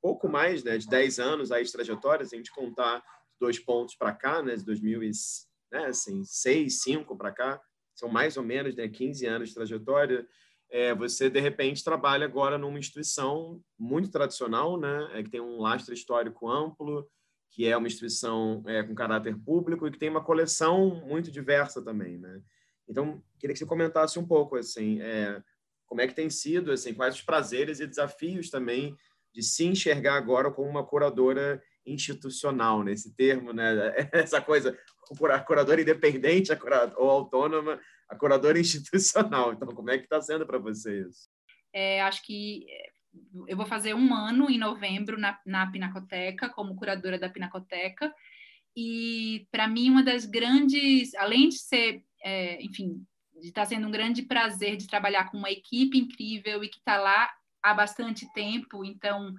[0.01, 3.03] pouco mais né, de 10 anos aí de trajetória, se a gente contar
[3.39, 7.61] dois pontos para cá, né, de 2006, né, assim, 6, 5 para cá,
[8.01, 10.27] são mais ou menos né, 15 anos de trajetória,
[10.71, 15.61] é, você de repente trabalha agora numa instituição muito tradicional, né, é, que tem um
[15.61, 17.07] lastro histórico amplo,
[17.51, 21.83] que é uma instituição é, com caráter público e que tem uma coleção muito diversa
[21.83, 22.41] também, né?
[22.87, 25.41] Então, queria que você comentasse um pouco assim, é,
[25.85, 28.95] como é que tem sido, assim, quais os prazeres e desafios também
[29.33, 33.13] de se enxergar agora como uma curadora institucional, nesse né?
[33.17, 33.93] termo, né?
[34.13, 34.77] Essa coisa,
[35.31, 37.79] a curadora independente a curadora, ou autônoma,
[38.09, 39.53] a curadora institucional.
[39.53, 41.29] Então, como é que está sendo para você isso?
[41.73, 42.89] É, acho que é,
[43.47, 48.13] eu vou fazer um ano em novembro na, na Pinacoteca, como curadora da Pinacoteca,
[48.75, 53.05] e para mim uma das grandes, além de ser, é, enfim,
[53.39, 56.77] de estar tá sendo um grande prazer de trabalhar com uma equipe incrível e que
[56.77, 57.29] está lá
[57.61, 59.33] há bastante tempo, então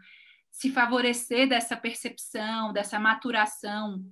[0.50, 4.04] se favorecer dessa percepção, dessa maturação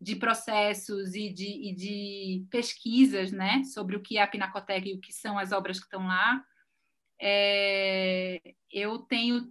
[0.00, 4.94] de processos e de, e de, pesquisas né, sobre o que é a Pinacoteca e
[4.94, 6.44] o que são as obras que estão lá,
[7.20, 9.50] é, eu tenho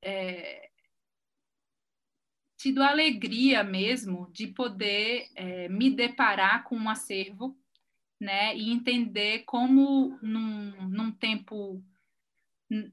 [0.00, 0.70] é,
[2.56, 7.58] tido a alegria mesmo de poder é, me deparar com um acervo
[8.20, 11.84] né, e entender como, num, num tempo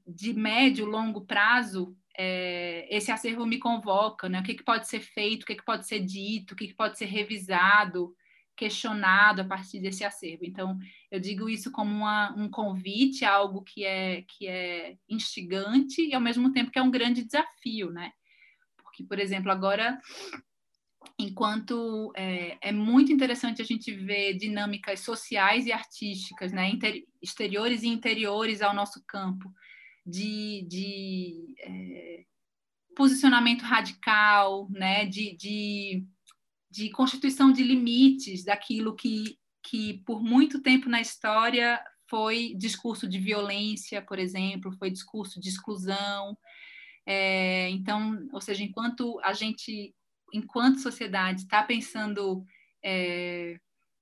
[0.06, 4.40] de médio, longo prazo, é, esse acervo me convoca, né?
[4.40, 6.74] O que, que pode ser feito, o que, que pode ser dito, o que, que
[6.74, 8.14] pode ser revisado,
[8.56, 10.44] questionado a partir desse acervo.
[10.44, 10.78] Então,
[11.10, 16.20] eu digo isso como uma, um convite, algo que é, que é instigante e, ao
[16.20, 18.12] mesmo tempo, que é um grande desafio, né?
[18.76, 19.98] Porque, por exemplo, agora,
[21.18, 26.68] enquanto é, é muito interessante a gente ver dinâmicas sociais e artísticas, né?
[26.68, 29.50] Inter, exteriores e interiores ao nosso campo,
[30.04, 32.24] de, de é,
[32.96, 36.06] posicionamento radical, né, de, de,
[36.70, 43.18] de constituição de limites daquilo que, que por muito tempo na história foi discurso de
[43.18, 46.36] violência, por exemplo, foi discurso de exclusão.
[47.06, 49.94] É, então, ou seja, enquanto a gente,
[50.32, 52.44] enquanto sociedade, está pensando
[52.84, 53.58] é,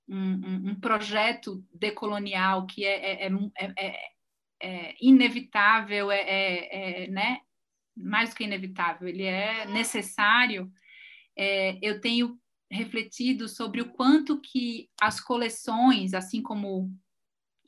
[0.08, 3.30] um, um, projeto decolonial que é, é,
[4.60, 7.40] é, é inevitável, é, né?
[7.96, 10.70] mais do que inevitável, ele é necessário.
[11.82, 12.38] eu tenho
[12.70, 16.90] refletido sobre o quanto que as coleções, assim como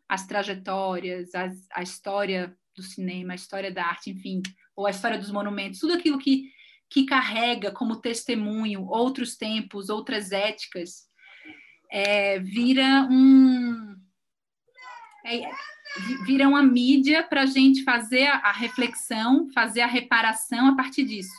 [0.09, 4.43] as trajetórias, as, a história do cinema, a história da arte, enfim,
[4.77, 6.51] ou a história dos monumentos, tudo aquilo que,
[6.89, 11.09] que carrega como testemunho outros tempos, outras éticas,
[11.91, 13.97] é, vira um
[15.25, 15.51] é,
[16.25, 21.05] vira uma mídia para a gente fazer a, a reflexão, fazer a reparação a partir
[21.05, 21.35] disso.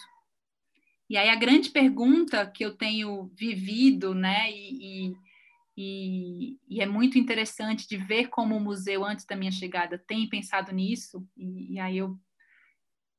[1.09, 5.15] E aí a grande pergunta que eu tenho vivido, né, e, e,
[5.77, 10.27] e, e, é muito interessante de ver como o museu, antes da minha chegada, tem
[10.29, 12.17] pensado nisso, e, e aí eu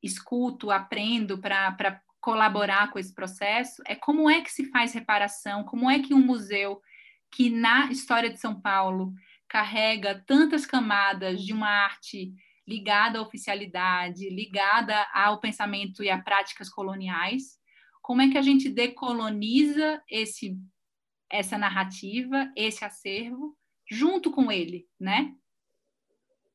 [0.02, 5.90] escuto, aprendo para colaborar com esse processo, é como é que se faz reparação, como
[5.90, 6.80] é que um museu
[7.30, 9.12] que na história de São Paulo
[9.54, 12.34] carrega tantas camadas de uma arte
[12.66, 17.56] ligada à oficialidade, ligada ao pensamento e a práticas coloniais,
[18.02, 20.58] como é que a gente decoloniza esse
[21.30, 23.56] essa narrativa, esse acervo,
[23.88, 25.32] junto com ele, né?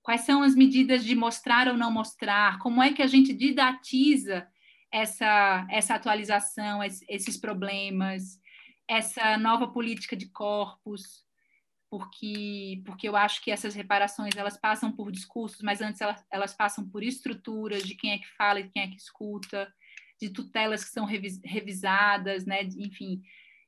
[0.01, 2.59] Quais são as medidas de mostrar ou não mostrar?
[2.59, 4.45] Como é que a gente didatiza
[4.91, 8.39] essa, essa atualização, esses problemas,
[8.87, 11.28] essa nova política de corpos?
[11.89, 16.53] Porque, porque eu acho que essas reparações elas passam por discursos, mas antes elas, elas
[16.53, 19.71] passam por estruturas de quem é que fala e quem é que escuta,
[20.21, 22.61] de tutelas que são revis, revisadas, né?
[22.77, 23.21] Enfim,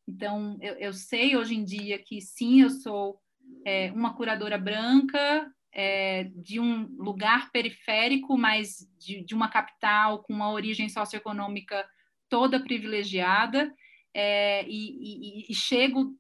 [0.08, 3.20] então, eu, eu, sei hoje em dia que sim, eu sou
[3.66, 10.34] é, uma curadora branca é, de um lugar periférico, mas de, de, uma capital com
[10.34, 11.88] uma origem socioeconômica
[12.30, 13.74] toda privilegiada,
[14.14, 16.14] é, e, e, e, chego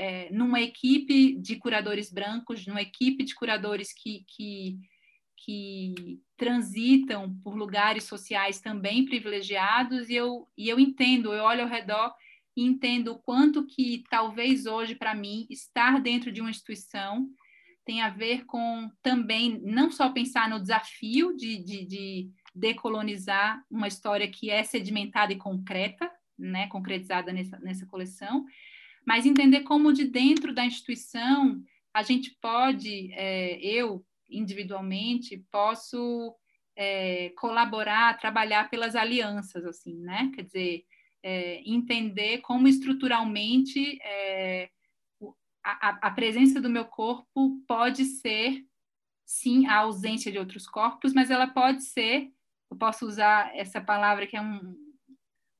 [0.00, 4.78] é, numa equipe de curadores brancos, numa equipe de curadores que, que,
[5.36, 11.68] que transitam por lugares sociais também privilegiados, e eu, e eu entendo, eu olho ao
[11.68, 12.14] redor
[12.56, 17.28] e entendo o quanto que talvez hoje para mim estar dentro de uma instituição
[17.84, 23.86] tem a ver com também não só pensar no desafio de, de, de decolonizar uma
[23.86, 28.46] história que é sedimentada e concreta, né, concretizada nessa, nessa coleção,
[29.06, 31.62] mas entender como de dentro da instituição
[31.92, 36.34] a gente pode, é, eu individualmente, posso
[36.76, 40.30] é, colaborar, trabalhar pelas alianças, assim, né?
[40.34, 40.84] Quer dizer,
[41.22, 44.70] é, entender como estruturalmente é,
[45.62, 48.64] a, a, presença do meu corpo pode ser,
[49.26, 52.32] sim, a ausência de outros corpos, mas ela pode ser,
[52.70, 54.74] eu posso usar essa palavra que é um,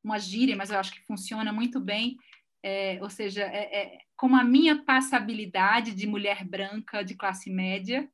[0.03, 2.17] uma gíria, mas eu acho que funciona muito bem,
[2.62, 8.09] é, ou seja, é, é, como a minha passabilidade de mulher branca de classe média,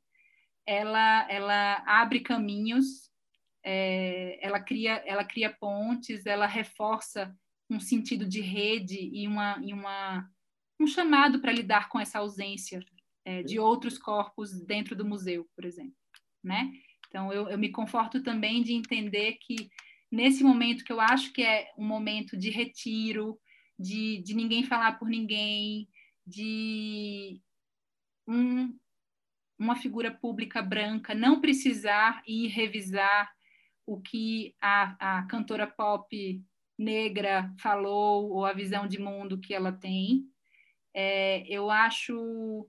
[0.66, 3.06] ela, ela abre caminhos
[3.68, 7.36] é, ela, cria, ela cria pontes, ela reforça
[7.68, 10.30] um sentido de rede e, uma, e uma,
[10.80, 12.78] um chamado para lidar com essa ausência
[13.24, 15.96] é, de outros corpos dentro do museu, por exemplo.
[16.44, 16.70] Né?
[17.08, 19.68] Então, eu, eu me conforto também de entender que
[20.12, 23.36] nesse momento que eu acho que é um momento de retiro,
[23.78, 25.88] de, de ninguém falar por ninguém,
[26.26, 27.40] de
[28.26, 28.76] um,
[29.58, 33.30] uma figura pública branca não precisar ir revisar
[33.86, 36.42] o que a, a cantora pop
[36.78, 40.26] negra falou ou a visão de mundo que ela tem.
[40.92, 42.68] É, eu acho,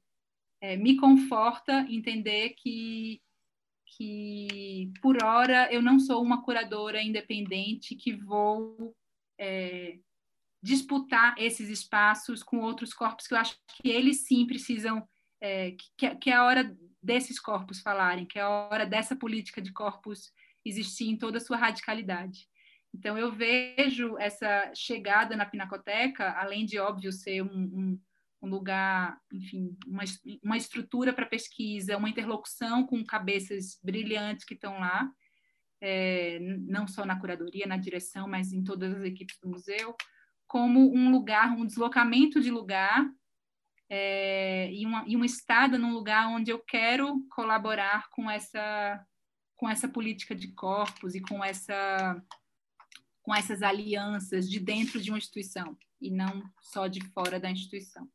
[0.62, 3.22] é, me conforta entender que,
[3.86, 8.96] que, por hora, eu não sou uma curadora independente que vou
[9.40, 9.98] é,
[10.62, 15.08] disputar esses espaços com outros corpos, que eu acho que eles sim precisam,
[15.42, 19.62] é, que, que é a hora desses corpos falarem, que é a hora dessa política
[19.62, 20.32] de corpos
[20.66, 22.48] existir em toda a sua radicalidade.
[22.94, 28.02] Então, eu vejo essa chegada na Pinacoteca, além de, óbvio, ser um, um,
[28.42, 30.04] um lugar, enfim, uma,
[30.44, 35.10] uma estrutura para pesquisa, uma interlocução com cabeças brilhantes que estão lá,
[35.80, 39.96] é, não só na curadoria, na direção, mas em todas as equipes do museu,
[40.48, 43.10] como um lugar, um deslocamento de lugar
[43.90, 49.03] é, e, uma, e uma estada num lugar onde eu quero colaborar com essa
[49.56, 52.22] com essa política de corpos e com essa
[53.24, 58.07] com essas alianças de dentro de uma instituição e não só de fora da instituição.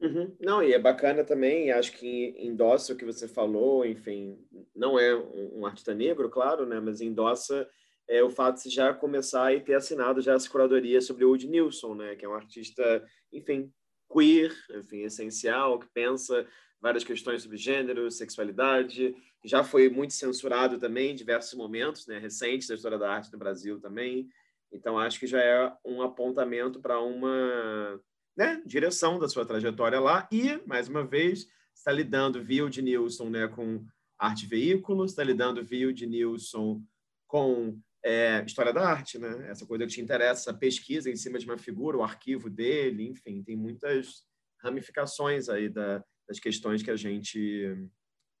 [0.00, 0.34] Uhum.
[0.40, 4.38] Não, e é bacana também, acho que endossa o que você falou, enfim,
[4.74, 7.68] não é um, artista negro, claro, né, mas endossa
[8.10, 11.46] é, o fato de já começar e ter assinado já essa curadoria sobre o Woody
[11.46, 13.72] Nilsson, né, que é um artista, enfim,
[14.12, 16.44] queer, enfim, essencial, que pensa
[16.80, 19.14] várias questões sobre gênero, sexualidade,
[19.44, 23.38] já foi muito censurado também em diversos momentos, né, recentes da história da arte no
[23.38, 24.28] Brasil também.
[24.72, 28.00] Então acho que já é um apontamento para uma
[28.36, 33.30] né, direção da sua trajetória lá e, mais uma vez, está lidando via de Nilson
[33.30, 33.86] né, com
[34.18, 36.82] arte veículo, está lidando via de Nilson
[37.28, 39.48] com é, história da arte, né?
[39.50, 43.42] essa coisa que te interessa, pesquisa em cima de uma figura, o arquivo dele, enfim,
[43.42, 44.24] tem muitas
[44.62, 47.74] ramificações aí da, das questões que a gente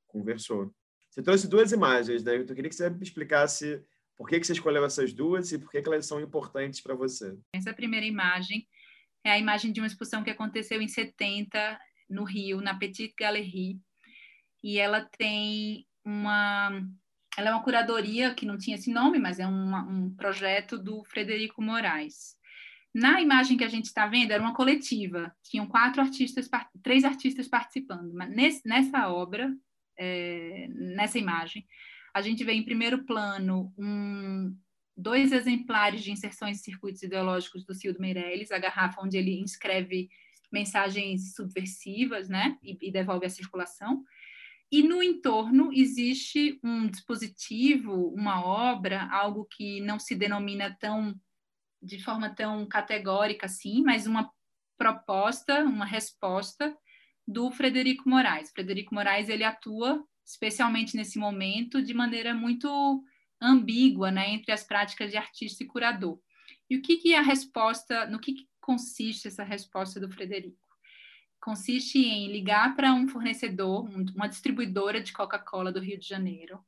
[0.06, 0.74] conversou.
[1.10, 2.36] Você trouxe duas imagens, né?
[2.36, 3.82] Eu queria que você explicasse
[4.16, 6.94] por que, que você escolheu essas duas e por que, que elas são importantes para
[6.94, 7.36] você.
[7.52, 8.66] Essa primeira imagem
[9.24, 13.80] é a imagem de uma exposição que aconteceu em 70 no Rio, na Petite Galerie,
[14.62, 16.82] e ela tem uma
[17.36, 21.62] ela é uma curadoria que não tinha esse nome, mas é um projeto do Frederico
[21.62, 22.36] Moraes.
[22.92, 26.48] Na imagem que a gente está vendo, era uma coletiva, tinham quatro artistas,
[26.82, 29.54] três artistas participando, mas nesse, nessa obra,
[29.96, 31.64] é, nessa imagem,
[32.12, 34.52] a gente vê em primeiro plano um,
[34.96, 40.08] dois exemplares de inserções de circuitos ideológicos do Cildo Meirelles, a garrafa onde ele inscreve
[40.52, 44.02] mensagens subversivas, né, e, e devolve à circulação.
[44.70, 51.18] E no entorno existe um dispositivo, uma obra, algo que não se denomina tão
[51.82, 54.30] de forma tão categórica assim, mas uma
[54.76, 56.76] proposta, uma resposta
[57.26, 58.50] do Frederico Moraes.
[58.50, 63.02] Frederico Moraes ele atua especialmente nesse momento de maneira muito
[63.40, 66.20] ambígua, né, entre as práticas de artista e curador.
[66.68, 70.69] E o que, que é a resposta, no que, que consiste essa resposta do Frederico?
[71.40, 76.62] Consiste em ligar para um fornecedor, uma distribuidora de Coca-Cola do Rio de Janeiro,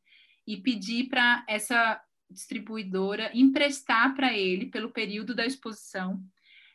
[0.47, 6.25] e pedir para essa distribuidora emprestar para ele, pelo período da exposição,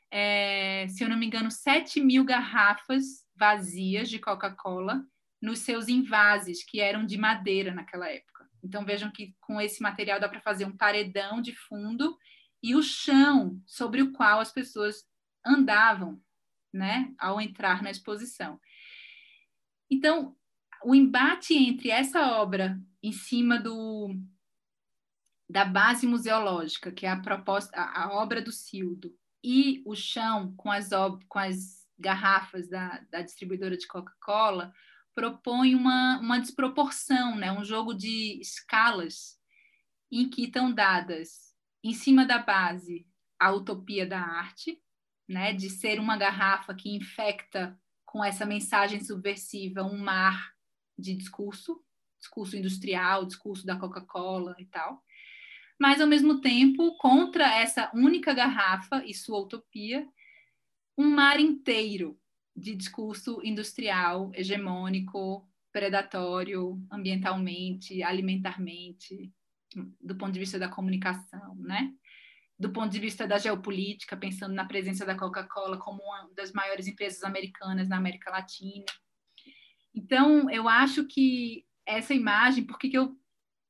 [0.10, 5.04] é, se eu não me engano, 7 mil garrafas vazias de Coca-Cola
[5.42, 8.48] nos seus envases, que eram de madeira naquela época.
[8.64, 12.18] Então vejam que com esse material dá para fazer um paredão de fundo
[12.64, 15.06] e o chão sobre o qual as pessoas
[15.46, 16.20] andavam,
[16.78, 18.60] né, ao entrar na exposição.
[19.90, 20.36] Então,
[20.84, 24.16] o embate entre essa obra em cima do
[25.50, 30.54] da base museológica, que é a proposta, a, a obra do Cildo, e o chão
[30.58, 30.90] com as,
[31.30, 34.74] com as garrafas da, da distribuidora de Coca-Cola,
[35.16, 37.52] propõe uma, uma desproporção, né?
[37.52, 39.40] um jogo de escalas
[40.12, 43.08] em que estão dadas em cima da base
[43.40, 44.82] a utopia da arte,
[45.28, 45.54] né?
[45.54, 50.54] de ser uma garrafa que infecta com essa mensagem subversiva um mar
[50.98, 51.84] de discurso,
[52.18, 55.04] discurso industrial, discurso da Coca-Cola e tal.
[55.80, 60.08] Mas, ao mesmo tempo, contra essa única garrafa e sua utopia,
[60.98, 62.20] um mar inteiro
[62.56, 69.32] de discurso industrial, hegemônico, predatório, ambientalmente, alimentarmente,
[70.02, 71.94] do ponto de vista da comunicação, né?
[72.60, 76.88] Do ponto de vista da geopolítica, pensando na presença da Coca-Cola como uma das maiores
[76.88, 78.86] empresas americanas na América Latina.
[79.94, 83.16] Então, eu acho que essa imagem, por que, eu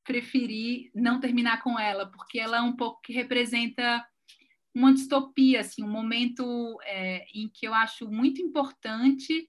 [0.04, 2.10] preferi não terminar com ela?
[2.10, 4.04] Porque ela é um pouco que representa
[4.74, 9.48] uma distopia, assim, um momento é, em que eu acho muito importante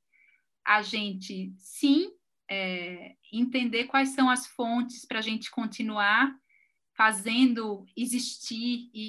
[0.66, 2.11] a gente, sim,
[2.49, 6.34] é, entender quais são as fontes para a gente continuar
[6.99, 8.99] fazendo existir e,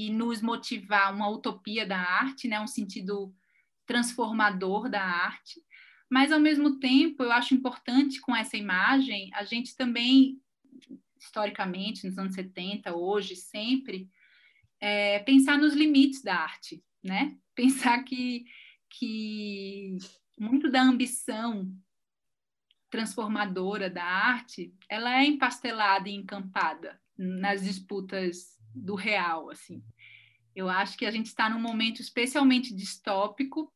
[0.00, 3.30] e, e, nos motivar uma utopia da arte, né, um sentido
[3.84, 5.62] transformador da arte,
[6.10, 10.40] mas ao mesmo tempo eu acho importante com essa imagem a gente também
[11.20, 14.08] historicamente nos anos 70, hoje, sempre
[14.80, 17.36] é, pensar nos limites da arte, né?
[17.54, 18.46] Pensar que,
[18.88, 19.98] que
[20.38, 21.70] muito da ambição
[22.88, 29.82] transformadora da arte, ela é empastelada e encampada nas disputas do real, assim.
[30.54, 33.72] Eu acho que a gente está num momento especialmente distópico,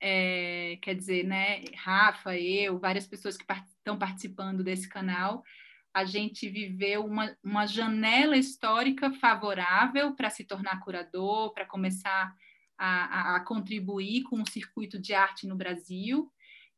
[0.00, 5.42] é, quer dizer, né, Rafa, eu, várias pessoas que estão participando desse canal,
[5.92, 12.32] a gente viveu uma, uma janela histórica favorável para se tornar curador, para começar
[12.76, 16.30] a, a, a, contribuir com o circuito de arte no Brasil.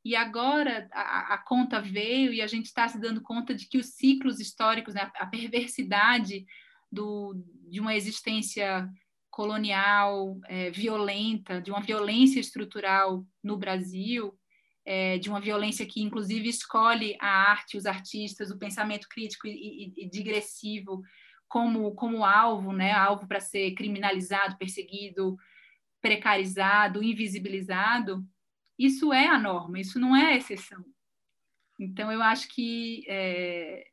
[0.04, 3.78] E agora a, a conta veio e a gente está se dando conta de que
[3.78, 6.46] os ciclos históricos, né, a perversidade
[6.90, 7.34] do,
[7.68, 8.88] de uma existência
[9.30, 14.36] colonial é, violenta, de uma violência estrutural no Brasil,
[14.84, 19.94] é, de uma violência que, inclusive, escolhe a arte, os artistas, o pensamento crítico e,
[19.96, 21.02] e, e digressivo
[21.46, 22.92] como, como alvo, né?
[22.92, 25.36] alvo para ser criminalizado, perseguido,
[26.00, 28.24] precarizado, invisibilizado,
[28.80, 30.82] isso é a norma, isso não é a exceção.
[31.78, 33.86] Então, eu acho que é,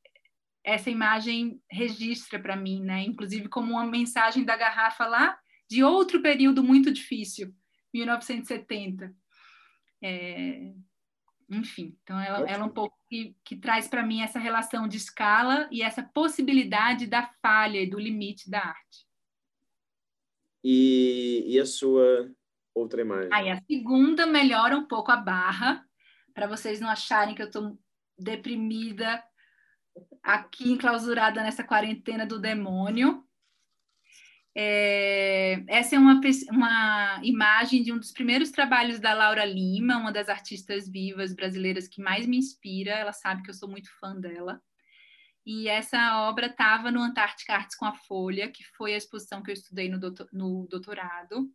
[0.64, 3.03] essa imagem registra para mim, né?
[3.03, 5.38] inclusive como uma mensagem da garrafa lá
[5.69, 7.53] de outro período muito difícil,
[7.93, 9.14] 1970.
[10.01, 10.73] É,
[11.49, 15.68] enfim, então ela, ela um pouco que, que traz para mim essa relação de escala
[15.69, 19.05] e essa possibilidade da falha e do limite da arte.
[20.64, 22.31] E, e a sua
[22.77, 23.29] outra imagem?
[23.31, 25.83] Aí a segunda melhora um pouco a barra,
[26.33, 27.77] para vocês não acharem que eu estou
[28.17, 29.23] deprimida
[30.23, 33.23] aqui enclausurada nessa quarentena do demônio.
[34.59, 36.19] É, essa é uma,
[36.51, 41.87] uma imagem de um dos primeiros trabalhos da Laura Lima, uma das artistas vivas brasileiras
[41.87, 42.91] que mais me inspira.
[42.91, 44.59] Ela sabe que eu sou muito fã dela.
[45.45, 49.49] E essa obra estava no Antártica Artes com a Folha, que foi a exposição que
[49.49, 51.49] eu estudei no, doutor, no doutorado.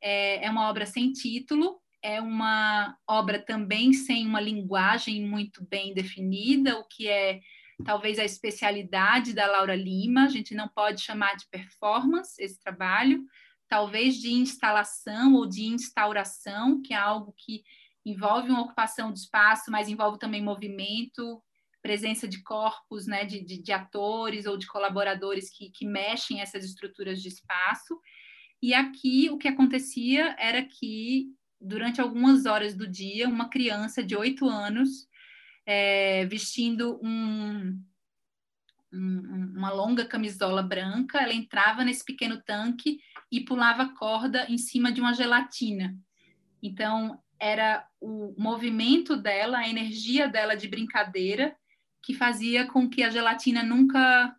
[0.00, 5.92] É, é uma obra sem título, é uma obra também sem uma linguagem muito bem
[5.92, 7.40] definida, o que é
[7.84, 13.24] talvez a especialidade da Laura Lima, a gente não pode chamar de performance esse trabalho,
[13.68, 17.62] talvez de instalação ou de instauração, que é algo que
[18.04, 21.42] envolve uma ocupação de espaço, mas envolve também movimento,
[21.82, 26.64] presença de corpos, né, de, de, de atores ou de colaboradores que, que mexem essas
[26.64, 27.98] estruturas de espaço.
[28.62, 31.28] E aqui o que acontecia era que,
[31.60, 35.08] durante algumas horas do dia, uma criança de oito anos
[35.64, 37.82] é, vestindo um,
[38.92, 42.98] um, uma longa camisola branca, ela entrava nesse pequeno tanque
[43.30, 45.96] e pulava corda em cima de uma gelatina.
[46.62, 51.56] Então, era o movimento dela, a energia dela de brincadeira,
[52.02, 54.34] que fazia com que a gelatina nunca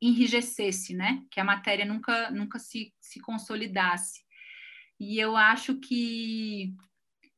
[0.00, 1.22] enrijecesse, né?
[1.30, 4.22] Que a matéria nunca, nunca se, se consolidasse.
[4.98, 6.74] E eu acho que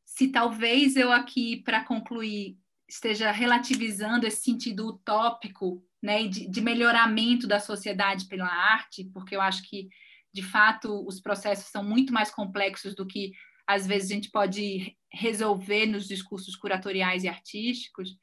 [0.04, 2.58] se talvez eu aqui, para concluir,
[2.88, 9.40] esteja relativizando esse sentido utópico né, de, de melhoramento da sociedade pela arte, porque eu
[9.40, 9.88] acho que,
[10.32, 13.32] de fato, os processos são muito mais complexos do que,
[13.66, 18.16] às vezes, a gente pode resolver nos discursos curatoriais e artísticos.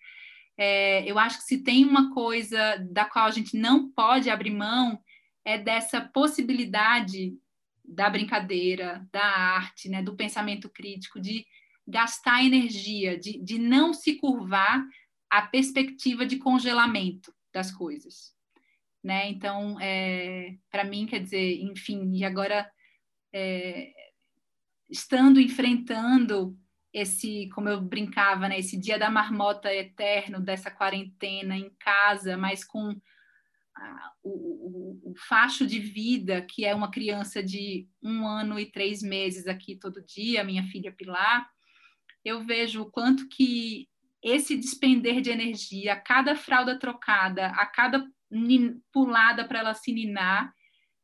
[0.57, 4.51] É, eu acho que se tem uma coisa da qual a gente não pode abrir
[4.51, 4.99] mão,
[5.45, 7.37] é dessa possibilidade
[7.85, 11.45] da brincadeira, da arte, né, do pensamento crítico, de
[11.87, 14.85] gastar energia, de, de não se curvar
[15.29, 18.35] à perspectiva de congelamento das coisas.
[19.01, 19.29] Né?
[19.29, 22.69] Então, é, para mim, quer dizer, enfim, e agora
[23.31, 23.93] é,
[24.89, 26.57] estando enfrentando
[26.99, 32.63] esse, como eu brincava, né, esse dia da marmota eterno, dessa quarentena em casa, mas
[32.63, 32.95] com
[34.23, 39.03] o, o, o, facho de vida, que é uma criança de um ano e três
[39.03, 41.47] meses aqui todo dia, minha filha Pilar,
[42.25, 43.87] eu vejo o quanto que
[44.23, 48.03] esse despender de energia, a cada fralda trocada, a cada
[48.91, 50.51] pulada para ela se ninar,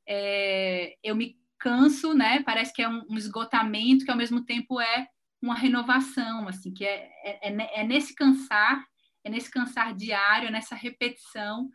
[0.08, 2.42] é, eu me canso, né?
[2.44, 5.08] Parece que é um, um, esgotamento que ao mesmo tempo é
[5.44, 8.82] uma renovação, assim, que é, é, é, é nesse cansar,
[9.26, 11.70] é nesse cansar diário, nessa repetição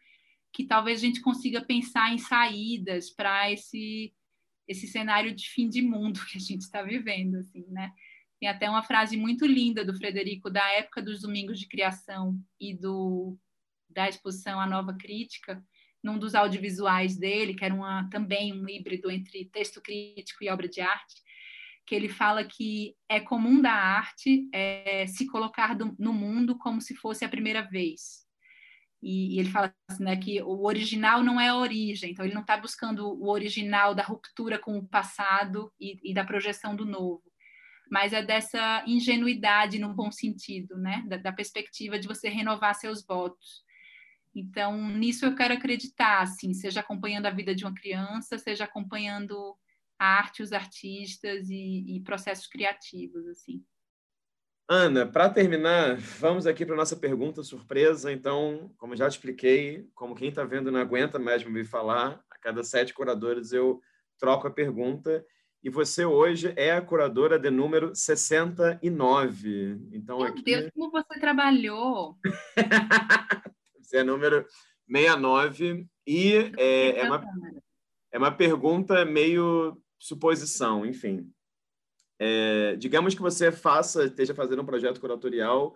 [0.50, 4.14] que talvez a gente consiga pensar em saídas para esse
[4.66, 7.92] esse cenário de fim de mundo que a gente está vivendo, assim, né?
[8.40, 12.74] Tem até uma frase muito linda do Frederico da época dos Domingos de Criação e
[12.74, 13.38] do
[13.90, 15.62] da exposição A Nova Crítica,
[16.02, 20.68] num dos audiovisuais dele, que era uma, também um híbrido entre texto crítico e obra
[20.68, 21.14] de arte,
[21.88, 26.82] que ele fala que é comum da arte é, se colocar do, no mundo como
[26.82, 28.26] se fosse a primeira vez.
[29.02, 32.34] E, e ele fala assim, né, que o original não é a origem, então ele
[32.34, 36.84] não está buscando o original da ruptura com o passado e, e da projeção do
[36.84, 37.22] novo
[37.90, 41.02] mas é dessa ingenuidade no bom sentido, né?
[41.08, 43.62] Da, da, perspectiva de você renovar seus votos.
[44.34, 49.56] Então, nisso eu quero acreditar, assim, seja acompanhando a vida de uma criança, seja acompanhando
[49.98, 53.64] a arte, os artistas e, e processos criativos, assim.
[54.70, 58.12] Ana, para terminar, vamos aqui para nossa pergunta surpresa.
[58.12, 62.38] Então, como já te expliquei, como quem está vendo não aguenta mais me falar, a
[62.38, 63.80] cada sete curadores eu
[64.18, 65.24] troco a pergunta
[65.62, 69.80] e você hoje é a curadora de número 69.
[69.92, 70.42] Então, Meu aqui...
[70.42, 72.16] Deus, como você trabalhou!
[73.80, 74.46] você é número
[74.86, 77.24] 69 e é, é, uma,
[78.12, 81.30] é uma pergunta meio suposição, enfim.
[82.18, 85.74] É, digamos que você faça, esteja fazendo um projeto curatorial,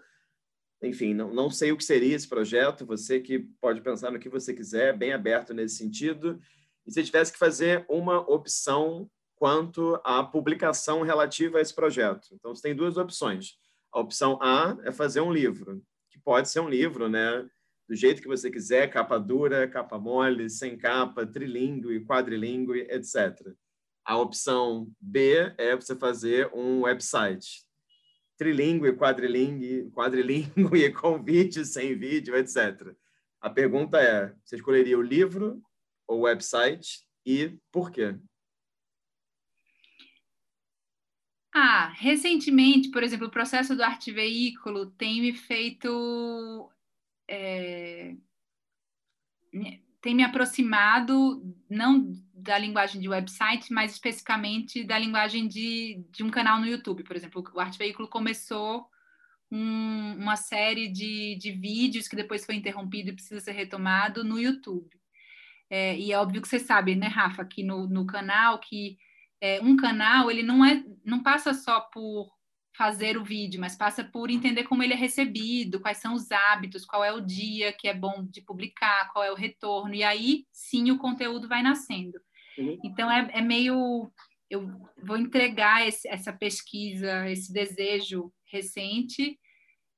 [0.83, 4.29] enfim, não, não sei o que seria esse projeto, você que pode pensar no que
[4.29, 6.41] você quiser, bem aberto nesse sentido,
[6.85, 12.29] e se tivesse que fazer uma opção quanto à publicação relativa a esse projeto.
[12.33, 13.57] Então, você tem duas opções.
[13.93, 17.47] A opção A é fazer um livro, que pode ser um livro, né?
[17.89, 23.53] Do jeito que você quiser, capa dura, capa mole, sem capa, trilingue, quadrilingue, etc.
[24.05, 27.65] A opção B é você fazer um website.
[28.37, 32.95] Trilingue, quadrilingue, quadrilingue, com vídeo, sem vídeo, etc.
[33.41, 35.63] A pergunta é, você escolheria o livro
[36.07, 38.17] ou o website e por quê?
[41.55, 46.71] Ah, recentemente, por exemplo, o processo do arte veículo tem me feito.
[47.29, 48.17] É,
[50.03, 56.31] tem me aproximado, não da linguagem de website, mas especificamente da linguagem de, de um
[56.31, 57.05] canal no YouTube.
[57.05, 58.89] Por exemplo, o Arte Veículo começou
[59.49, 64.41] um, uma série de, de vídeos que depois foi interrompido e precisa ser retomado no
[64.41, 64.91] YouTube.
[65.71, 68.99] É, e é óbvio que você sabe, né, Rafa, aqui no, no canal, que
[69.41, 72.29] é, um canal ele não é não passa só por
[72.77, 76.85] fazer o vídeo, mas passa por entender como ele é recebido, quais são os hábitos,
[76.85, 80.47] qual é o dia que é bom de publicar, qual é o retorno, e aí
[80.51, 82.19] sim o conteúdo vai nascendo.
[82.59, 82.79] Uhum.
[82.85, 84.11] Então é, é, meio.
[84.49, 84.71] Eu
[85.03, 89.39] vou entregar esse, essa pesquisa, esse desejo recente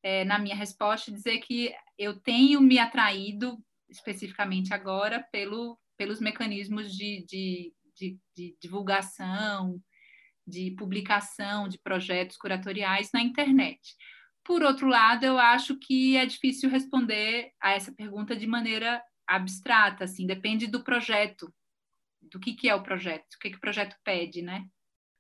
[0.01, 6.21] é, na minha resposta e dizer que eu tenho me atraído especificamente agora pelo, pelos
[6.21, 9.81] mecanismos de, de de, de divulgação,
[10.47, 13.81] de publicação de projetos curatoriais na internet.
[14.45, 20.05] Por outro lado, eu acho que é difícil responder a essa pergunta de maneira abstrata,
[20.05, 21.53] assim, depende do projeto,
[22.21, 24.67] do que, que é o projeto, o que, que o projeto pede, né?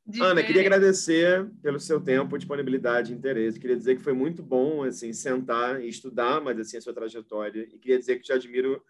[0.06, 0.46] De Ana, ver...
[0.46, 3.58] queria agradecer pelo seu tempo, disponibilidade e interesse.
[3.58, 7.62] Queria dizer que foi muito bom, assim, sentar e estudar, mas, assim, a sua trajetória.
[7.62, 8.84] E queria dizer que te admiro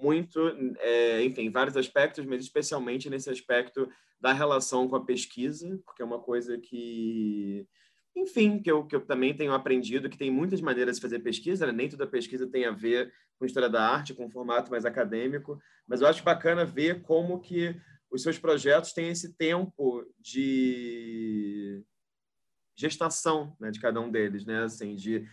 [0.00, 0.40] muito,
[0.78, 3.88] é, enfim, vários aspectos, mas especialmente nesse aspecto
[4.20, 7.66] da relação com a pesquisa, porque é uma coisa que,
[8.14, 11.66] enfim, que eu, que eu também tenho aprendido, que tem muitas maneiras de fazer pesquisa,
[11.66, 11.72] né?
[11.72, 15.58] nem toda pesquisa tem a ver com história da arte, com um formato mais acadêmico,
[15.86, 17.74] mas eu acho bacana ver como que
[18.10, 21.82] os seus projetos têm esse tempo de
[22.76, 24.62] gestação né, de cada um deles, né?
[24.62, 25.26] Assim, de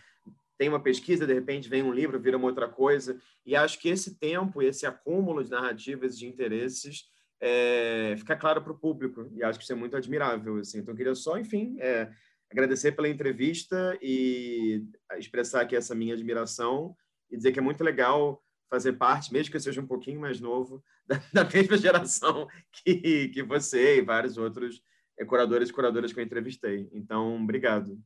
[0.56, 3.18] tem uma pesquisa, de repente vem um livro, vira uma outra coisa.
[3.44, 7.04] E acho que esse tempo, esse acúmulo de narrativas, de interesses,
[7.40, 9.28] é, fica claro para o público.
[9.34, 10.56] E acho que isso é muito admirável.
[10.58, 10.78] Assim.
[10.78, 12.10] Então, eu queria só, enfim, é,
[12.50, 14.84] agradecer pela entrevista e
[15.18, 16.96] expressar aqui essa minha admiração
[17.30, 20.40] e dizer que é muito legal fazer parte, mesmo que eu seja um pouquinho mais
[20.40, 24.80] novo, da, da mesma geração que, que você e vários outros
[25.28, 26.88] curadores e curadoras que eu entrevistei.
[26.92, 27.98] Então, obrigado.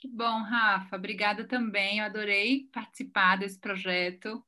[0.00, 0.96] Que bom, Rafa.
[0.96, 1.98] Obrigada também.
[1.98, 4.42] Eu adorei participar desse projeto.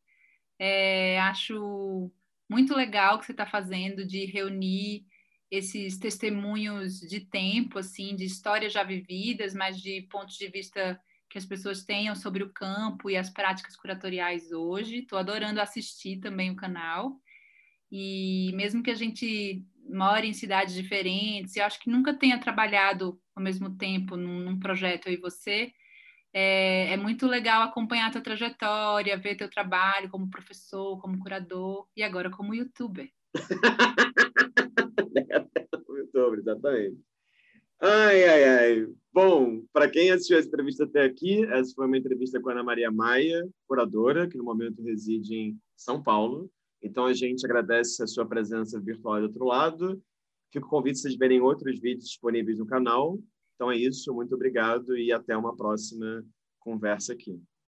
[0.59, 2.11] É, acho
[2.49, 5.07] muito legal o que você está fazendo de reunir
[5.51, 10.99] esses testemunhos de tempo, assim, de histórias já vividas, mas de pontos de vista
[11.29, 15.01] que as pessoas tenham sobre o campo e as práticas curatoriais hoje.
[15.01, 17.21] Estou adorando assistir também o canal.
[17.91, 23.21] E mesmo que a gente more em cidades diferentes, eu acho que nunca tenha trabalhado
[23.35, 25.73] ao mesmo tempo num, num projeto e você,
[26.33, 31.87] é, é, muito legal acompanhar a tua trajetória, ver teu trabalho como professor, como curador
[31.97, 33.11] e agora como youtuber.
[35.89, 36.99] youtuber, exatamente.
[37.81, 38.87] Ai, ai, ai.
[39.13, 42.63] Bom, para quem assistiu essa entrevista até aqui, essa foi uma entrevista com a Ana
[42.63, 46.51] Maria Maia, curadora, que no momento reside em São Paulo.
[46.83, 50.03] Então, a gente agradece a sua presença virtual do outro lado.
[50.53, 53.19] Fico convite vocês verem outros vídeos disponíveis no canal.
[53.55, 56.25] Então é isso, muito obrigado e até uma próxima
[56.59, 57.41] conversa aqui.